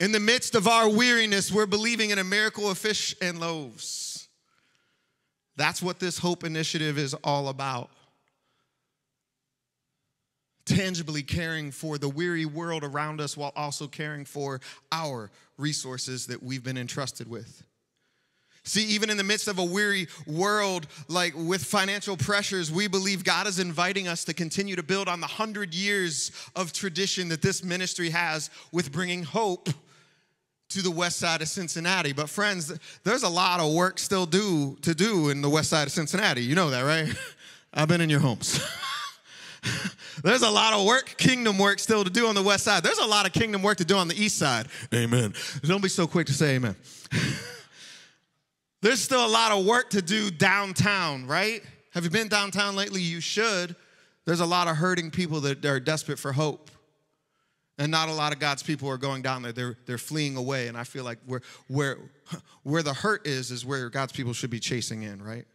In 0.00 0.12
the 0.12 0.20
midst 0.20 0.54
of 0.54 0.66
our 0.66 0.88
weariness, 0.88 1.52
we're 1.52 1.66
believing 1.66 2.10
in 2.10 2.18
a 2.18 2.24
miracle 2.24 2.70
of 2.70 2.78
fish 2.78 3.14
and 3.20 3.38
loaves. 3.38 4.07
That's 5.58 5.82
what 5.82 5.98
this 5.98 6.18
Hope 6.18 6.44
Initiative 6.44 6.98
is 6.98 7.14
all 7.24 7.48
about. 7.48 7.90
Tangibly 10.64 11.24
caring 11.24 11.72
for 11.72 11.98
the 11.98 12.08
weary 12.08 12.46
world 12.46 12.84
around 12.84 13.20
us 13.20 13.36
while 13.36 13.52
also 13.56 13.88
caring 13.88 14.24
for 14.24 14.60
our 14.92 15.32
resources 15.56 16.28
that 16.28 16.44
we've 16.44 16.62
been 16.62 16.78
entrusted 16.78 17.28
with. 17.28 17.64
See, 18.62 18.84
even 18.84 19.10
in 19.10 19.16
the 19.16 19.24
midst 19.24 19.48
of 19.48 19.58
a 19.58 19.64
weary 19.64 20.06
world, 20.28 20.86
like 21.08 21.32
with 21.34 21.64
financial 21.64 22.16
pressures, 22.16 22.70
we 22.70 22.86
believe 22.86 23.24
God 23.24 23.48
is 23.48 23.58
inviting 23.58 24.06
us 24.06 24.24
to 24.26 24.34
continue 24.34 24.76
to 24.76 24.82
build 24.84 25.08
on 25.08 25.20
the 25.20 25.26
hundred 25.26 25.74
years 25.74 26.30
of 26.54 26.72
tradition 26.72 27.30
that 27.30 27.42
this 27.42 27.64
ministry 27.64 28.10
has 28.10 28.50
with 28.70 28.92
bringing 28.92 29.24
hope 29.24 29.70
to 30.70 30.82
the 30.82 30.90
west 30.90 31.18
side 31.18 31.40
of 31.42 31.48
Cincinnati. 31.48 32.12
But 32.12 32.28
friends, 32.28 32.72
there's 33.04 33.22
a 33.22 33.28
lot 33.28 33.60
of 33.60 33.72
work 33.72 33.98
still 33.98 34.26
do 34.26 34.76
to 34.82 34.94
do 34.94 35.30
in 35.30 35.40
the 35.40 35.48
west 35.48 35.70
side 35.70 35.86
of 35.86 35.92
Cincinnati. 35.92 36.42
You 36.42 36.54
know 36.54 36.70
that, 36.70 36.82
right? 36.82 37.08
I've 37.74 37.88
been 37.88 38.00
in 38.00 38.10
your 38.10 38.20
homes. 38.20 38.60
there's 40.22 40.42
a 40.42 40.50
lot 40.50 40.74
of 40.74 40.86
work, 40.86 41.16
kingdom 41.16 41.58
work 41.58 41.78
still 41.78 42.04
to 42.04 42.10
do 42.10 42.26
on 42.26 42.34
the 42.34 42.42
west 42.42 42.64
side. 42.64 42.82
There's 42.82 42.98
a 42.98 43.06
lot 43.06 43.26
of 43.26 43.32
kingdom 43.32 43.62
work 43.62 43.78
to 43.78 43.84
do 43.84 43.96
on 43.96 44.08
the 44.08 44.22
east 44.22 44.38
side. 44.38 44.66
Amen. 44.94 45.34
Don't 45.62 45.82
be 45.82 45.88
so 45.88 46.06
quick 46.06 46.26
to 46.26 46.32
say 46.32 46.56
amen. 46.56 46.76
there's 48.82 49.00
still 49.00 49.24
a 49.24 49.28
lot 49.28 49.52
of 49.52 49.64
work 49.64 49.90
to 49.90 50.02
do 50.02 50.30
downtown, 50.30 51.26
right? 51.26 51.62
Have 51.92 52.04
you 52.04 52.10
been 52.10 52.28
downtown 52.28 52.76
lately? 52.76 53.00
You 53.00 53.20
should. 53.20 53.74
There's 54.24 54.40
a 54.40 54.46
lot 54.46 54.68
of 54.68 54.76
hurting 54.76 55.10
people 55.10 55.40
that 55.40 55.64
are 55.64 55.80
desperate 55.80 56.18
for 56.18 56.32
hope. 56.32 56.70
And 57.78 57.92
not 57.92 58.08
a 58.08 58.12
lot 58.12 58.32
of 58.32 58.40
God's 58.40 58.62
people 58.62 58.88
are 58.88 58.98
going 58.98 59.22
down 59.22 59.42
there. 59.42 59.52
They're, 59.52 59.76
they're 59.86 59.98
fleeing 59.98 60.36
away. 60.36 60.66
And 60.66 60.76
I 60.76 60.84
feel 60.84 61.04
like 61.04 61.18
where, 61.26 61.42
where, 61.68 61.98
where 62.64 62.82
the 62.82 62.92
hurt 62.92 63.26
is, 63.26 63.52
is 63.52 63.64
where 63.64 63.88
God's 63.88 64.12
people 64.12 64.32
should 64.32 64.50
be 64.50 64.58
chasing 64.58 65.02
in, 65.02 65.22
right? 65.22 65.46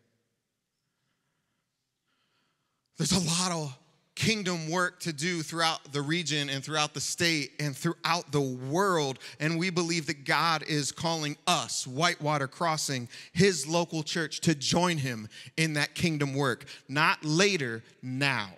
There's 2.97 3.12
a 3.12 3.19
lot 3.19 3.51
of 3.51 3.77
kingdom 4.15 4.69
work 4.69 4.99
to 5.01 5.12
do 5.12 5.41
throughout 5.41 5.91
the 5.91 6.01
region 6.01 6.49
and 6.49 6.63
throughout 6.63 6.93
the 6.93 7.01
state 7.01 7.51
and 7.59 7.75
throughout 7.75 8.31
the 8.31 8.39
world. 8.41 9.19
And 9.39 9.57
we 9.57 9.69
believe 9.69 10.05
that 10.05 10.24
God 10.24 10.63
is 10.63 10.91
calling 10.91 11.36
us, 11.47 11.88
Whitewater 11.88 12.47
Crossing, 12.47 13.09
his 13.34 13.67
local 13.67 14.03
church, 14.03 14.39
to 14.41 14.55
join 14.55 14.97
him 14.97 15.28
in 15.57 15.74
that 15.74 15.95
kingdom 15.95 16.36
work. 16.36 16.65
Not 16.88 17.26
later, 17.26 17.84
now. 18.01 18.49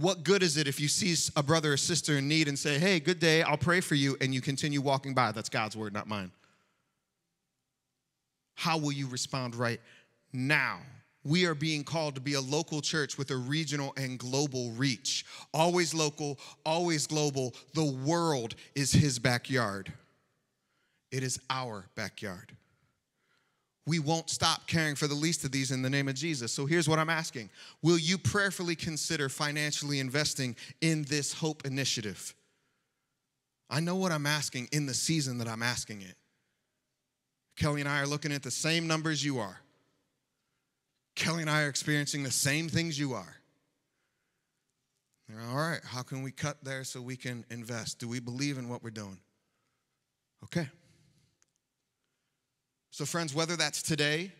What 0.00 0.22
good 0.22 0.42
is 0.42 0.56
it 0.56 0.68
if 0.68 0.80
you 0.80 0.86
see 0.86 1.14
a 1.36 1.42
brother 1.42 1.72
or 1.72 1.76
sister 1.76 2.18
in 2.18 2.28
need 2.28 2.46
and 2.46 2.58
say, 2.58 2.78
hey, 2.78 3.00
good 3.00 3.18
day, 3.18 3.42
I'll 3.42 3.56
pray 3.56 3.80
for 3.80 3.94
you, 3.94 4.16
and 4.20 4.32
you 4.32 4.40
continue 4.40 4.80
walking 4.80 5.14
by? 5.14 5.32
That's 5.32 5.48
God's 5.48 5.76
word, 5.76 5.92
not 5.92 6.06
mine. 6.06 6.30
How 8.54 8.78
will 8.78 8.92
you 8.92 9.08
respond 9.08 9.54
right 9.54 9.80
now? 10.32 10.80
We 11.24 11.46
are 11.46 11.54
being 11.54 11.84
called 11.84 12.14
to 12.14 12.20
be 12.20 12.34
a 12.34 12.40
local 12.40 12.80
church 12.80 13.18
with 13.18 13.30
a 13.30 13.36
regional 13.36 13.92
and 13.96 14.18
global 14.18 14.70
reach. 14.72 15.24
Always 15.52 15.94
local, 15.94 16.38
always 16.64 17.06
global. 17.06 17.54
The 17.74 17.84
world 17.84 18.54
is 18.74 18.92
his 18.92 19.18
backyard, 19.18 19.92
it 21.10 21.22
is 21.22 21.40
our 21.50 21.86
backyard 21.96 22.57
we 23.88 23.98
won't 23.98 24.28
stop 24.28 24.66
caring 24.66 24.94
for 24.94 25.06
the 25.06 25.14
least 25.14 25.44
of 25.44 25.50
these 25.50 25.70
in 25.70 25.80
the 25.80 25.88
name 25.88 26.08
of 26.08 26.14
Jesus. 26.14 26.52
So 26.52 26.66
here's 26.66 26.88
what 26.88 26.98
I'm 26.98 27.08
asking 27.08 27.48
Will 27.82 27.98
you 27.98 28.18
prayerfully 28.18 28.76
consider 28.76 29.28
financially 29.28 29.98
investing 29.98 30.54
in 30.82 31.04
this 31.04 31.32
hope 31.32 31.64
initiative? 31.64 32.34
I 33.70 33.80
know 33.80 33.96
what 33.96 34.12
I'm 34.12 34.26
asking 34.26 34.68
in 34.72 34.86
the 34.86 34.94
season 34.94 35.38
that 35.38 35.48
I'm 35.48 35.62
asking 35.62 36.02
it. 36.02 36.14
Kelly 37.56 37.80
and 37.80 37.88
I 37.88 38.00
are 38.00 38.06
looking 38.06 38.32
at 38.32 38.42
the 38.42 38.50
same 38.50 38.86
numbers 38.86 39.24
you 39.24 39.38
are. 39.38 39.58
Kelly 41.16 41.40
and 41.40 41.50
I 41.50 41.62
are 41.62 41.68
experiencing 41.68 42.22
the 42.22 42.30
same 42.30 42.68
things 42.68 42.98
you 42.98 43.14
are. 43.14 43.36
All 45.50 45.56
right, 45.56 45.80
how 45.84 46.02
can 46.02 46.22
we 46.22 46.30
cut 46.30 46.62
there 46.62 46.84
so 46.84 47.02
we 47.02 47.16
can 47.16 47.44
invest? 47.50 47.98
Do 47.98 48.08
we 48.08 48.20
believe 48.20 48.56
in 48.56 48.68
what 48.68 48.82
we're 48.82 48.90
doing? 48.90 49.18
Okay. 50.44 50.68
So, 52.98 53.04
friends, 53.04 53.32
whether 53.32 53.54
that's 53.54 53.80
today, 53.80 54.32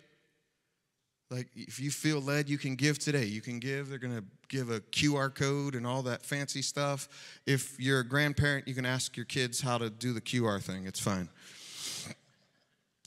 like 1.31 1.47
if 1.55 1.79
you 1.79 1.93
feel 1.93 2.21
led, 2.21 2.49
you 2.49 2.59
can 2.59 2.75
give 2.75 2.99
today. 2.99 3.25
You 3.25 3.41
can 3.41 3.61
give. 3.61 3.89
They're 3.89 4.01
going 4.01 4.17
to 4.17 4.25
give 4.49 4.69
a 4.69 4.81
QR 4.81 5.33
code 5.33 5.77
and 5.77 5.87
all 5.87 6.03
that 6.03 6.25
fancy 6.25 6.61
stuff. 6.61 7.09
If 7.47 7.79
you're 7.79 8.01
a 8.01 8.05
grandparent, 8.05 8.67
you 8.67 8.75
can 8.75 8.85
ask 8.85 9.17
your 9.17 9.27
kids 9.27 9.61
how 9.61 9.79
to 9.79 9.91
do 9.91 10.13
the 10.13 10.21
QR 10.21 10.61
thing. 10.61 10.87
It's 10.87 10.99
fine. 10.99 11.29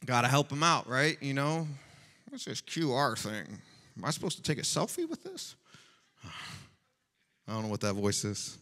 Got 0.06 0.22
to 0.22 0.30
help 0.30 0.48
them 0.48 0.64
out, 0.64 0.88
right? 0.88 1.22
You 1.22 1.34
know, 1.34 1.68
what's 2.30 2.46
this 2.46 2.62
QR 2.62 3.18
thing? 3.18 3.60
Am 3.98 4.06
I 4.06 4.12
supposed 4.12 4.38
to 4.38 4.44
take 4.44 4.58
a 4.58 4.62
selfie 4.62 5.10
with 5.10 5.22
this? 5.22 5.58
I 6.24 7.52
don't 7.52 7.64
know 7.64 7.68
what 7.68 7.82
that 7.82 7.96
voice 7.96 8.24
is. 8.24 8.58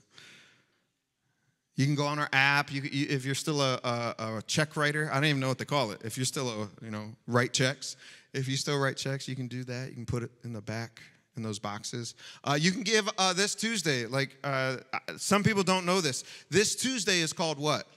You 1.80 1.86
can 1.86 1.96
go 1.96 2.08
on 2.08 2.20
our 2.20 2.28
app. 2.34 2.74
You, 2.74 2.82
you, 2.82 3.08
if 3.10 3.24
you're 3.24 3.34
still 3.34 3.62
a, 3.62 3.80
a, 3.86 4.16
a, 4.18 4.42
check 4.42 4.76
writer, 4.76 5.10
I 5.10 5.16
don't 5.16 5.30
even 5.30 5.40
know 5.40 5.48
what 5.48 5.60
they 5.60 5.64
call 5.64 5.92
it. 5.92 6.02
If 6.04 6.18
you're 6.18 6.26
still 6.26 6.50
a, 6.50 6.68
you 6.84 6.92
know, 6.92 7.06
write 7.26 7.54
checks, 7.54 7.96
If 8.34 8.50
you 8.50 8.58
still 8.58 8.78
write 8.78 8.98
checks, 8.98 9.30
you 9.30 9.36
can 9.38 9.48
do 9.48 9.64
that. 9.64 9.88
You 9.88 9.96
can 9.96 10.06
put 10.06 10.24
it 10.24 10.32
in 10.44 10.52
the 10.52 10.60
back 10.60 11.02
in 11.38 11.42
those 11.42 11.58
boxes. 11.58 12.16
Uh, 12.44 12.58
you 12.60 12.74
can 12.74 12.84
give 12.84 13.10
uh, 13.18 13.32
this 13.32 13.56
Tuesday. 13.56 14.06
Like 14.08 14.36
uh, 14.44 14.80
some 15.16 15.42
people 15.42 15.64
don't 15.64 15.86
know 15.86 16.02
this. 16.02 16.26
This 16.50 16.76
Tuesday 16.76 17.22
is 17.22 17.32
called 17.32 17.58
what? 17.58 17.88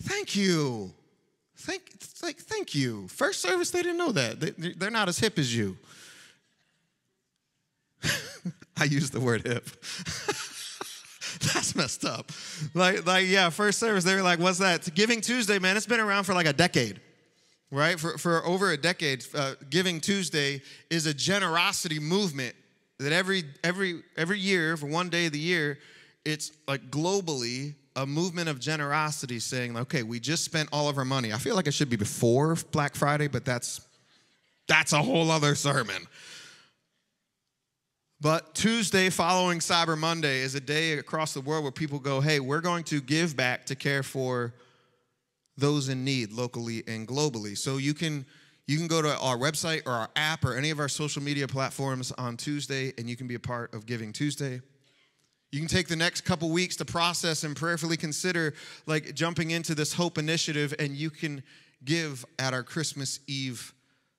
Thank 0.00 0.36
you. 0.36 0.94
Thank, 1.56 1.82
like, 2.22 2.36
thank 2.36 2.76
you. 2.76 3.08
First 3.08 3.40
service, 3.40 3.72
they 3.72 3.82
didn't 3.82 3.98
know 3.98 4.12
that. 4.12 4.38
They, 4.38 4.50
they're 4.50 4.92
not 4.92 5.08
as 5.08 5.18
hip 5.18 5.36
as 5.36 5.52
you. 5.52 5.76
I 8.78 8.84
use 8.84 9.10
the 9.10 9.18
word 9.18 9.44
hip. 9.44 9.68
That's 11.54 11.74
messed 11.74 12.04
up. 12.04 12.32
Like, 12.74 13.06
like, 13.06 13.26
yeah, 13.26 13.48
first 13.48 13.78
service, 13.78 14.04
they 14.04 14.14
were 14.14 14.22
like, 14.22 14.38
what's 14.38 14.58
that? 14.58 14.94
Giving 14.94 15.22
Tuesday, 15.22 15.58
man, 15.58 15.76
it's 15.76 15.86
been 15.86 16.00
around 16.00 16.24
for 16.24 16.34
like 16.34 16.46
a 16.46 16.52
decade, 16.52 17.00
right? 17.70 17.98
For, 17.98 18.18
for 18.18 18.44
over 18.44 18.72
a 18.72 18.76
decade, 18.76 19.24
uh, 19.34 19.54
Giving 19.70 20.00
Tuesday 20.00 20.60
is 20.90 21.06
a 21.06 21.14
generosity 21.14 21.98
movement 21.98 22.54
that 22.98 23.12
every, 23.12 23.44
every, 23.64 24.02
every 24.18 24.38
year, 24.38 24.76
for 24.76 24.86
one 24.86 25.08
day 25.08 25.26
of 25.26 25.32
the 25.32 25.38
year, 25.38 25.78
it's 26.26 26.52
like 26.68 26.90
globally 26.90 27.74
a 27.96 28.04
movement 28.04 28.50
of 28.50 28.60
generosity 28.60 29.38
saying, 29.38 29.78
okay, 29.78 30.02
we 30.02 30.20
just 30.20 30.44
spent 30.44 30.68
all 30.72 30.90
of 30.90 30.98
our 30.98 31.06
money. 31.06 31.32
I 31.32 31.38
feel 31.38 31.56
like 31.56 31.66
it 31.66 31.72
should 31.72 31.88
be 31.88 31.96
before 31.96 32.56
Black 32.70 32.94
Friday, 32.94 33.28
but 33.28 33.46
that's 33.46 33.80
that's 34.68 34.92
a 34.92 35.02
whole 35.02 35.30
other 35.30 35.54
sermon. 35.54 36.06
But 38.22 38.54
Tuesday 38.54 39.08
following 39.08 39.60
Cyber 39.60 39.96
Monday 39.96 40.40
is 40.40 40.54
a 40.54 40.60
day 40.60 40.92
across 40.92 41.32
the 41.32 41.40
world 41.40 41.62
where 41.62 41.72
people 41.72 41.98
go, 41.98 42.20
hey, 42.20 42.38
we're 42.38 42.60
going 42.60 42.84
to 42.84 43.00
give 43.00 43.34
back 43.34 43.64
to 43.66 43.74
care 43.74 44.02
for 44.02 44.52
those 45.56 45.88
in 45.88 46.04
need 46.04 46.30
locally 46.30 46.84
and 46.86 47.08
globally. 47.08 47.56
So 47.56 47.78
you 47.78 47.94
can 47.94 48.26
you 48.66 48.76
can 48.76 48.88
go 48.88 49.00
to 49.00 49.18
our 49.18 49.38
website 49.38 49.82
or 49.86 49.92
our 49.92 50.10
app 50.16 50.44
or 50.44 50.54
any 50.54 50.70
of 50.70 50.78
our 50.78 50.88
social 50.88 51.22
media 51.22 51.48
platforms 51.48 52.12
on 52.12 52.36
Tuesday 52.36 52.92
and 52.98 53.08
you 53.08 53.16
can 53.16 53.26
be 53.26 53.34
a 53.36 53.40
part 53.40 53.72
of 53.74 53.86
Giving 53.86 54.12
Tuesday. 54.12 54.60
You 55.50 55.58
can 55.58 55.66
take 55.66 55.88
the 55.88 55.96
next 55.96 56.20
couple 56.20 56.50
weeks 56.50 56.76
to 56.76 56.84
process 56.84 57.42
and 57.42 57.56
prayerfully 57.56 57.96
consider 57.96 58.52
like 58.86 59.14
jumping 59.14 59.50
into 59.50 59.74
this 59.74 59.94
hope 59.94 60.18
initiative 60.18 60.74
and 60.78 60.94
you 60.94 61.08
can 61.08 61.42
give 61.84 62.26
at 62.38 62.52
our 62.52 62.62
Christmas 62.62 63.18
Eve 63.26 63.72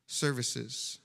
services. 0.07 0.97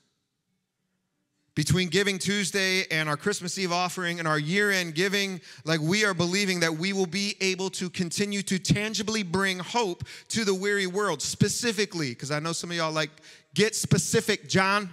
Between 1.57 1.87
Giving 1.87 2.19
Tuesday 2.19 2.85
and 2.91 3.09
our 3.09 3.17
Christmas 3.17 3.57
Eve 3.57 3.71
offering 3.71 4.19
and 4.19 4.27
our 4.27 4.37
year 4.37 4.69
end 4.69 4.93
giving, 4.93 5.41
like 5.65 5.79
we 5.79 6.05
are 6.05 6.13
believing 6.13 6.59
that 6.59 6.71
we 6.71 6.93
will 6.93 7.07
be 7.07 7.35
able 7.41 7.71
to 7.71 7.89
continue 7.89 8.43
to 8.43 8.59
tangibly 8.59 9.23
bring 9.23 9.57
hope 9.57 10.03
to 10.27 10.45
the 10.45 10.53
weary 10.53 10.85
world, 10.85 11.19
specifically, 11.19 12.09
because 12.09 12.29
I 12.29 12.37
know 12.37 12.51
some 12.51 12.69
of 12.69 12.77
y'all 12.77 12.91
like, 12.91 13.09
get 13.55 13.73
specific, 13.73 14.47
Jon. 14.47 14.87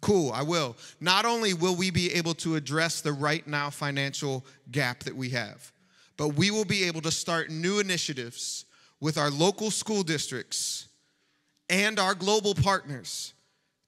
Cool, 0.00 0.32
I 0.32 0.42
will. 0.42 0.78
Not 0.98 1.26
only 1.26 1.52
will 1.52 1.76
we 1.76 1.90
be 1.90 2.10
able 2.14 2.32
to 2.36 2.56
address 2.56 3.02
the 3.02 3.12
right 3.12 3.46
now 3.46 3.68
financial 3.68 4.46
gap 4.70 5.00
that 5.00 5.14
we 5.14 5.28
have, 5.28 5.72
but 6.16 6.28
we 6.28 6.50
will 6.50 6.64
be 6.64 6.84
able 6.84 7.02
to 7.02 7.10
start 7.10 7.50
new 7.50 7.80
initiatives 7.80 8.64
with 8.98 9.18
our 9.18 9.28
local 9.28 9.70
school 9.70 10.02
districts 10.02 10.88
and 11.68 11.98
our 11.98 12.14
global 12.14 12.54
partners 12.54 13.31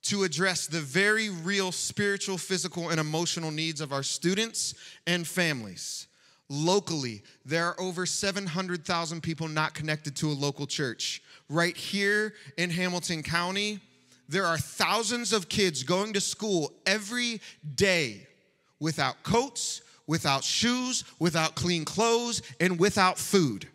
to 0.04 0.24
address 0.24 0.66
the 0.66 0.80
very 0.80 1.30
real 1.30 1.72
spiritual, 1.72 2.38
physical, 2.38 2.90
and 2.90 3.00
emotional 3.00 3.50
needs 3.50 3.80
of 3.80 3.92
our 3.92 4.02
students 4.02 4.74
and 5.06 5.26
families. 5.26 6.06
Locally, 6.50 7.22
there 7.44 7.66
are 7.66 7.80
over 7.80 8.04
700,000 8.04 9.22
people 9.22 9.48
not 9.48 9.72
connected 9.72 10.14
to 10.16 10.28
a 10.28 10.32
local 10.32 10.66
church. 10.66 11.22
Right 11.48 11.76
here 11.76 12.34
in 12.58 12.70
Hamilton 12.70 13.22
County, 13.22 13.80
there 14.28 14.46
are 14.46 14.58
thousands 14.58 15.32
of 15.32 15.48
kids 15.48 15.82
going 15.82 16.12
to 16.12 16.20
school 16.20 16.72
every 16.86 17.40
day 17.74 18.26
without 18.80 19.22
coats, 19.22 19.80
without 20.06 20.44
shoes, 20.44 21.04
without 21.18 21.54
clean 21.54 21.84
clothes, 21.84 22.42
and 22.60 22.78
without 22.78 23.18
food. 23.18 23.68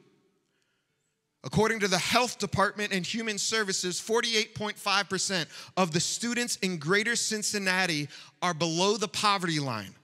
According 1.44 1.80
to 1.80 1.88
the 1.88 1.98
Health 1.98 2.38
Department 2.38 2.92
and 2.92 3.06
Human 3.06 3.38
Services, 3.38 4.00
48.5% 4.02 5.46
of 5.78 5.92
the 5.92 6.00
students 6.00 6.58
in 6.58 6.78
greater 6.78 7.16
Cincinnati 7.16 8.10
are 8.42 8.54
below 8.54 8.98
the 8.98 9.08
poverty 9.08 9.60
line. 9.60 9.96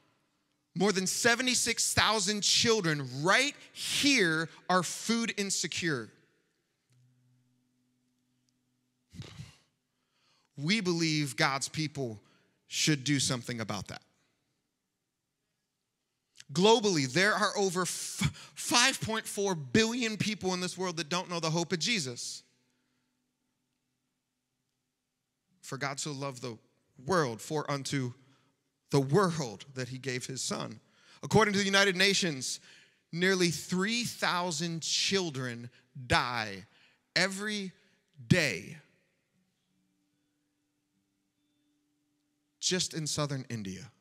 More 0.78 0.92
than 0.92 1.08
76,000 1.08 2.42
children 2.42 3.08
right 3.22 3.56
here 3.74 4.50
are 4.70 4.84
food 4.84 5.34
insecure. 5.38 6.10
we 10.58 10.82
believe 10.82 11.36
God's 11.36 11.68
people 11.68 12.20
should 12.68 13.04
do 13.04 13.20
something 13.20 13.60
about 13.60 13.88
that. 13.88 14.02
Globally, 16.54 17.12
there 17.12 17.34
are 17.34 17.58
over 17.58 17.86
5.4 17.86 19.58
billion 19.74 20.18
people 20.18 20.54
in 20.54 20.62
this 20.62 20.78
world 20.78 20.98
that 20.98 21.10
don't 21.10 21.30
know 21.30 21.40
the 21.40 21.50
hope 21.50 21.74
of 21.74 21.80
Jesus. 21.80 22.44
For 25.62 25.78
God 25.78 26.00
so 26.00 26.12
loved 26.12 26.42
the 26.42 26.58
world, 27.06 27.42
for 27.42 27.70
unto 27.70 28.14
the 28.92 29.00
world 29.00 29.66
that 29.74 29.90
he 29.90 29.98
gave 29.98 30.26
his 30.26 30.42
son. 30.42 30.80
According 31.24 31.54
to 31.54 31.60
the 31.60 31.66
United 31.66 31.96
Nations, 31.96 32.60
nearly 33.12 33.50
3,000 33.50 34.82
children 34.82 35.70
die 36.06 36.66
every 37.16 37.72
day 38.28 38.78
just 42.60 42.94
in 42.94 43.08
southern 43.08 43.46
India. 43.50 43.92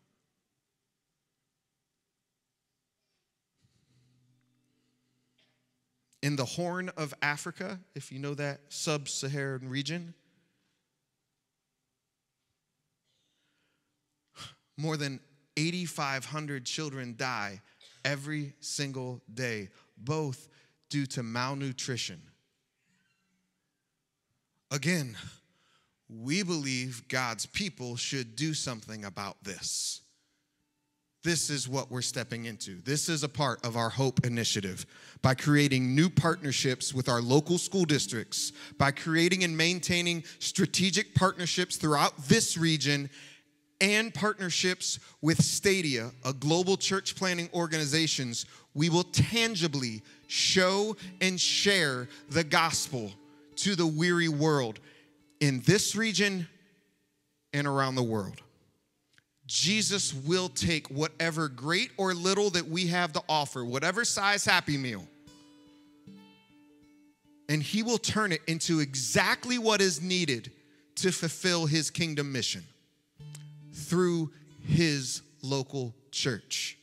In 6.25 6.37
the 6.37 6.45
Horn 6.47 6.91
of 6.97 7.13
Africa, 7.21 7.79
if 7.95 8.11
you 8.11 8.19
know 8.19 8.33
that 8.33 8.61
sub 8.71 9.11
Saharan 9.11 9.69
region, 9.69 10.15
more 14.79 14.97
than 14.97 15.21
8,500 15.59 16.65
children 16.65 17.15
die 17.19 17.61
every 18.07 18.55
single 18.61 19.21
day, 19.35 19.69
both 19.99 20.49
due 20.89 21.05
to 21.09 21.23
malnutrition. 21.23 22.23
Again, 24.71 25.19
we 26.09 26.43
believe 26.43 27.07
God's 27.07 27.45
people 27.45 27.97
should 27.97 28.35
do 28.35 28.55
something 28.55 29.05
about 29.05 29.45
this. 29.45 30.01
This 31.25 31.49
is 31.49 31.67
what 31.67 31.91
we're 31.91 32.03
stepping 32.03 32.45
into. 32.45 32.83
This 32.83 33.09
is 33.09 33.23
a 33.23 33.29
part 33.31 33.65
of 33.65 33.79
our 33.79 33.89
Hope 33.89 34.27
Initiative 34.27 34.85
by 35.23 35.35
creating 35.35 35.95
new 35.95 36.11
partnerships 36.11 36.93
with 36.93 37.09
our 37.09 37.23
local 37.23 37.57
school 37.57 37.87
districts, 37.87 38.53
by 38.77 38.91
creating 38.91 39.43
and 39.43 39.57
maintaining 39.57 40.23
strategic 40.39 41.15
partnerships 41.15 41.77
throughout 41.77 42.15
this 42.29 42.59
region, 42.59 43.09
and 43.81 44.13
partnerships 44.13 45.01
with 45.23 45.43
Stadia, 45.43 46.11
a 46.27 46.33
global 46.35 46.77
church 46.77 47.17
planning 47.17 47.49
organizations. 47.55 48.45
We 48.75 48.91
will 48.91 49.05
tangibly 49.05 50.03
show 50.27 50.95
and 51.23 51.41
share 51.41 52.07
the 52.29 52.45
gospel 52.45 53.11
to 53.57 53.75
the 53.75 53.87
weary 53.87 54.29
world 54.29 54.79
in 55.41 55.63
this 55.63 55.97
region 55.97 56.47
and 57.55 57.67
around 57.67 57.95
the 57.95 58.03
world. 58.03 58.44
Jesus 59.47 60.15
will 60.15 60.49
take 60.49 60.89
whatever 60.89 61.49
great 61.49 61.91
or 61.97 62.15
little 62.15 62.51
that 62.51 62.67
we 62.69 62.87
have 62.87 63.13
to 63.13 63.23
offer, 63.29 63.65
whatever 63.65 64.05
size 64.05 64.45
Happy 64.45 64.77
Meal, 64.77 65.07
and 67.49 67.63
he 67.63 67.83
will 67.83 67.99
turn 67.99 68.33
it 68.33 68.41
into 68.47 68.81
exactly 68.81 69.59
what 69.59 69.81
is 69.81 70.01
needed 70.01 70.51
to 70.97 71.13
fulfill 71.13 71.67
his 71.67 71.91
kingdom 71.91 72.33
mission 72.33 72.65
through 73.73 74.31
his 74.67 75.21
local 75.43 75.95
church. 76.11 76.79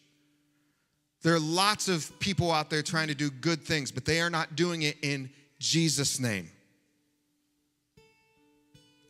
There 1.24 1.34
are 1.34 1.40
lots 1.40 1.88
of 1.88 2.12
people 2.20 2.52
out 2.52 2.70
there 2.70 2.82
trying 2.82 3.08
to 3.08 3.16
do 3.16 3.30
good 3.30 3.62
things, 3.62 3.92
but 3.92 4.06
they 4.06 4.22
are 4.22 4.30
not 4.30 4.56
doing 4.56 4.84
it 4.84 4.98
in 5.02 5.30
Jesus' 5.60 6.20
name 6.20 6.50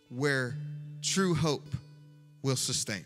where 0.10 0.56
true 1.02 1.34
hope 1.34 1.66
will 2.42 2.58
sustain. 2.58 3.06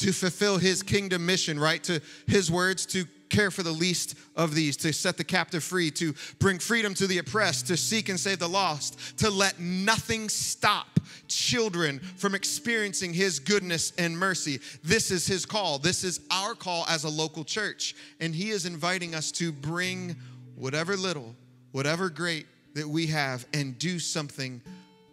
To 0.00 0.12
fulfill 0.12 0.58
his 0.58 0.82
kingdom 0.82 1.26
mission, 1.26 1.58
right? 1.58 1.82
To 1.84 2.00
his 2.26 2.50
words, 2.50 2.86
to 2.86 3.04
care 3.30 3.50
for 3.50 3.62
the 3.62 3.72
least 3.72 4.16
of 4.36 4.54
these, 4.54 4.76
to 4.78 4.92
set 4.92 5.16
the 5.16 5.24
captive 5.24 5.64
free, 5.64 5.90
to 5.92 6.14
bring 6.38 6.58
freedom 6.58 6.94
to 6.94 7.06
the 7.06 7.18
oppressed, 7.18 7.68
to 7.68 7.76
seek 7.76 8.08
and 8.08 8.18
save 8.18 8.40
the 8.40 8.48
lost, 8.48 9.18
to 9.18 9.30
let 9.30 9.58
nothing 9.60 10.28
stop 10.28 11.00
children 11.28 11.98
from 12.16 12.34
experiencing 12.34 13.14
his 13.14 13.38
goodness 13.38 13.92
and 13.98 14.18
mercy. 14.18 14.58
This 14.82 15.10
is 15.10 15.26
his 15.26 15.46
call. 15.46 15.78
This 15.78 16.04
is 16.04 16.20
our 16.30 16.54
call 16.54 16.84
as 16.88 17.04
a 17.04 17.08
local 17.08 17.44
church. 17.44 17.94
And 18.20 18.34
he 18.34 18.50
is 18.50 18.66
inviting 18.66 19.14
us 19.14 19.30
to 19.32 19.52
bring 19.52 20.16
whatever 20.56 20.96
little, 20.96 21.34
whatever 21.72 22.10
great 22.10 22.46
that 22.74 22.88
we 22.88 23.06
have 23.08 23.46
and 23.54 23.78
do 23.78 23.98
something 23.98 24.60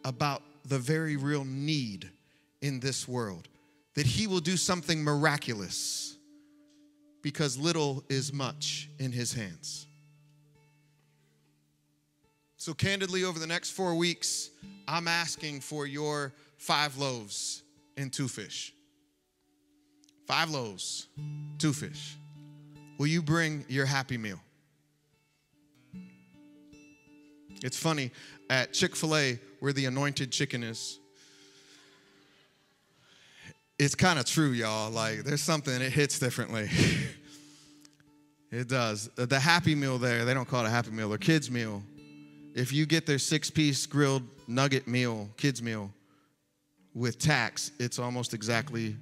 about 0.03 0.41
the 0.65 0.79
very 0.79 1.15
real 1.15 1.45
need 1.45 2.09
in 2.61 2.79
this 2.79 3.07
world. 3.07 3.47
That 3.97 4.05
He 4.05 4.27
will 4.27 4.39
do 4.39 4.57
something 4.57 5.03
miraculous 5.03 6.15
because 7.23 7.57
little 7.57 8.03
is 8.09 8.31
much 8.31 8.89
in 8.99 9.11
His 9.11 9.33
hands. 9.33 9.87
So, 12.57 12.75
candidly, 12.75 13.23
over 13.23 13.39
the 13.39 13.47
next 13.47 13.71
four 13.71 13.95
weeks, 13.95 14.51
I'm 14.87 15.07
asking 15.07 15.61
for 15.61 15.87
your 15.87 16.33
five 16.57 16.97
loaves 16.97 17.63
and 17.97 18.13
two 18.13 18.27
fish. 18.27 18.71
Five 20.27 20.51
loaves, 20.51 21.07
two 21.57 21.73
fish. 21.73 22.17
Will 22.99 23.07
you 23.07 23.23
bring 23.23 23.65
your 23.67 23.87
happy 23.87 24.19
meal? 24.19 24.39
It's 27.63 27.77
funny, 27.79 28.11
at 28.49 28.73
Chick 28.73 28.95
fil 28.95 29.15
A, 29.15 29.39
where 29.59 29.73
the 29.73 29.85
anointed 29.85 30.31
chicken 30.31 30.61
is, 30.61 30.99
it's 33.80 33.95
kind 33.95 34.19
of 34.19 34.25
true, 34.25 34.51
y'all. 34.51 34.91
Like, 34.91 35.23
there's 35.23 35.41
something, 35.41 35.82
it 35.82 35.91
hits 35.91 36.19
differently. 36.19 36.69
it 38.51 38.67
does. 38.67 39.09
The 39.15 39.39
Happy 39.39 39.73
Meal 39.75 39.97
there, 39.97 40.25
they 40.25 40.34
don't 40.34 40.47
call 40.47 40.65
it 40.65 40.67
a 40.67 40.71
Happy 40.71 40.91
Meal, 40.91 41.13
or 41.13 41.17
kids' 41.17 41.49
meal. 41.51 41.84
If 42.55 42.73
you 42.73 42.86
get 42.86 43.05
their 43.05 43.19
six 43.19 43.51
piece 43.51 43.86
grilled 43.86 44.23
nugget 44.47 44.88
meal, 44.88 45.30
kids' 45.38 45.61
meal, 45.61 45.91
with 46.95 47.19
tax, 47.19 47.71
it's 47.80 47.99
almost 47.99 48.34
exactly 48.34 48.95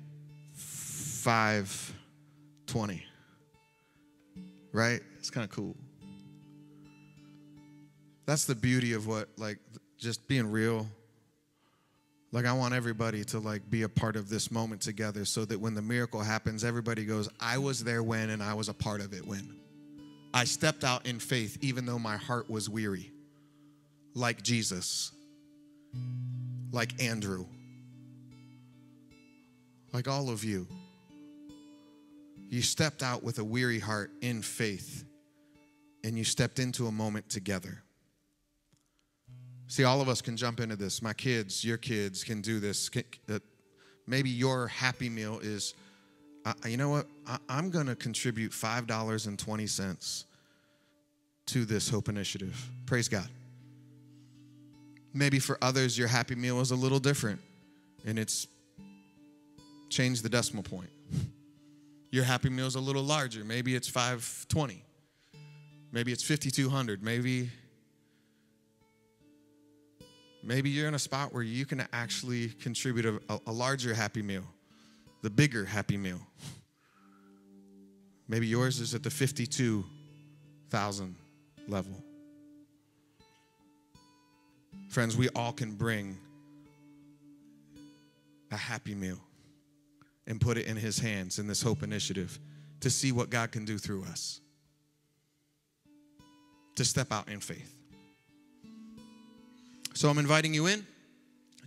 520. 0.54 3.06
Right? 4.74 5.00
It's 5.18 5.30
kind 5.30 5.46
of 5.46 5.52
cool. 5.52 5.78
That's 8.26 8.46
the 8.46 8.56
beauty 8.56 8.94
of 8.94 9.08
what, 9.08 9.30
like, 9.38 9.60
just 9.98 10.28
being 10.28 10.52
real. 10.52 10.88
Like, 12.36 12.46
I 12.46 12.52
want 12.52 12.74
everybody 12.74 13.24
to, 13.24 13.40
like, 13.40 13.70
be 13.70 13.84
a 13.84 13.88
part 13.88 14.18
of 14.18 14.28
this 14.28 14.52
moment 14.52 14.82
together 14.82 15.24
so 15.24 15.46
that 15.46 15.58
when 15.58 15.74
the 15.74 15.82
miracle 15.82 16.20
happens, 16.20 16.66
everybody 16.66 17.06
goes, 17.06 17.30
I 17.40 17.58
was 17.58 17.82
there 17.82 18.04
when 18.04 18.30
and 18.30 18.44
I 18.44 18.54
was 18.56 18.68
a 18.68 18.74
part 18.74 19.00
of 19.00 19.14
it 19.14 19.26
when. 19.26 19.56
I 20.34 20.44
stepped 20.44 20.84
out 20.84 21.06
in 21.06 21.18
faith 21.20 21.58
even 21.62 21.86
though 21.86 21.98
my 21.98 22.18
heart 22.18 22.50
was 22.50 22.70
weary. 22.70 23.14
Like 24.14 24.44
Jesus. 24.44 25.14
Like 26.74 27.02
Andrew. 27.02 27.46
Like 29.94 30.10
all 30.10 30.30
of 30.30 30.44
you. 30.44 30.68
You 32.50 32.62
stepped 32.62 33.02
out 33.02 33.24
with 33.24 33.40
a 33.40 33.46
weary 33.46 33.80
heart 33.80 34.12
in 34.20 34.42
faith 34.42 35.06
and 36.04 36.18
you 36.18 36.26
stepped 36.26 36.60
into 36.60 36.88
a 36.88 36.92
moment 36.92 37.30
together. 37.30 37.85
See, 39.68 39.84
all 39.84 40.02
of 40.02 40.10
us 40.10 40.22
can 40.22 40.38
jump 40.38 40.60
into 40.60 40.76
this. 40.76 41.02
My 41.02 41.14
kids, 41.14 41.64
your 41.64 41.78
kids 41.78 42.24
can 42.24 42.42
do 42.42 42.60
this. 42.60 42.90
Maybe 44.08 44.30
your 44.30 44.68
happy 44.68 45.10
meal 45.10 45.40
is, 45.42 45.74
uh, 46.46 46.54
you 46.68 46.78
know 46.78 46.90
what? 46.90 47.08
I, 47.26 47.40
am 47.58 47.72
going 47.72 47.88
to 47.88 47.96
contribute 47.96 48.52
$5.20 48.52 50.26
to 51.48 51.66
this 51.66 51.90
Hope 51.90 52.10
Initiative. 52.10 52.70
Praise 52.86 53.08
God. 53.08 53.28
Maybe 55.14 55.40
for 55.40 55.58
others, 55.62 55.98
your 55.98 56.08
happy 56.08 56.36
meal 56.36 56.60
is 56.60 56.72
a 56.72 56.76
little 56.76 57.00
different 57.00 57.40
and 58.06 58.20
it's 58.20 58.48
change 59.90 60.22
the 60.22 60.30
decimal 60.30 60.64
point. 60.64 60.90
Your 62.12 62.24
happy 62.24 62.50
meal 62.50 62.68
is 62.68 62.76
a 62.76 62.80
little 62.80 63.04
larger. 63.04 63.44
Maybe 63.44 63.76
it's 63.76 63.88
520. 63.90 64.84
Maybe 65.92 66.12
it's 66.12 66.24
5200. 66.24 67.04
Maybe 67.04 67.50
maybe 70.46 70.70
you're 70.70 70.88
in 70.88 70.94
a 70.94 71.00
spot 71.00 71.34
where 71.34 71.44
you 71.44 71.66
can 71.66 71.86
actually 71.92 72.50
contribute 72.50 73.06
a, 73.06 73.42
a, 73.48 73.52
larger 73.52 73.94
happy 73.94 74.22
meal, 74.22 74.44
the 75.24 75.30
bigger 75.30 75.66
happy 75.66 75.98
meal. 75.98 76.20
Maybe 78.28 78.48
yours 78.48 78.80
is 78.80 78.94
at 78.94 79.04
the 79.04 79.10
52,000 79.10 81.16
level. 81.68 82.04
Friends, 84.90 85.18
we 85.18 85.30
all 85.30 85.52
can 85.52 85.74
bring 85.74 86.18
a 88.52 88.58
happy 88.58 88.96
meal 88.96 89.20
and 90.28 90.40
put 90.40 90.58
it 90.58 90.68
in 90.68 90.78
His 90.78 91.00
hands 91.00 91.40
in 91.40 91.48
this 91.48 91.62
Hope 91.62 91.84
Initiative 91.84 92.40
to 92.82 92.90
see 92.90 93.12
what 93.12 93.30
God 93.30 93.52
can 93.52 93.66
do 93.66 93.78
through 93.78 94.04
us, 94.06 94.42
to 96.76 96.86
step 96.86 97.12
out 97.12 97.30
in 97.30 97.40
faith. 97.40 97.75
So 99.96 100.10
I'm 100.10 100.18
inviting 100.18 100.54
you 100.54 100.68
in 100.68 100.86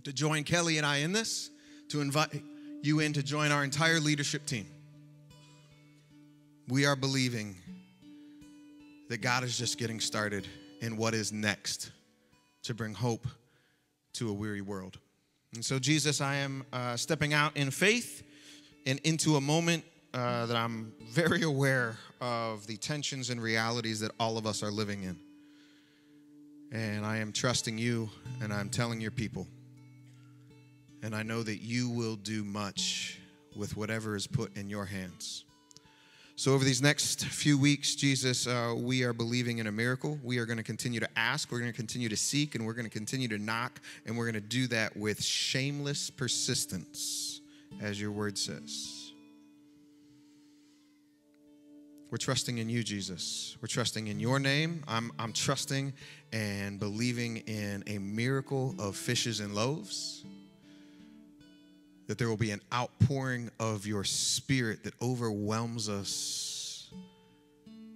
to 0.03 0.13
join 0.13 0.43
Kelly 0.43 0.77
and 0.77 0.85
I 0.85 0.97
in 0.97 1.11
this, 1.11 1.49
to 1.89 1.99
invite 1.99 2.43
you 2.83 2.99
in 2.99 3.11
to 3.13 3.23
join 3.23 3.51
our 3.51 3.63
entire 3.63 3.99
leadership 3.99 4.45
team. 4.45 4.67
We 6.67 6.85
are 6.85 6.95
believing 6.95 7.55
that 9.09 9.17
God 9.21 9.43
is 9.43 9.57
just 9.57 9.79
getting 9.79 9.99
started 9.99 10.47
in 10.79 10.95
what 10.95 11.15
is 11.15 11.33
next 11.33 11.91
to 12.63 12.75
bring 12.75 12.93
hope 12.93 13.27
to 14.13 14.29
a 14.29 14.33
weary 14.33 14.61
world. 14.61 14.99
And 15.55 15.65
so, 15.65 15.79
Jesus, 15.79 16.21
I 16.21 16.35
am 16.35 16.63
uh, 16.71 16.97
stepping 16.97 17.33
out 17.33 17.57
in 17.57 17.71
faith 17.71 18.21
and 18.85 18.99
into 18.99 19.37
a 19.37 19.41
moment 19.41 19.83
uh, 20.13 20.45
that 20.45 20.55
I'm 20.55 20.93
very 21.09 21.41
aware 21.41 21.97
of 22.21 22.67
the 22.67 22.77
tensions 22.77 23.31
and 23.31 23.41
realities 23.41 23.99
that 24.01 24.11
all 24.19 24.37
of 24.37 24.45
us 24.45 24.61
are 24.61 24.69
living 24.69 25.01
in. 25.01 25.17
And 26.71 27.05
I 27.05 27.17
am 27.17 27.31
trusting 27.31 27.77
you 27.77 28.09
and 28.41 28.53
I'm 28.53 28.69
telling 28.69 29.01
your 29.01 29.11
people. 29.11 29.47
And 31.01 31.15
I 31.15 31.23
know 31.23 31.43
that 31.43 31.57
you 31.57 31.89
will 31.89 32.15
do 32.15 32.43
much 32.43 33.19
with 33.55 33.75
whatever 33.75 34.15
is 34.15 34.27
put 34.27 34.55
in 34.55 34.69
your 34.69 34.85
hands. 34.85 35.45
So, 36.35 36.53
over 36.53 36.63
these 36.63 36.81
next 36.81 37.25
few 37.25 37.57
weeks, 37.57 37.95
Jesus, 37.95 38.47
uh, 38.47 38.73
we 38.77 39.03
are 39.03 39.11
believing 39.11 39.57
in 39.57 39.67
a 39.67 39.73
miracle. 39.73 40.17
We 40.23 40.37
are 40.37 40.45
going 40.45 40.57
to 40.57 40.63
continue 40.63 41.01
to 41.01 41.09
ask, 41.17 41.51
we're 41.51 41.59
going 41.59 41.71
to 41.71 41.75
continue 41.75 42.07
to 42.07 42.15
seek, 42.15 42.55
and 42.55 42.65
we're 42.65 42.75
going 42.75 42.85
to 42.85 42.89
continue 42.89 43.27
to 43.27 43.37
knock, 43.37 43.81
and 44.05 44.17
we're 44.17 44.23
going 44.23 44.41
to 44.41 44.47
do 44.47 44.67
that 44.67 44.95
with 44.95 45.21
shameless 45.21 46.09
persistence, 46.09 47.41
as 47.81 47.99
your 47.99 48.11
word 48.11 48.37
says. 48.37 48.98
We're 52.11 52.17
trusting 52.17 52.57
in 52.57 52.69
you, 52.69 52.83
Jesus. 52.83 53.55
We're 53.61 53.67
trusting 53.67 54.07
in 54.07 54.19
your 54.19 54.39
name. 54.39 54.83
I'm, 54.87 55.11
I'm 55.19 55.31
trusting 55.31 55.93
and 56.33 56.79
believing 56.79 57.37
in 57.37 57.83
a 57.85 57.99
miracle 57.99 58.73
of 58.79 58.95
fishes 58.95 59.41
and 59.41 59.53
loaves 59.53 60.25
that 62.07 62.17
there 62.17 62.27
will 62.27 62.37
be 62.37 62.49
an 62.49 62.61
outpouring 62.73 63.51
of 63.59 63.85
your 63.85 64.03
spirit 64.03 64.83
that 64.83 64.95
overwhelms 64.99 65.87
us 65.87 66.89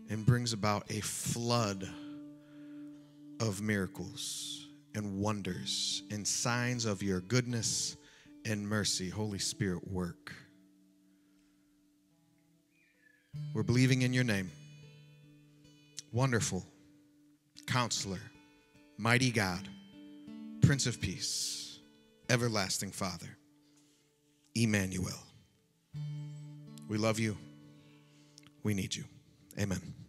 and 0.10 0.24
brings 0.24 0.54
about 0.54 0.84
a 0.92 1.00
flood 1.00 1.90
of 3.40 3.64
miracles 3.64 4.68
and 4.94 5.18
wonders 5.18 6.04
and 6.12 6.28
signs 6.28 6.86
of 6.86 7.02
your 7.02 7.22
goodness 7.22 7.98
and 8.46 8.70
mercy. 8.70 9.10
Holy 9.10 9.40
Spirit, 9.40 9.92
work. 9.92 10.32
We're 13.54 13.64
believing 13.64 14.02
in 14.02 14.14
your 14.14 14.24
name. 14.24 14.52
Wonderful 16.12 16.66
counselor, 17.66 18.20
mighty 18.98 19.32
God, 19.32 19.68
Prince 20.62 20.86
of 20.86 21.00
Peace, 21.02 21.80
everlasting 22.30 22.92
Father. 22.92 23.38
Emmanuel. 24.56 25.24
We 26.88 26.98
love 26.98 27.20
you. 27.20 27.38
We 28.64 28.74
need 28.74 28.96
you. 28.96 29.04
Amen. 29.60 30.03